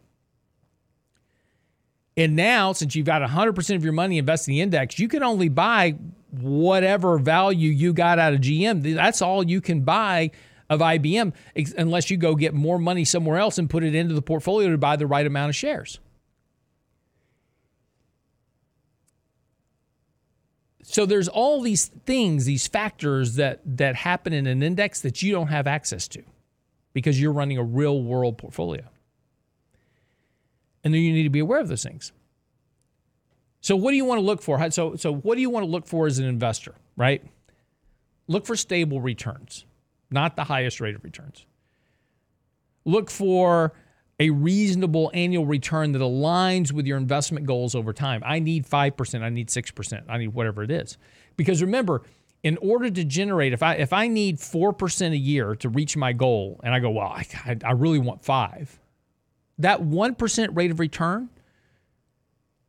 And 2.17 2.35
now, 2.35 2.73
since 2.73 2.97
you've 2.97 3.07
got 3.07 3.23
100% 3.23 3.77
of 3.77 3.85
your 3.85 3.93
money 3.93 4.19
invested 4.19 4.51
in 4.51 4.55
the 4.57 4.61
index, 4.63 4.99
you 4.99 5.07
can 5.07 5.23
only 5.23 5.49
buy 5.49 5.97
whatever 6.31 7.17
value 7.19 7.71
you 7.71 7.93
got 7.93 8.19
out 8.19 8.33
of 8.33 8.41
GM. 8.41 8.95
That's 8.95 9.23
all 9.23 9.49
you 9.49 9.61
can 9.61 9.83
buy 9.83 10.33
of 10.71 10.81
IBM 10.81 11.33
unless 11.77 12.11
you 12.11 12.17
go 12.17 12.35
get 12.35 12.55
more 12.55 12.79
money 12.79 13.05
somewhere 13.05 13.39
else 13.39 13.59
and 13.59 13.71
put 13.71 13.83
it 13.83 13.95
into 13.95 14.15
the 14.15 14.23
portfolio 14.23 14.71
to 14.71 14.79
buy 14.79 14.97
the 14.97 15.07
right 15.07 15.27
amount 15.27 15.49
of 15.49 15.57
shares. 15.57 15.99
So 20.83 21.05
there's 21.05 21.29
all 21.29 21.61
these 21.61 21.89
things, 22.07 22.45
these 22.47 22.67
factors 22.67 23.35
that 23.35 23.61
that 23.77 23.95
happen 23.95 24.33
in 24.33 24.47
an 24.47 24.63
index 24.63 25.01
that 25.03 25.23
you 25.23 25.33
don't 25.33 25.49
have 25.49 25.67
access 25.67 26.09
to 26.09 26.23
because 26.95 27.21
you're 27.21 27.33
running 27.33 27.59
a 27.59 27.63
real 27.63 28.03
world 28.03 28.39
portfolio. 28.39 28.85
And 30.83 30.95
then 30.95 31.03
you 31.03 31.13
need 31.13 31.25
to 31.25 31.31
be 31.31 31.41
aware 31.41 31.61
of 31.61 31.69
those 31.69 31.83
things. 31.83 32.13
So 33.61 33.77
what 33.77 33.91
do 33.91 33.97
you 33.97 34.05
want 34.05 34.19
to 34.19 34.25
look 34.25 34.41
for? 34.41 34.71
So 34.71 34.97
so 34.97 35.13
what 35.13 35.35
do 35.35 35.43
you 35.43 35.51
want 35.51 35.65
to 35.65 35.71
look 35.71 35.87
for 35.87 36.07
as 36.07 36.19
an 36.19 36.25
investor, 36.25 36.75
right? 36.97 37.23
Look 38.27 38.47
for 38.47 38.57
stable 38.57 39.01
returns 39.01 39.67
not 40.11 40.37
the 40.37 40.45
highest 40.45 40.81
rate 40.81 40.95
of 40.95 41.05
returns. 41.05 41.47
Look 42.85 43.11
for 43.11 43.75
a 44.21 44.31
reasonable 44.31 45.11
annual 45.15 45.47
return 45.47 45.93
that 45.93 46.01
aligns 46.01 46.73
with 46.73 46.87
your 46.87 46.97
investment 46.97 47.47
goals 47.47 47.75
over 47.75 47.93
time. 47.93 48.23
I 48.25 48.41
need 48.41 48.67
5%, 48.67 49.23
I 49.23 49.29
need 49.29 49.49
6%, 49.49 50.03
I 50.09 50.19
need 50.19 50.29
whatever 50.29 50.63
it 50.63 50.71
is. 50.71 50.99
Because 51.37 51.63
remember, 51.63 52.03
in 52.43 52.57
order 52.59 52.91
to 52.91 53.05
generate, 53.05 53.53
if 53.53 53.63
I 53.63 53.75
if 53.75 53.93
I 53.93 54.09
need 54.09 54.39
4% 54.39 55.13
a 55.13 55.17
year 55.17 55.55
to 55.57 55.69
reach 55.69 55.97
my 55.97 56.13
goal, 56.13 56.61
and 56.63 56.75
I 56.75 56.81
go, 56.81 56.91
well, 56.91 57.09
I, 57.09 57.27
I 57.65 57.73
really 57.73 57.99
want 57.99 58.25
five, 58.25 58.79
that 59.59 59.83
1% 59.83 60.57
rate 60.57 60.71
of 60.71 60.81
return 60.81 61.31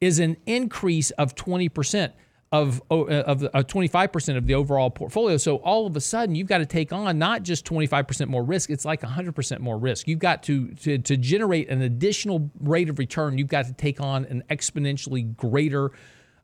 is 0.02 0.20
an 0.20 0.38
increase 0.46 1.12
of 1.12 1.36
20% 1.36 2.14
of 2.52 2.82
uh, 2.90 3.06
of 3.06 3.44
uh, 3.44 3.64
25% 3.64 4.38
of 4.38 4.48
the 4.48 4.56
overall 4.56 4.90
portfolio. 4.90 5.38
So 5.38 5.58
all 5.58 5.86
of 5.86 5.96
a 5.96 6.02
sudden, 6.02 6.34
you've 6.36 6.48
got 6.48 6.60
to 6.60 6.66
take 6.66 6.92
on 6.92 7.20
not 7.20 7.44
just 7.44 7.66
25% 7.66 8.28
more 8.28 8.44
risk; 8.44 8.70
it's 8.70 8.86
like 8.86 9.02
100% 9.02 9.60
more 9.60 9.78
risk. 9.78 10.08
You've 10.08 10.20
got 10.20 10.42
to, 10.44 10.70
to 10.76 10.98
to 10.98 11.18
generate 11.18 11.70
an 11.70 11.82
additional 11.82 12.50
rate 12.60 12.90
of 12.90 12.98
return. 12.98 13.38
You've 13.38 13.48
got 13.48 13.66
to 13.66 13.74
take 13.74 14.02
on 14.02 14.26
an 14.26 14.44
exponentially 14.50 15.36
greater 15.36 15.92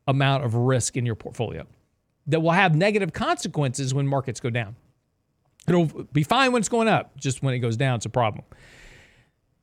amount 0.08 0.46
of 0.46 0.54
risk 0.54 0.96
in 0.96 1.06
your 1.06 1.16
portfolio 1.16 1.66
that 2.28 2.40
will 2.40 2.52
have 2.52 2.76
negative 2.76 3.12
consequences 3.12 3.94
when 3.94 4.08
markets 4.08 4.40
go 4.40 4.52
down. 4.52 4.76
It'll 5.68 5.86
be 5.86 6.24
fine 6.24 6.52
when 6.52 6.60
it's 6.60 6.70
going 6.70 6.88
up; 6.88 7.18
just 7.18 7.42
when 7.42 7.56
it 7.56 7.60
goes 7.60 7.78
down, 7.78 7.96
it's 7.96 8.06
a 8.06 8.10
problem. 8.10 8.46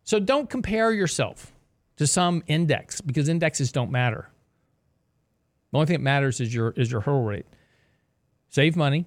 So 0.03 0.19
don't 0.19 0.51
compare 0.51 0.91
yourself 0.91 1.53
to 1.99 2.09
some 2.09 2.43
index 2.49 3.01
because 3.01 3.29
indexes 3.29 3.71
don't 3.71 3.93
matter. 3.93 4.32
The 5.73 5.79
only 5.79 5.87
thing 5.87 5.95
that 5.95 6.03
matters 6.03 6.41
is 6.41 6.55
your 6.55 6.71
is 6.77 6.91
your 6.91 7.01
hurdle 7.01 7.25
rate. 7.25 7.47
Save 8.51 8.77
money. 8.77 9.07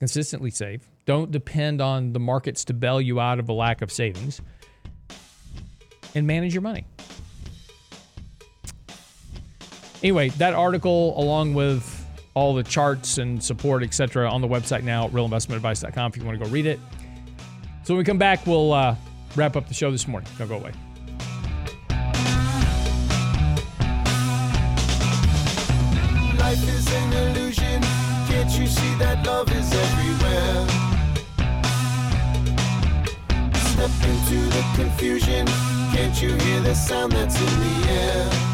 Consistently 0.00 0.50
save. 0.50 0.88
Don't 1.06 1.30
depend 1.30 1.80
on 1.80 2.12
the 2.12 2.20
markets 2.20 2.64
to 2.66 2.74
bail 2.74 3.00
you 3.00 3.18
out 3.20 3.38
of 3.38 3.48
a 3.48 3.52
lack 3.52 3.80
of 3.82 3.90
savings. 3.90 4.40
And 6.14 6.26
manage 6.26 6.54
your 6.54 6.62
money. 6.62 6.84
Anyway, 10.02 10.28
that 10.30 10.54
article 10.54 11.18
along 11.20 11.54
with 11.54 11.94
all 12.34 12.54
the 12.54 12.62
charts 12.62 13.18
and 13.18 13.42
support, 13.42 13.82
etc., 13.82 14.30
on 14.30 14.40
the 14.40 14.48
website 14.48 14.84
now 14.84 15.06
at 15.06 15.12
realinvestmentadvice.com 15.12 16.12
if 16.12 16.16
you 16.16 16.24
want 16.24 16.38
to 16.38 16.44
go 16.44 16.50
read 16.50 16.66
it. 16.66 16.78
So 17.84 17.94
when 17.94 17.98
we 17.98 18.04
come 18.04 18.18
back, 18.18 18.46
we'll 18.46 18.72
uh, 18.72 18.94
wrap 19.34 19.56
up 19.56 19.66
the 19.66 19.74
show 19.74 19.90
this 19.90 20.06
morning. 20.06 20.30
Don't 20.38 20.48
go 20.48 20.56
away. 20.56 20.72
Love 29.38 29.52
is 29.56 29.72
everywhere? 29.72 30.66
Step 33.54 33.94
into 34.10 34.38
the 34.56 34.64
confusion. 34.74 35.46
Can't 35.94 36.20
you 36.20 36.34
hear 36.34 36.60
the 36.60 36.74
sound 36.74 37.12
that's 37.12 37.38
in 37.40 37.60
the 37.60 37.88
air? 37.88 38.47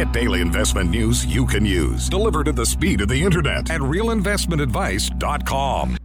Get 0.00 0.12
daily 0.12 0.40
investment 0.40 0.88
news 0.88 1.26
you 1.26 1.44
can 1.44 1.66
use, 1.66 2.08
delivered 2.08 2.48
at 2.48 2.56
the 2.56 2.64
speed 2.64 3.02
of 3.02 3.08
the 3.08 3.22
internet 3.22 3.70
at 3.70 3.82
realinvestmentadvice.com. 3.82 5.98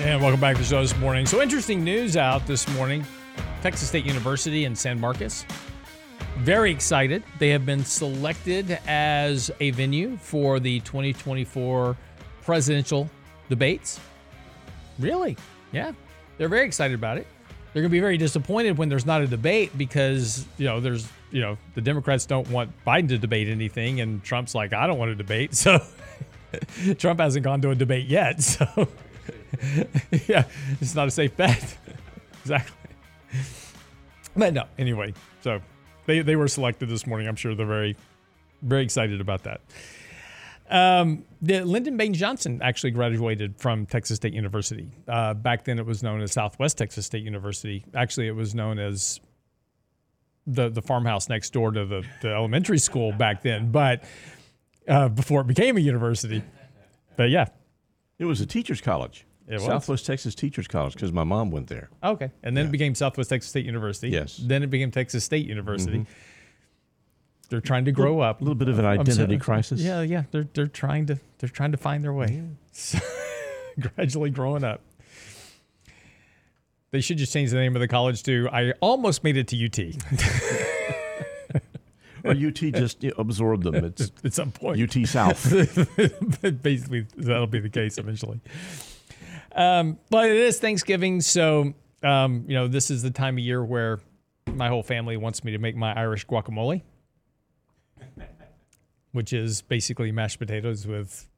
And 0.00 0.22
welcome 0.22 0.38
back 0.38 0.54
to 0.54 0.62
the 0.62 0.68
show 0.68 0.80
this 0.80 0.96
morning. 0.98 1.26
So, 1.26 1.42
interesting 1.42 1.82
news 1.82 2.16
out 2.16 2.46
this 2.46 2.68
morning 2.68 3.04
Texas 3.62 3.88
State 3.88 4.06
University 4.06 4.64
in 4.64 4.76
San 4.76 5.00
Marcos 5.00 5.44
very 6.38 6.70
excited. 6.70 7.22
They 7.38 7.50
have 7.50 7.64
been 7.64 7.84
selected 7.84 8.78
as 8.86 9.50
a 9.60 9.70
venue 9.70 10.16
for 10.16 10.58
the 10.60 10.80
2024 10.80 11.96
presidential 12.42 13.08
debates. 13.48 14.00
Really? 14.98 15.36
Yeah. 15.72 15.92
They're 16.38 16.48
very 16.48 16.66
excited 16.66 16.94
about 16.94 17.18
it. 17.18 17.26
They're 17.72 17.82
going 17.82 17.90
to 17.90 17.94
be 17.94 18.00
very 18.00 18.18
disappointed 18.18 18.76
when 18.76 18.88
there's 18.88 19.06
not 19.06 19.22
a 19.22 19.26
debate 19.26 19.76
because, 19.78 20.44
you 20.58 20.66
know, 20.66 20.80
there's, 20.80 21.08
you 21.30 21.40
know, 21.40 21.56
the 21.74 21.80
Democrats 21.80 22.26
don't 22.26 22.48
want 22.50 22.70
Biden 22.84 23.08
to 23.08 23.18
debate 23.18 23.48
anything 23.48 24.00
and 24.00 24.22
Trump's 24.22 24.54
like, 24.54 24.72
I 24.72 24.86
don't 24.86 24.98
want 24.98 25.10
to 25.10 25.14
debate. 25.16 25.54
So 26.82 26.94
Trump 26.98 27.18
hasn't 27.18 27.44
gone 27.44 27.62
to 27.62 27.70
a 27.70 27.74
debate 27.74 28.06
yet. 28.06 28.42
So 28.42 28.66
yeah, 30.26 30.44
it's 30.80 30.94
not 30.94 31.08
a 31.08 31.10
safe 31.10 31.36
bet. 31.36 31.78
exactly. 32.42 32.76
But 34.36 34.52
no, 34.54 34.64
anyway, 34.78 35.14
so 35.42 35.60
they 36.06 36.20
they 36.20 36.36
were 36.36 36.48
selected 36.48 36.88
this 36.88 37.06
morning. 37.06 37.28
I'm 37.28 37.36
sure 37.36 37.54
they're 37.54 37.66
very 37.66 37.96
very 38.62 38.82
excited 38.82 39.20
about 39.20 39.42
that. 39.44 39.60
Um, 40.70 41.24
the 41.42 41.64
Lyndon 41.64 41.96
Baines 41.96 42.18
Johnson 42.18 42.60
actually 42.62 42.92
graduated 42.92 43.58
from 43.58 43.84
Texas 43.84 44.16
State 44.16 44.32
University. 44.32 44.88
Uh, 45.06 45.34
back 45.34 45.64
then, 45.64 45.78
it 45.78 45.84
was 45.84 46.02
known 46.02 46.22
as 46.22 46.32
Southwest 46.32 46.78
Texas 46.78 47.04
State 47.04 47.24
University. 47.24 47.84
Actually, 47.94 48.28
it 48.28 48.34
was 48.34 48.54
known 48.54 48.78
as 48.78 49.20
the 50.46 50.70
the 50.70 50.82
farmhouse 50.82 51.28
next 51.28 51.52
door 51.52 51.72
to 51.72 51.84
the, 51.84 52.04
the 52.22 52.28
elementary 52.28 52.78
school 52.78 53.12
back 53.12 53.42
then, 53.42 53.70
but 53.70 54.04
uh, 54.88 55.08
before 55.08 55.42
it 55.42 55.46
became 55.46 55.76
a 55.76 55.80
university. 55.80 56.42
But 57.16 57.30
yeah, 57.30 57.46
it 58.18 58.24
was 58.24 58.40
a 58.40 58.46
teachers' 58.46 58.80
college. 58.80 59.26
It 59.48 59.54
was. 59.54 59.64
Southwest 59.64 60.06
Texas 60.06 60.34
Teachers 60.34 60.68
College 60.68 60.94
because 60.94 61.12
my 61.12 61.24
mom 61.24 61.50
went 61.50 61.68
there. 61.68 61.90
Okay, 62.02 62.30
and 62.42 62.56
then 62.56 62.64
yeah. 62.64 62.68
it 62.68 62.72
became 62.72 62.94
Southwest 62.94 63.30
Texas 63.30 63.50
State 63.50 63.66
University. 63.66 64.10
Yes. 64.10 64.36
Then 64.36 64.62
it 64.62 64.70
became 64.70 64.90
Texas 64.90 65.24
State 65.24 65.46
University. 65.46 65.98
Mm-hmm. 65.98 66.12
they're 67.50 67.60
trying 67.60 67.84
to 67.86 67.92
grow 67.92 68.20
up. 68.20 68.40
A 68.40 68.44
little 68.44 68.54
bit 68.54 68.68
of 68.68 68.78
an 68.78 68.84
I'm 68.84 69.00
identity 69.00 69.38
crisis. 69.38 69.80
Yeah, 69.80 70.02
yeah. 70.02 70.24
They're 70.30 70.48
they're 70.54 70.66
trying 70.68 71.06
to 71.06 71.18
they're 71.38 71.48
trying 71.48 71.72
to 71.72 71.78
find 71.78 72.04
their 72.04 72.12
way. 72.12 72.42
So, 72.72 72.98
gradually 73.80 74.30
growing 74.30 74.64
up. 74.64 74.80
They 76.92 77.00
should 77.00 77.16
just 77.16 77.32
change 77.32 77.50
the 77.50 77.56
name 77.56 77.74
of 77.74 77.80
the 77.80 77.88
college 77.88 78.22
to 78.24 78.48
I 78.52 78.72
almost 78.80 79.24
made 79.24 79.36
it 79.36 79.48
to 79.48 79.64
UT 79.64 79.78
Or 82.24 82.32
UT 82.32 82.54
just 82.54 83.02
you 83.02 83.10
know, 83.10 83.16
absorbed 83.18 83.64
them. 83.64 83.74
It's 83.84 84.12
at 84.24 84.34
some 84.34 84.52
point. 84.52 84.80
UT 84.80 85.06
South. 85.08 85.50
Basically, 86.62 87.06
that'll 87.16 87.46
be 87.46 87.60
the 87.60 87.68
case 87.68 87.98
eventually. 87.98 88.40
Um, 89.54 89.98
but 90.10 90.30
it 90.30 90.36
is 90.36 90.58
Thanksgiving, 90.58 91.20
so 91.20 91.74
um, 92.02 92.44
you 92.48 92.54
know 92.54 92.68
this 92.68 92.90
is 92.90 93.02
the 93.02 93.10
time 93.10 93.36
of 93.36 93.44
year 93.44 93.64
where 93.64 94.00
my 94.46 94.68
whole 94.68 94.82
family 94.82 95.16
wants 95.16 95.44
me 95.44 95.52
to 95.52 95.58
make 95.58 95.76
my 95.76 95.92
Irish 95.92 96.26
guacamole, 96.26 96.82
which 99.12 99.32
is 99.32 99.62
basically 99.62 100.12
mashed 100.12 100.38
potatoes 100.38 100.86
with 100.86 101.28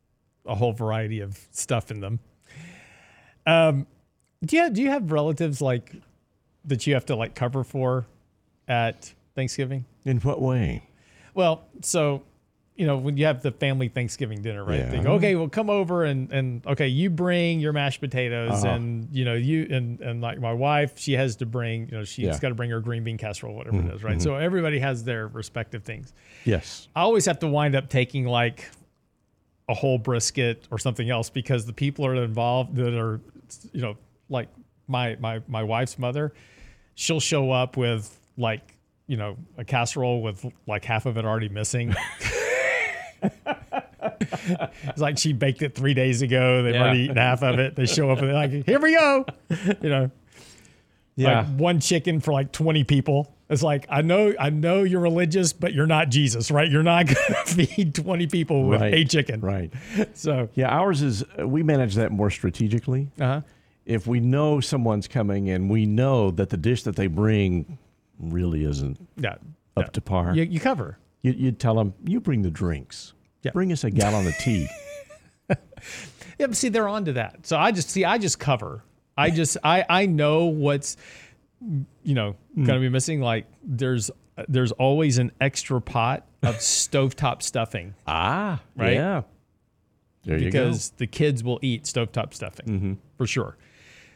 a 0.46 0.54
whole 0.54 0.72
variety 0.72 1.20
of 1.20 1.38
stuff 1.50 1.90
in 1.90 2.00
them. 2.00 2.20
Um, 3.46 3.86
do 4.44 4.56
you 4.56 4.62
have, 4.62 4.74
do 4.74 4.82
you 4.82 4.90
have 4.90 5.10
relatives 5.10 5.60
like 5.60 5.94
that 6.64 6.86
you 6.86 6.94
have 6.94 7.06
to 7.06 7.16
like 7.16 7.34
cover 7.34 7.64
for 7.64 8.06
at 8.68 9.12
Thanksgiving? 9.34 9.84
In 10.04 10.18
what 10.20 10.40
way? 10.40 10.88
Well, 11.34 11.64
so 11.80 12.22
you 12.76 12.86
know 12.86 12.96
when 12.96 13.16
you 13.16 13.24
have 13.26 13.40
the 13.40 13.52
family 13.52 13.88
Thanksgiving 13.88 14.42
dinner, 14.42 14.64
right? 14.64 14.90
They 14.90 14.96
Yeah. 14.96 15.02
go, 15.04 15.12
okay, 15.12 15.34
well 15.36 15.48
come 15.48 15.70
over 15.70 16.04
and 16.04 16.32
and 16.32 16.66
okay, 16.66 16.88
you 16.88 17.08
bring 17.08 17.60
your 17.60 17.72
mashed 17.72 18.00
potatoes, 18.00 18.64
Uh-huh. 18.64 18.74
and 18.74 19.08
you 19.12 19.24
know 19.24 19.34
you 19.34 19.68
and 19.70 20.00
and 20.00 20.20
like 20.20 20.40
my 20.40 20.52
wife, 20.52 20.98
she 20.98 21.12
has 21.12 21.36
to 21.36 21.46
bring, 21.46 21.86
you 21.88 21.92
know, 21.98 22.04
she's 22.04 22.24
Yeah. 22.24 22.30
Mm-hmm. 22.32 22.40
got 22.40 22.48
to 22.48 22.54
bring 22.56 22.70
her 22.70 22.80
green 22.80 23.04
bean 23.04 23.16
casserole, 23.16 23.54
whatever 23.54 23.78
it 23.78 23.94
is, 23.94 24.02
right? 24.02 24.20
So 24.20 24.34
everybody 24.34 24.80
has 24.80 25.04
their 25.04 25.28
respective 25.28 25.84
things. 25.84 26.12
Yes. 26.44 26.88
I 26.96 27.02
always 27.02 27.26
have 27.26 27.38
to 27.40 27.48
wind 27.48 27.76
up 27.76 27.88
taking 27.88 28.26
like 28.26 28.68
a 29.68 29.74
whole 29.74 29.96
brisket 29.98 30.66
or 30.70 30.78
something 30.78 31.08
else 31.08 31.30
because 31.30 31.64
the 31.66 31.72
people 31.72 32.04
are 32.04 32.16
involved 32.22 32.74
that 32.76 32.92
are, 32.98 33.20
you 33.72 33.80
know, 33.82 33.96
like 34.28 34.48
my 34.88 35.16
my 35.20 35.40
my 35.46 35.62
wife's 35.62 35.98
mother, 35.98 36.32
she'll 36.96 37.20
show 37.20 37.50
up 37.52 37.76
with 37.76 38.18
like 38.36 38.74
you 39.06 39.16
know 39.16 39.36
a 39.58 39.64
casserole 39.64 40.22
with 40.22 40.44
like 40.66 40.84
half 40.84 41.06
of 41.06 41.16
it 41.16 41.24
already 41.24 41.48
missing. 41.48 41.94
it's 44.02 45.00
like 45.00 45.18
she 45.18 45.32
baked 45.32 45.62
it 45.62 45.74
three 45.74 45.94
days 45.94 46.22
ago. 46.22 46.62
They've 46.62 46.74
Yeah. 46.74 46.82
already 46.82 47.00
eaten 47.00 47.16
half 47.16 47.42
of 47.42 47.58
it. 47.58 47.76
They 47.76 47.86
show 47.86 48.10
up 48.10 48.18
and 48.18 48.28
they're 48.28 48.34
like, 48.34 48.66
"Here 48.66 48.80
we 48.80 48.94
go," 48.94 49.24
you 49.82 49.88
know 49.88 50.10
Yeah. 51.16 51.40
like 51.40 51.46
one 51.56 51.80
chicken 51.80 52.20
for 52.20 52.32
like 52.32 52.52
20 52.52 52.84
people. 52.84 53.30
It's 53.50 53.62
like 53.62 53.86
I 53.90 54.02
know 54.02 54.34
I 54.40 54.50
know 54.50 54.82
you're 54.82 55.00
religious, 55.00 55.52
but 55.52 55.74
you're 55.74 55.86
not 55.86 56.08
Jesus, 56.08 56.50
right? 56.50 56.70
You're 56.70 56.82
not 56.82 57.06
going 57.14 57.16
to 57.16 57.66
feed 57.66 57.94
20 57.94 58.26
people 58.26 58.64
with 58.64 58.80
Right. 58.80 58.94
a 58.94 59.04
chicken. 59.04 59.40
Right. 59.40 59.72
So, 60.14 60.48
Yeah, 60.54 60.68
ours 60.68 61.02
is 61.02 61.22
uh, 61.38 61.46
we 61.46 61.62
manage 61.62 61.94
that 61.96 62.10
more 62.12 62.30
strategically. 62.30 63.08
uh-huh. 63.20 63.42
If 63.86 64.06
we 64.06 64.18
know 64.18 64.60
someone's 64.60 65.06
coming 65.06 65.50
and 65.50 65.68
we 65.68 65.84
know 65.84 66.30
that 66.30 66.48
the 66.48 66.56
dish 66.56 66.84
that 66.84 66.96
they 66.96 67.06
bring 67.06 67.76
really 68.18 68.64
isn't 68.64 68.96
yeah. 69.18 69.32
up 69.32 69.40
yeah. 69.76 69.84
to 69.84 70.00
par, 70.00 70.34
You, 70.34 70.44
you 70.44 70.58
cover. 70.58 70.96
You, 71.24 71.32
you'd 71.32 71.58
tell 71.58 71.74
them, 71.74 71.92
you 72.06 72.20
bring 72.20 72.42
the 72.42 72.50
drinks. 72.50 73.14
Yeah. 73.42 73.50
Bring 73.52 73.72
us 73.72 73.82
a 73.82 73.90
gallon 73.90 74.26
of 74.28 74.36
tea. 74.38 74.68
Yeah, 76.38 76.46
but 76.48 76.56
see 76.56 76.68
they're 76.68 76.88
onto 76.88 77.12
that. 77.12 77.46
So 77.46 77.56
I 77.56 77.70
just 77.70 77.90
see 77.90 78.04
I 78.04 78.18
just 78.18 78.40
cover. 78.40 78.82
I 79.16 79.30
just 79.30 79.56
I 79.62 79.84
I 79.88 80.06
know 80.06 80.46
what's 80.46 80.96
you 81.60 82.14
know 82.14 82.34
Hmm. 82.54 82.64
going 82.64 82.80
to 82.80 82.80
be 82.80 82.88
missing 82.88 83.20
like 83.20 83.46
there's 83.62 84.10
there's 84.48 84.72
always 84.72 85.18
an 85.18 85.30
extra 85.40 85.80
pot 85.80 86.26
of 86.42 86.56
stovetop 86.58 87.40
stuffing 87.42 87.94
ah, 88.06 88.60
Right? 88.74 88.94
Yeah. 88.94 89.22
There 90.24 90.38
because 90.40 90.90
the 90.96 91.06
kids 91.06 91.44
will 91.44 91.60
eat 91.62 91.84
stovetop 91.84 92.34
stuffing 92.34 92.66
Mm-hmm. 92.66 92.92
for 93.16 93.26
sure. 93.28 93.56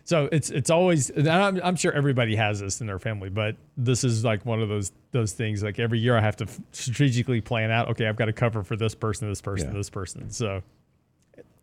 So 0.09 0.26
it's 0.32 0.48
it's 0.48 0.70
always 0.70 1.11
I'm, 1.28 1.61
I'm 1.62 1.76
sure 1.76 1.92
everybody 1.92 2.34
has 2.34 2.61
this 2.61 2.80
in 2.80 2.86
their 2.86 2.98
family, 2.98 3.28
but 3.28 3.56
this 3.76 4.04
is 4.04 4.24
like 4.24 4.46
one 4.46 4.62
of 4.62 4.70
those 4.70 4.90
those 5.12 5.34
things. 5.34 5.62
Like 5.62 5.78
every 5.78 5.98
year, 5.98 6.16
I 6.16 6.22
have 6.22 6.36
to 6.36 6.44
f- 6.44 6.59
strategically 6.72 7.42
plan 7.42 7.70
out. 7.70 7.90
Okay, 7.90 8.06
I've 8.06 8.16
got 8.16 8.24
to 8.24 8.32
cover 8.32 8.62
for 8.62 8.74
this 8.74 8.94
person, 8.94 9.28
this 9.28 9.42
person, 9.42 9.68
Yeah. 9.68 9.74
this 9.76 9.90
person. 9.90 10.30
So 10.30 10.62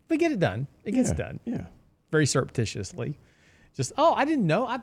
we 0.09 0.17
get 0.17 0.31
it 0.31 0.37
done. 0.39 0.67
It 0.83 0.91
gets 0.91 1.09
Yeah. 1.09 1.15
done 1.15 1.39
Yeah. 1.45 1.65
very 2.11 2.27
surreptitiously. 2.27 3.17
Just 3.75 3.93
oh, 3.97 4.13
I 4.13 4.25
didn't 4.25 4.45
know. 4.45 4.67
I 4.67 4.79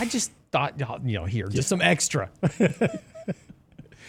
I 0.00 0.06
just 0.06 0.32
thought 0.50 0.74
you 1.04 1.16
know 1.16 1.26
here 1.26 1.46
just 1.46 1.68
some 1.68 1.80
extra, 1.80 2.28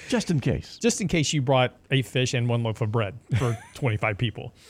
Just 0.10 0.32
in 0.32 0.40
case. 0.40 0.80
just 0.82 1.02
in 1.02 1.08
case 1.08 1.34
you 1.34 1.44
brought 1.44 1.76
a 1.92 2.02
fish 2.02 2.34
and 2.34 2.50
one 2.50 2.64
loaf 2.64 2.82
of 2.82 2.92
bread 2.92 3.14
for 3.38 3.56
25 3.76 4.18
people. 4.18 4.56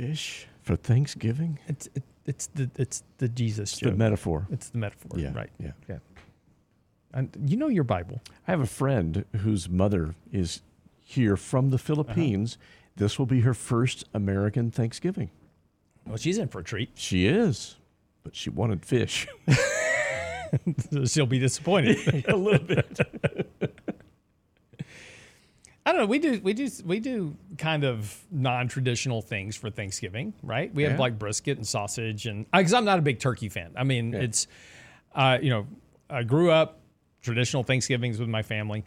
Fish 0.00 0.46
for 0.62 0.76
Thanksgiving? 0.76 1.58
It's 1.66 1.86
it, 1.94 2.02
it's 2.24 2.46
the 2.46 2.70
it's 2.76 3.02
the 3.18 3.28
Jesus 3.28 3.78
The 3.78 3.90
joke. 3.90 3.98
metaphor. 3.98 4.46
It's 4.50 4.70
the 4.70 4.78
metaphor, 4.78 5.18
Yeah. 5.18 5.34
right? 5.34 5.50
Yeah. 5.58 5.72
Yeah. 5.88 5.98
And 7.12 7.28
you 7.46 7.58
know 7.58 7.68
your 7.68 7.84
Bible. 7.84 8.22
I 8.48 8.52
have 8.52 8.60
a 8.60 8.66
friend 8.66 9.26
whose 9.36 9.68
mother 9.68 10.14
is 10.32 10.62
here 11.00 11.36
from 11.36 11.68
the 11.68 11.74
uh-huh. 11.74 11.84
Philippines. 11.84 12.56
This 12.96 13.18
will 13.18 13.26
be 13.26 13.40
her 13.42 13.52
first 13.52 14.04
American 14.14 14.70
Thanksgiving. 14.70 15.30
Well, 16.06 16.16
she's 16.16 16.38
in 16.38 16.48
for 16.48 16.60
a 16.60 16.64
treat. 16.64 16.92
She 16.94 17.26
is, 17.26 17.76
but 18.22 18.34
she 18.34 18.48
wanted 18.48 18.86
fish. 18.86 19.28
She'll 21.04 21.26
be 21.26 21.38
disappointed. 21.38 22.24
a 22.28 22.36
little 22.36 22.66
bit. 22.66 22.98
I 25.90 25.92
don't 25.92 26.02
know. 26.02 26.06
We 26.06 26.20
do 26.20 26.40
we 26.44 26.52
do 26.52 26.68
we 26.84 27.00
do 27.00 27.36
kind 27.58 27.82
of 27.82 28.24
non-traditional 28.30 29.22
things 29.22 29.56
for 29.56 29.70
Thanksgiving, 29.70 30.34
right? 30.40 30.72
We 30.72 30.84
have 30.84 30.92
Yeah. 30.92 30.98
like 30.98 31.18
brisket 31.18 31.56
and 31.56 31.66
sausage, 31.66 32.26
and 32.26 32.46
because 32.52 32.72
I'm 32.72 32.84
not 32.84 33.00
a 33.00 33.02
big 33.02 33.18
turkey 33.18 33.48
fan. 33.48 33.72
I 33.74 33.82
mean, 33.82 34.14
it's 34.14 34.46
uh, 35.16 35.38
you 35.42 35.50
know, 35.50 35.66
I 36.08 36.22
grew 36.22 36.52
up 36.52 36.78
traditional 37.22 37.64
Thanksgivings 37.64 38.20
with 38.20 38.28
my 38.28 38.42
family, 38.42 38.84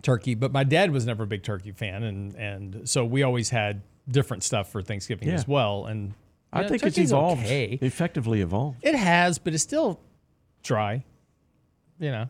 turkey, 0.00 0.34
but 0.34 0.52
my 0.52 0.64
dad 0.64 0.90
was 0.90 1.04
never 1.04 1.24
a 1.24 1.26
big 1.26 1.42
turkey 1.42 1.72
fan, 1.72 2.02
and 2.02 2.34
and 2.36 2.88
so 2.88 3.04
we 3.04 3.22
always 3.22 3.50
had 3.50 3.82
different 4.10 4.42
stuff 4.42 4.72
for 4.72 4.80
Thanksgiving 4.80 5.28
Yeah. 5.28 5.34
as 5.34 5.46
well. 5.46 5.84
And 5.84 6.14
I 6.50 6.62
yeah, 6.62 6.68
think 6.68 6.82
it's 6.84 6.96
evolved, 6.96 7.42
Okay. 7.44 7.78
effectively 7.82 8.40
evolved. 8.40 8.78
It 8.82 8.94
has, 8.94 9.38
but 9.38 9.52
it's 9.52 9.62
still 9.62 10.00
dry. 10.62 11.04
You 11.98 12.10
know. 12.10 12.28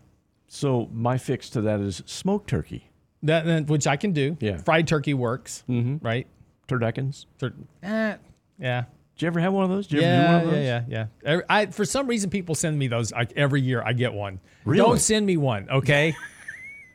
So 0.48 0.88
my 0.92 1.18
fix 1.18 1.48
to 1.50 1.60
that 1.60 1.78
is 1.80 2.02
smoked 2.06 2.48
turkey, 2.50 2.90
That, 3.26 3.66
which 3.68 3.86
I 3.86 3.96
can 3.96 4.12
do. 4.12 4.36
Yeah. 4.40 4.56
Fried 4.58 4.86
turkey 4.88 5.14
works. 5.14 5.64
Mm-hmm. 5.68 6.04
Right. 6.04 6.26
turduckens. 6.68 7.26
Tur- 7.38 7.54
eh, 7.82 8.16
yeah. 8.58 8.84
Did 9.14 9.22
you 9.22 9.26
ever 9.28 9.40
have 9.40 9.52
one 9.52 9.64
of 9.64 9.70
those? 9.70 9.86
Did 9.86 10.00
you 10.00 10.02
ever 10.06 10.16
do 10.16 10.16
Yeah, 10.22 10.32
one 10.36 10.44
of 10.44 10.50
those? 10.50 10.64
yeah, 10.64 10.82
yeah, 10.88 11.06
yeah. 11.24 11.40
I, 11.48 11.66
for 11.66 11.84
some 11.86 12.06
reason, 12.06 12.28
people 12.28 12.54
send 12.54 12.78
me 12.78 12.86
those 12.88 13.12
like, 13.12 13.32
every 13.36 13.62
year. 13.62 13.82
I 13.82 13.92
get 13.94 14.12
one. 14.12 14.40
Really? 14.64 14.78
Don't 14.84 14.98
send 14.98 15.24
me 15.24 15.36
one, 15.38 15.68
okay? 15.70 16.14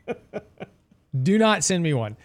do 1.22 1.36
not 1.38 1.64
send 1.64 1.82
me 1.82 1.94
one. 1.94 2.16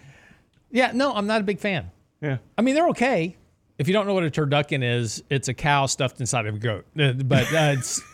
Yeah, 0.70 0.92
no, 0.94 1.12
I'm 1.14 1.26
not 1.26 1.40
a 1.40 1.44
big 1.44 1.58
fan. 1.58 1.90
Yeah. 2.20 2.38
I 2.56 2.62
mean, 2.62 2.74
they're 2.76 2.88
okay. 2.90 3.36
If 3.78 3.88
you 3.88 3.92
don't 3.94 4.06
know 4.06 4.14
what 4.14 4.24
a 4.24 4.30
turducken 4.30 4.82
is, 4.84 5.22
it's 5.30 5.48
a 5.48 5.54
cow 5.54 5.86
stuffed 5.86 6.20
inside 6.20 6.46
of 6.46 6.54
a 6.56 6.58
goat. 6.58 6.84
Uh, 6.98 7.12
But 7.14 7.44
uh, 7.52 7.74
it's. 7.78 8.00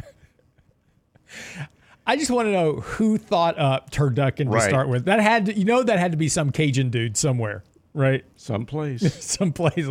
I 2.06 2.16
just 2.16 2.30
want 2.30 2.46
to 2.46 2.52
know 2.52 2.74
who 2.80 3.16
thought 3.16 3.58
up 3.58 3.90
turducken 3.90 4.52
to 4.52 4.60
start 4.60 4.88
with. 4.88 5.06
That 5.06 5.20
had 5.20 5.46
to, 5.46 5.58
you 5.58 5.64
know, 5.64 5.82
that 5.82 5.98
had 5.98 6.12
to 6.12 6.18
be 6.18 6.28
some 6.28 6.52
Cajun 6.52 6.90
dude 6.90 7.16
somewhere, 7.16 7.64
right? 7.94 8.24
Someplace. 8.36 9.14
Someplace. 9.24 9.88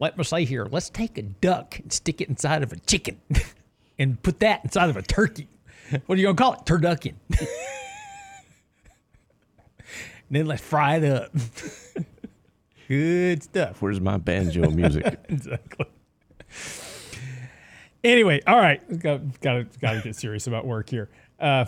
Let 0.00 0.18
me 0.18 0.24
say 0.24 0.44
here, 0.44 0.66
let's 0.70 0.90
take 0.90 1.16
a 1.18 1.22
duck 1.22 1.78
and 1.78 1.92
stick 1.92 2.20
it 2.20 2.28
inside 2.28 2.62
of 2.64 2.72
a 2.72 2.76
chicken 2.80 3.20
and 3.98 4.20
put 4.22 4.40
that 4.40 4.64
inside 4.64 4.90
of 4.90 4.96
a 4.96 5.02
turkey. 5.02 5.48
What 6.06 6.18
are 6.18 6.20
you 6.20 6.26
gonna 6.26 6.36
call 6.36 6.54
it? 6.54 6.60
Turducken. 6.64 7.14
and 7.38 7.48
then 10.30 10.46
let's 10.46 10.62
fry 10.62 10.96
it 10.96 11.04
up. 11.04 11.30
Good 12.88 13.44
stuff. 13.44 13.80
Where's 13.80 14.00
my 14.00 14.16
banjo 14.18 14.68
music? 14.70 15.18
Exactly. 15.28 15.86
Anyway, 18.04 18.42
all 18.46 18.58
right, 18.58 18.86
got 19.00 19.40
got 19.40 19.80
got 19.80 19.92
to 19.94 20.00
get 20.02 20.14
serious 20.14 20.46
about 20.46 20.66
work 20.66 20.90
here. 20.90 21.08
Uh, 21.40 21.64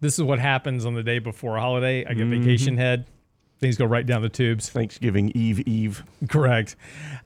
this 0.00 0.18
is 0.18 0.24
what 0.24 0.40
happens 0.40 0.84
on 0.84 0.94
the 0.94 1.04
day 1.04 1.20
before 1.20 1.56
a 1.56 1.60
holiday. 1.60 2.04
I 2.04 2.14
get 2.14 2.26
vacation 2.26 2.76
head. 2.76 3.06
Things 3.60 3.76
go 3.76 3.84
right 3.84 4.04
down 4.04 4.22
the 4.22 4.28
tubes. 4.28 4.68
Thanksgiving 4.68 5.30
Eve 5.36 5.60
Eve. 5.60 6.02
Correct. 6.28 6.74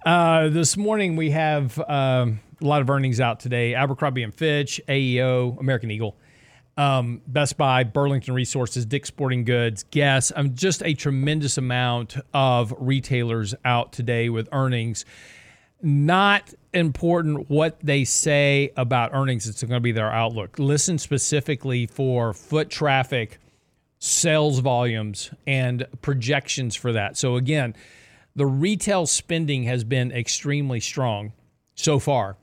Uh, 0.05 0.51
this 0.51 0.77
morning 0.77 1.17
we 1.17 1.31
have 1.31 1.79
um, 1.89 2.41
a 2.61 2.65
lot 2.65 2.83
of 2.83 2.91
earnings 2.91 3.21
out 3.21 3.41
today. 3.41 3.75
Abercrombie 3.75 4.23
and 4.23 4.35
Fitch, 4.35 4.79
AEO, 4.87 5.59
American 5.59 5.91
Eagle, 5.91 6.15
um, 6.77 7.23
Best 7.27 7.57
Buy, 7.57 7.85
Burlington 7.85 8.35
Resources, 8.35 8.85
Dick's 8.85 9.09
Sporting 9.09 9.45
Goods, 9.45 9.85
Guess. 9.91 10.31
Um, 10.37 10.55
just 10.55 10.83
a 10.83 10.93
tremendous 10.93 11.57
amount 11.57 12.19
of 12.35 12.75
retailers 12.79 13.55
out 13.65 13.95
today 13.95 14.29
with 14.29 14.47
earnings. 14.53 15.07
not 15.83 16.53
important 16.77 17.51
what 17.51 17.81
they 17.81 18.05
say 18.05 18.73
about 18.77 19.15
earnings. 19.15 19.49
It's 19.49 19.63
going 19.63 19.73
to 19.73 19.81
be 19.81 19.93
their 19.93 20.13
outlook. 20.13 20.59
Listen 20.59 20.99
specifically 20.99 21.87
for 21.87 22.33
foot 22.33 22.71
traffic, 22.71 23.39
sales 23.99 24.61
volumes, 24.61 25.31
and 25.47 25.87
projections 26.03 26.77
for 26.77 26.93
that. 26.93 27.17
So, 27.17 27.37
again, 27.37 27.75
the 28.37 28.47
retail 28.47 29.07
spending 29.07 29.65
has 29.65 29.83
been 29.83 30.13
extremely 30.13 30.81
strong 30.81 31.33
so 31.75 31.99
far. 31.99 32.37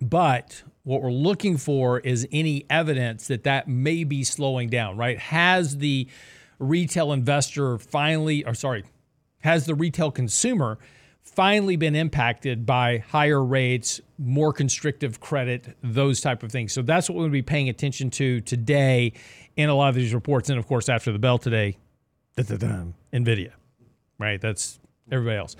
But 0.00 0.62
what 0.84 1.00
we're 1.00 1.12
looking 1.12 1.56
for 1.56 2.00
is 2.00 2.26
any 2.32 2.66
evidence 2.68 3.28
that 3.28 3.44
that 3.44 3.68
may 3.68 4.04
be 4.04 4.24
slowing 4.24 4.68
down, 4.68 4.96
right? 4.96 5.18
Has 5.18 5.78
the 5.78 6.08
retail 6.58 7.12
investor 7.12 7.78
finally, 7.78 8.44
or 8.44 8.54
sorry, 8.54 8.84
has 9.42 9.66
the 9.66 9.74
retail 9.74 10.10
consumer 10.10 10.78
finally 11.22 11.76
been 11.76 11.94
impacted 11.94 12.66
by 12.66 12.98
higher 12.98 13.42
rates, 13.42 14.00
more 14.18 14.52
constrictive 14.52 15.20
credit, 15.20 15.76
those 15.82 16.20
type 16.20 16.42
of 16.42 16.52
things. 16.52 16.72
So 16.72 16.82
that's 16.82 17.08
what 17.08 17.18
we'll 17.18 17.28
be 17.28 17.42
paying 17.42 17.68
attention 17.68 18.10
to 18.10 18.40
today 18.40 19.12
in 19.56 19.68
a 19.68 19.74
lot 19.74 19.88
of 19.88 19.94
these 19.94 20.14
reports. 20.14 20.50
And 20.50 20.58
of 20.58 20.66
course, 20.66 20.88
after 20.88 21.12
the 21.12 21.18
bell 21.18 21.38
today, 21.38 21.78
NVIDIA, 23.12 23.52
right? 24.18 24.40
That's 24.40 24.78
everybody 25.10 25.38
else. 25.38 25.56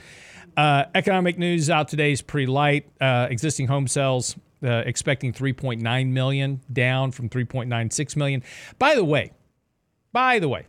Uh, 0.57 0.85
economic 0.95 1.39
news 1.39 1.71
out 1.71 1.89
today 1.89 2.13
is 2.13 2.23
pretty 2.23 2.47
light. 2.47 2.87
Uh, 3.01 3.27
existing 3.31 3.69
home 3.69 3.87
sales 3.87 4.37
uh, 4.65 4.83
expecting 4.87 5.33
3.9 5.33 6.09
million, 6.09 6.61
down 6.73 7.11
from 7.11 7.29
3.96 7.29 8.17
million. 8.17 8.43
By 8.79 8.95
the 8.95 9.05
way, 9.05 9.33
by 10.13 10.39
the 10.39 10.49
way, 10.49 10.67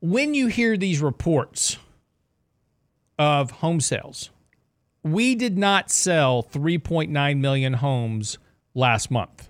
when 0.00 0.34
you 0.34 0.46
hear 0.46 0.76
these 0.76 1.00
reports 1.00 1.76
of 3.20 3.50
home 3.50 3.80
sales, 3.80 4.30
we 5.04 5.36
did 5.36 5.56
not 5.56 5.90
sell 5.90 6.42
3.9 6.42 7.38
million 7.38 7.74
homes 7.74 8.38
last 8.74 9.10
month. 9.10 9.48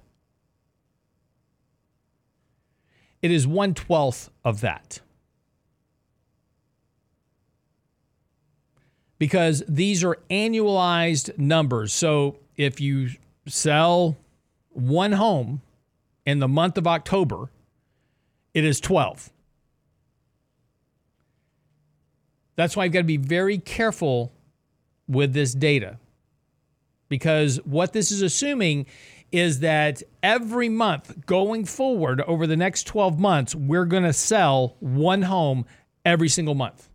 It 3.23 3.31
is 3.31 3.47
one 3.47 3.75
twelfth 3.75 4.31
of 4.45 4.61
that. 4.61 5.01
because 9.21 9.63
these 9.69 10.03
are 10.03 10.17
annualized 10.31 11.39
numbers. 11.39 11.93
So 11.93 12.39
if 12.57 12.81
you 12.81 13.11
sell 13.47 14.17
one 14.71 15.13
home 15.13 15.61
in 16.25 16.39
the 16.39 16.49
month 16.49 16.79
of 16.79 16.87
October, 16.87 17.51
it 18.55 18.65
is 18.65 18.81
12. 18.81 19.31
That's 22.61 22.77
why 22.77 22.85
I've 22.85 22.93
got 22.93 22.99
to 22.99 23.05
be 23.05 23.17
very 23.17 23.57
careful 23.57 24.35
with 25.09 25.33
this 25.33 25.55
data 25.55 25.99
because 27.09 27.57
what 27.65 27.95
this 27.95 28.13
is 28.13 28.21
assuming 28.21 28.85
is 29.33 29.61
that 29.61 30.03
every 30.23 30.69
month 30.69 31.25
going 31.25 31.65
forward 31.65 32.21
over 32.21 32.47
the 32.47 32.59
next 32.59 32.83
12 32.83 33.19
months, 33.19 33.55
we're 33.55 33.87
going 33.87 34.03
to 34.03 34.13
sell 34.13 34.77
one 34.81 35.23
home 35.23 35.65
every 36.05 36.29
single 36.29 36.55
month. 36.55 36.91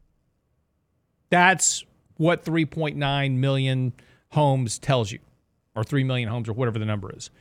That's 1.32 1.84
what 2.18 2.46
3.9 2.46 3.32
million 3.38 3.94
homes 4.34 4.78
tells 4.78 5.12
you, 5.12 5.18
or 5.76 5.84
3 5.84 6.04
million 6.04 6.30
homes, 6.30 6.48
or 6.48 6.54
whatever 6.54 6.78
the 6.78 6.86
number 6.86 7.12
is. 7.12 7.32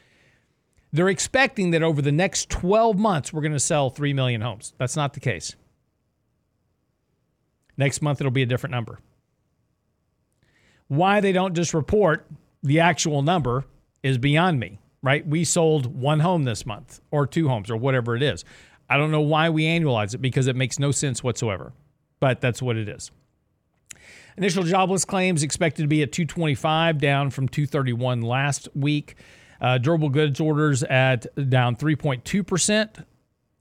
They're 0.95 1.11
expecting 1.11 1.73
that 1.73 1.83
over 1.83 2.01
the 2.01 2.11
next 2.11 2.49
12 2.49 2.99
months, 2.99 3.35
we're 3.35 3.43
going 3.43 3.53
to 3.53 3.61
sell 3.61 3.91
3 3.91 4.15
million 4.15 4.41
homes. 4.41 4.73
That's 4.79 4.97
not 4.97 5.13
the 5.13 5.21
case. 5.21 5.57
Next 7.77 8.03
month, 8.03 8.21
it'll 8.21 8.31
be 8.31 8.43
a 8.43 8.47
different 8.47 8.73
number. 8.73 8.99
Why 10.89 11.21
they 11.21 11.33
don't 11.33 11.55
just 11.55 11.75
report 11.75 12.27
the 12.63 12.81
actual 12.81 13.23
number 13.23 13.65
is 14.03 14.19
beyond 14.19 14.61
me, 14.61 14.79
right? 15.03 15.27
We 15.27 15.45
sold 15.45 15.87
one 15.87 16.21
home 16.21 16.45
this 16.45 16.67
month, 16.67 17.01
or 17.11 17.27
two 17.27 17.49
homes, 17.49 17.71
or 17.71 17.77
whatever 17.77 18.15
it 18.17 18.23
is. 18.23 18.45
I 18.89 18.97
don't 18.97 19.11
know 19.11 19.21
why 19.21 19.51
we 19.51 19.65
annualize 19.65 20.15
it 20.15 20.19
because 20.19 20.47
it 20.47 20.57
makes 20.57 20.79
no 20.79 20.91
sense 20.91 21.23
whatsoever, 21.25 21.73
but 22.21 22.41
that's 22.41 22.61
what 22.61 22.77
it 22.77 22.89
is. 22.89 23.11
Initial 24.37 24.65
jobless 24.65 25.05
claims 25.05 25.43
expected 25.43 25.83
to 25.83 25.89
be 25.89 26.03
at 26.03 26.13
225, 26.13 26.99
down 26.99 27.31
from 27.31 27.49
231 27.49 28.23
last 28.23 28.69
week. 28.75 29.15
Uh, 29.61 29.79
durable 29.79 30.09
goods 30.09 30.41
orders 30.41 30.83
at 30.83 31.27
down 31.49 31.77
3.2%. 31.77 33.05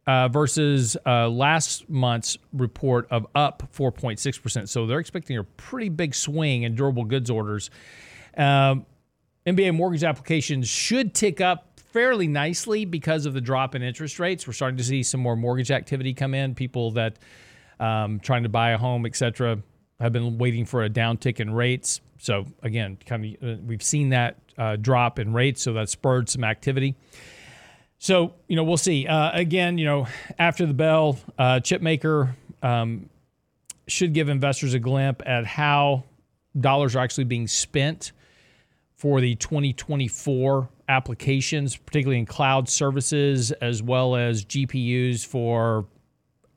Uh, 0.06 0.28
versus 0.28 0.97
uh, 1.06 1.30
last 1.30 1.89
month's 1.89 2.38
report 2.51 3.08
of 3.10 3.26
up 3.36 3.64
4.6%. 3.74 4.68
So 4.68 4.86
they're 4.86 4.99
expecting 4.99 5.38
a 5.38 5.45
pretty 5.45 5.88
big 5.88 6.14
swing 6.14 6.64
in 6.64 6.76
durable 6.76 7.06
goods 7.06 7.30
orders. 7.30 7.70
Um, 8.36 8.86
MBA 9.47 9.74
mortgage 9.74 10.04
applications 10.04 10.68
should 10.68 11.14
tick 11.14 11.39
up 11.39 11.80
fairly 11.80 12.28
nicely 12.28 12.84
because 12.84 13.26
of 13.26 13.34
the 13.34 13.39
drop 13.39 13.76
in 13.76 13.82
interest 13.82 14.20
rates. 14.20 14.45
We're 14.45 14.51
starting 14.51 14.76
to 14.76 14.84
see 14.84 15.04
some 15.04 15.22
more 15.22 15.38
mortgage 15.38 15.72
activity 15.72 16.14
come 16.14 16.34
in. 16.34 16.54
People 16.54 16.91
that 16.91 17.18
um, 17.80 18.20
trying 18.20 18.43
to 18.43 18.49
buy 18.49 18.72
a 18.72 18.78
home, 18.78 19.06
etc 19.06 19.64
have 20.04 20.12
been 20.12 20.38
waiting 20.38 20.66
for 20.66 20.84
a 20.84 20.89
downtick 20.89 21.39
in 21.39 21.54
rates. 21.54 22.01
So 22.20 22.45
again, 22.62 22.97
kind 23.06 23.38
of 23.41 23.49
uh, 23.49 23.62
we've 23.66 23.84
seen 23.84 24.10
that 24.10 24.38
uh, 24.58 24.76
drop 24.76 25.18
in 25.18 25.34
rates, 25.34 25.62
so 25.62 25.74
that 25.74 25.89
spurred 25.89 26.30
some 26.30 26.43
activity. 26.43 26.95
So 28.04 28.34
you 28.49 28.58
know 28.58 28.66
we'll 28.66 28.76
see. 28.76 29.08
Uh, 29.08 29.32
again, 29.32 29.78
you 29.78 29.86
know 29.86 30.08
after 30.38 30.66
the 30.66 30.74
bell, 30.74 31.18
uh, 31.39 31.62
Chipmaker 31.62 32.36
um, 32.62 33.10
should 33.88 34.12
give 34.12 34.28
investors 34.28 34.74
a 34.74 34.80
glimpse 34.80 35.24
at 35.26 35.45
how 35.45 36.04
dollars 36.60 36.97
are 36.97 36.99
actually 36.99 37.24
being 37.24 37.47
spent 37.47 38.12
for 38.93 39.22
the 39.22 39.36
2024 39.36 40.68
applications, 40.89 41.78
particularly 41.78 42.20
in 42.20 42.26
cloud 42.26 42.68
services 42.68 43.54
as 43.54 43.82
well 43.82 44.18
as 44.18 44.43
GPUs 44.43 45.26
for 45.26 45.86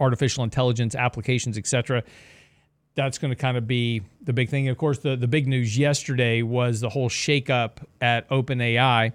artificial 0.00 0.42
intelligence 0.42 0.96
applications, 0.96 1.56
et 1.56 1.68
cetera 1.68 2.02
that's 2.96 3.18
going 3.18 3.30
to 3.30 3.36
kind 3.36 3.58
of 3.58 3.66
be 3.66 4.00
the 4.22 4.32
big 4.32 4.48
thing. 4.48 4.68
Of 4.68 4.78
course, 4.78 4.98
the, 5.00 5.16
the 5.16 5.28
big 5.28 5.46
news 5.46 5.76
yesterday 5.76 6.40
was 6.40 6.80
the 6.80 6.88
whole 6.88 7.10
shakeup 7.10 7.84
at 8.00 8.26
OpenAI. 8.30 9.12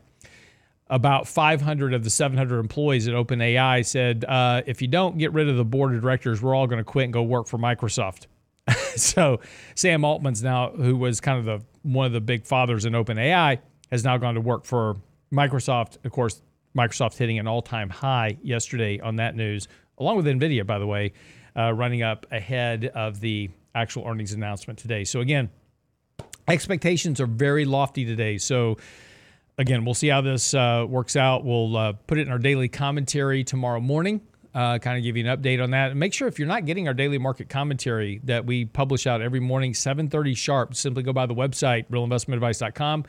About 0.92 1.26
500 1.26 1.94
of 1.94 2.04
the 2.04 2.10
700 2.10 2.60
employees 2.60 3.08
at 3.08 3.14
OpenAI 3.14 3.86
said, 3.86 4.26
uh, 4.26 4.62
if 4.66 4.82
you 4.82 4.90
don't 4.90 5.18
get 5.18 5.32
rid 5.32 5.48
of 5.48 5.56
the 5.56 5.64
board 5.64 5.96
of 5.96 6.02
directors, 6.02 6.42
we're 6.42 6.54
all 6.54 6.68
going 6.68 6.80
to 6.80 6.84
quit 6.84 7.06
and 7.06 7.14
go 7.14 7.24
work 7.24 7.48
for 7.48 7.58
Microsoft. 7.58 8.28
so 8.98 9.40
Sam 9.74 10.04
Altman's 10.04 10.44
now, 10.44 10.72
who 10.72 10.98
was 10.98 11.22
kind 11.22 11.40
of 11.40 11.46
the 11.46 11.66
one 11.84 12.08
of 12.08 12.12
the 12.12 12.20
big 12.20 12.46
fathers 12.46 12.84
in 12.84 12.92
OpenAI, 12.92 13.60
has 13.90 14.04
now 14.04 14.18
gone 14.18 14.36
to 14.36 14.42
work 14.42 14.66
for 14.66 14.98
Microsoft. 15.34 15.98
Of 16.04 16.12
course, 16.12 16.42
Microsoft 16.78 17.18
hitting 17.18 17.40
an 17.40 17.48
all-time 17.48 17.90
high 17.90 18.38
yesterday 18.44 19.00
on 19.00 19.16
that 19.16 19.34
news, 19.34 19.70
along 19.98 20.18
with 20.18 20.26
Nvidia, 20.26 20.68
by 20.68 20.78
the 20.78 20.88
way, 20.88 21.14
uh, 21.56 21.72
running 21.72 22.02
up 22.02 22.26
ahead 22.32 22.92
of 22.96 23.22
the 23.22 23.50
actual 23.74 24.06
earnings 24.06 24.34
announcement 24.34 24.78
today. 24.78 25.06
So 25.06 25.22
again, 25.22 25.50
expectations 26.50 27.22
are 27.22 27.28
very 27.28 27.64
lofty 27.64 28.04
today. 28.04 28.38
So 28.38 28.78
again, 29.62 29.86
we'll 29.86 29.94
see 29.94 30.10
how 30.10 30.22
this 30.22 30.54
uh, 30.54 30.86
works 30.88 31.16
out. 31.16 31.46
We'll 31.46 31.78
uh, 31.78 31.94
put 31.94 32.18
it 32.18 32.28
in 32.28 32.32
our 32.32 32.40
daily 32.40 32.68
commentary 32.68 33.44
tomorrow 33.44 33.80
morning. 33.80 34.22
Uh, 34.54 34.80
kind 34.80 34.98
of 34.98 35.04
give 35.04 35.16
you 35.16 35.26
an 35.26 35.38
update 35.38 35.64
on 35.64 35.72
that. 35.72 35.92
And 35.92 36.00
make 36.00 36.14
sure 36.14 36.28
if 36.28 36.38
you're 36.38 36.48
not 36.48 36.66
getting 36.66 36.88
our 36.88 36.94
daily 36.94 37.18
market 37.18 37.48
commentary 37.48 38.20
that 38.26 38.46
we 38.46 38.66
publish 38.66 39.08
out 39.08 39.22
every 39.22 39.40
morning, 39.40 39.72
7:30 39.74 40.36
sharp. 40.36 40.76
Simply 40.76 41.04
go 41.04 41.14
by 41.14 41.26
the 41.26 41.36
website 41.36 41.88
realinvestmentadvice.com. 41.90 43.06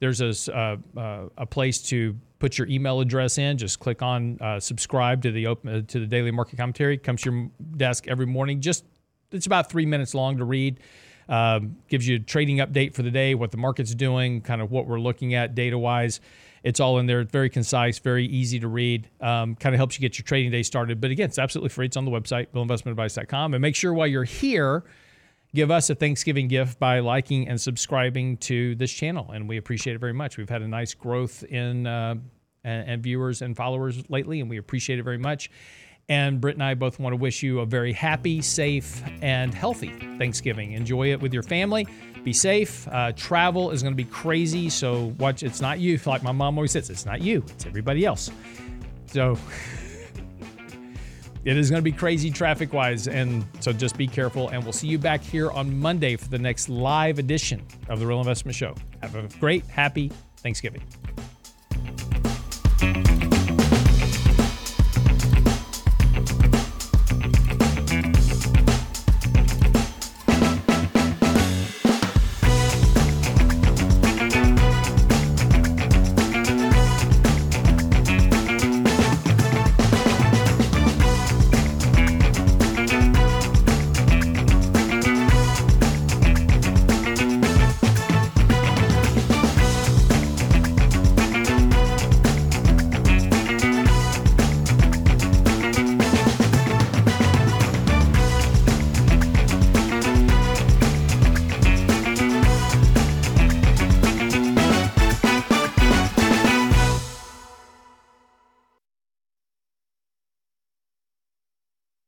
There's 0.00 0.20
a 0.20 0.56
uh, 0.56 0.76
uh, 0.98 1.28
a 1.36 1.46
place 1.46 1.80
to 1.82 2.16
put 2.40 2.58
your 2.58 2.66
email 2.66 3.00
address 3.00 3.38
in. 3.38 3.56
Just 3.56 3.78
click 3.78 4.02
on 4.02 4.38
uh, 4.40 4.58
subscribe 4.58 5.22
to 5.22 5.30
the 5.30 5.46
open 5.46 5.86
to 5.86 6.00
the 6.00 6.06
daily 6.06 6.32
market 6.32 6.56
commentary. 6.56 6.94
It 6.94 7.04
comes 7.04 7.22
to 7.22 7.30
your 7.30 7.50
desk 7.76 8.08
every 8.08 8.26
morning. 8.26 8.60
Just 8.60 8.84
it's 9.30 9.46
about 9.46 9.70
three 9.70 9.86
minutes 9.86 10.12
long 10.12 10.38
to 10.38 10.44
read. 10.44 10.80
Um, 11.30 11.76
gives 11.88 12.08
you 12.08 12.16
a 12.16 12.18
trading 12.18 12.56
update 12.56 12.92
for 12.92 13.02
the 13.02 13.10
day, 13.10 13.36
what 13.36 13.52
the 13.52 13.56
market's 13.56 13.94
doing, 13.94 14.40
kind 14.40 14.60
of 14.60 14.72
what 14.72 14.86
we're 14.86 14.98
looking 14.98 15.34
at 15.34 15.54
data 15.54 15.78
wise. 15.78 16.20
It's 16.64 16.80
all 16.80 16.98
in 16.98 17.06
there. 17.06 17.22
Very 17.22 17.48
concise, 17.48 18.00
very 18.00 18.26
easy 18.26 18.58
to 18.60 18.68
read. 18.68 19.08
Um, 19.20 19.54
kind 19.54 19.74
of 19.74 19.78
helps 19.78 19.96
you 19.96 20.00
get 20.00 20.18
your 20.18 20.24
trading 20.24 20.50
day 20.50 20.64
started. 20.64 21.00
But 21.00 21.12
again, 21.12 21.28
it's 21.28 21.38
absolutely 21.38 21.70
free. 21.70 21.86
It's 21.86 21.96
on 21.96 22.04
the 22.04 22.10
website, 22.10 22.48
realinvestmentadvice.com. 22.48 23.54
And 23.54 23.62
make 23.62 23.76
sure 23.76 23.94
while 23.94 24.08
you're 24.08 24.24
here, 24.24 24.82
give 25.54 25.70
us 25.70 25.88
a 25.88 25.94
Thanksgiving 25.94 26.48
gift 26.48 26.80
by 26.80 26.98
liking 26.98 27.48
and 27.48 27.60
subscribing 27.60 28.36
to 28.38 28.74
this 28.74 28.92
channel. 28.92 29.30
And 29.30 29.48
we 29.48 29.56
appreciate 29.56 29.94
it 29.94 30.00
very 30.00 30.12
much. 30.12 30.36
We've 30.36 30.50
had 30.50 30.62
a 30.62 30.68
nice 30.68 30.94
growth 30.94 31.44
in 31.44 31.86
uh, 31.86 32.16
and 32.64 33.02
viewers 33.02 33.40
and 33.40 33.56
followers 33.56 34.02
lately, 34.10 34.40
and 34.40 34.50
we 34.50 34.58
appreciate 34.58 34.98
it 34.98 35.02
very 35.02 35.18
much. 35.18 35.50
And 36.10 36.40
Britt 36.40 36.56
and 36.56 36.64
I 36.64 36.74
both 36.74 36.98
want 36.98 37.12
to 37.12 37.16
wish 37.16 37.40
you 37.40 37.60
a 37.60 37.66
very 37.66 37.92
happy, 37.92 38.42
safe, 38.42 39.00
and 39.22 39.54
healthy 39.54 39.90
Thanksgiving. 40.18 40.72
Enjoy 40.72 41.12
it 41.12 41.20
with 41.20 41.32
your 41.32 41.44
family. 41.44 41.86
Be 42.24 42.32
safe. 42.32 42.86
Uh, 42.88 43.12
travel 43.12 43.70
is 43.70 43.80
going 43.80 43.92
to 43.92 43.96
be 43.96 44.10
crazy. 44.10 44.68
So 44.70 45.14
watch. 45.20 45.44
It's 45.44 45.60
not 45.60 45.78
you. 45.78 46.00
Like 46.04 46.24
my 46.24 46.32
mom 46.32 46.58
always 46.58 46.72
says, 46.72 46.90
it's 46.90 47.06
not 47.06 47.22
you. 47.22 47.44
It's 47.50 47.64
everybody 47.64 48.04
else. 48.04 48.28
So 49.06 49.38
it 51.44 51.56
is 51.56 51.70
going 51.70 51.78
to 51.78 51.84
be 51.84 51.92
crazy 51.92 52.32
traffic 52.32 52.72
wise. 52.72 53.06
And 53.06 53.46
so 53.60 53.72
just 53.72 53.96
be 53.96 54.08
careful. 54.08 54.48
And 54.48 54.64
we'll 54.64 54.72
see 54.72 54.88
you 54.88 54.98
back 54.98 55.22
here 55.22 55.52
on 55.52 55.78
Monday 55.78 56.16
for 56.16 56.28
the 56.28 56.40
next 56.40 56.68
live 56.68 57.20
edition 57.20 57.64
of 57.88 58.00
the 58.00 58.06
Real 58.06 58.18
Investment 58.18 58.56
Show. 58.56 58.74
Have 59.00 59.14
a 59.14 59.28
great, 59.38 59.64
happy 59.66 60.10
Thanksgiving. 60.38 60.82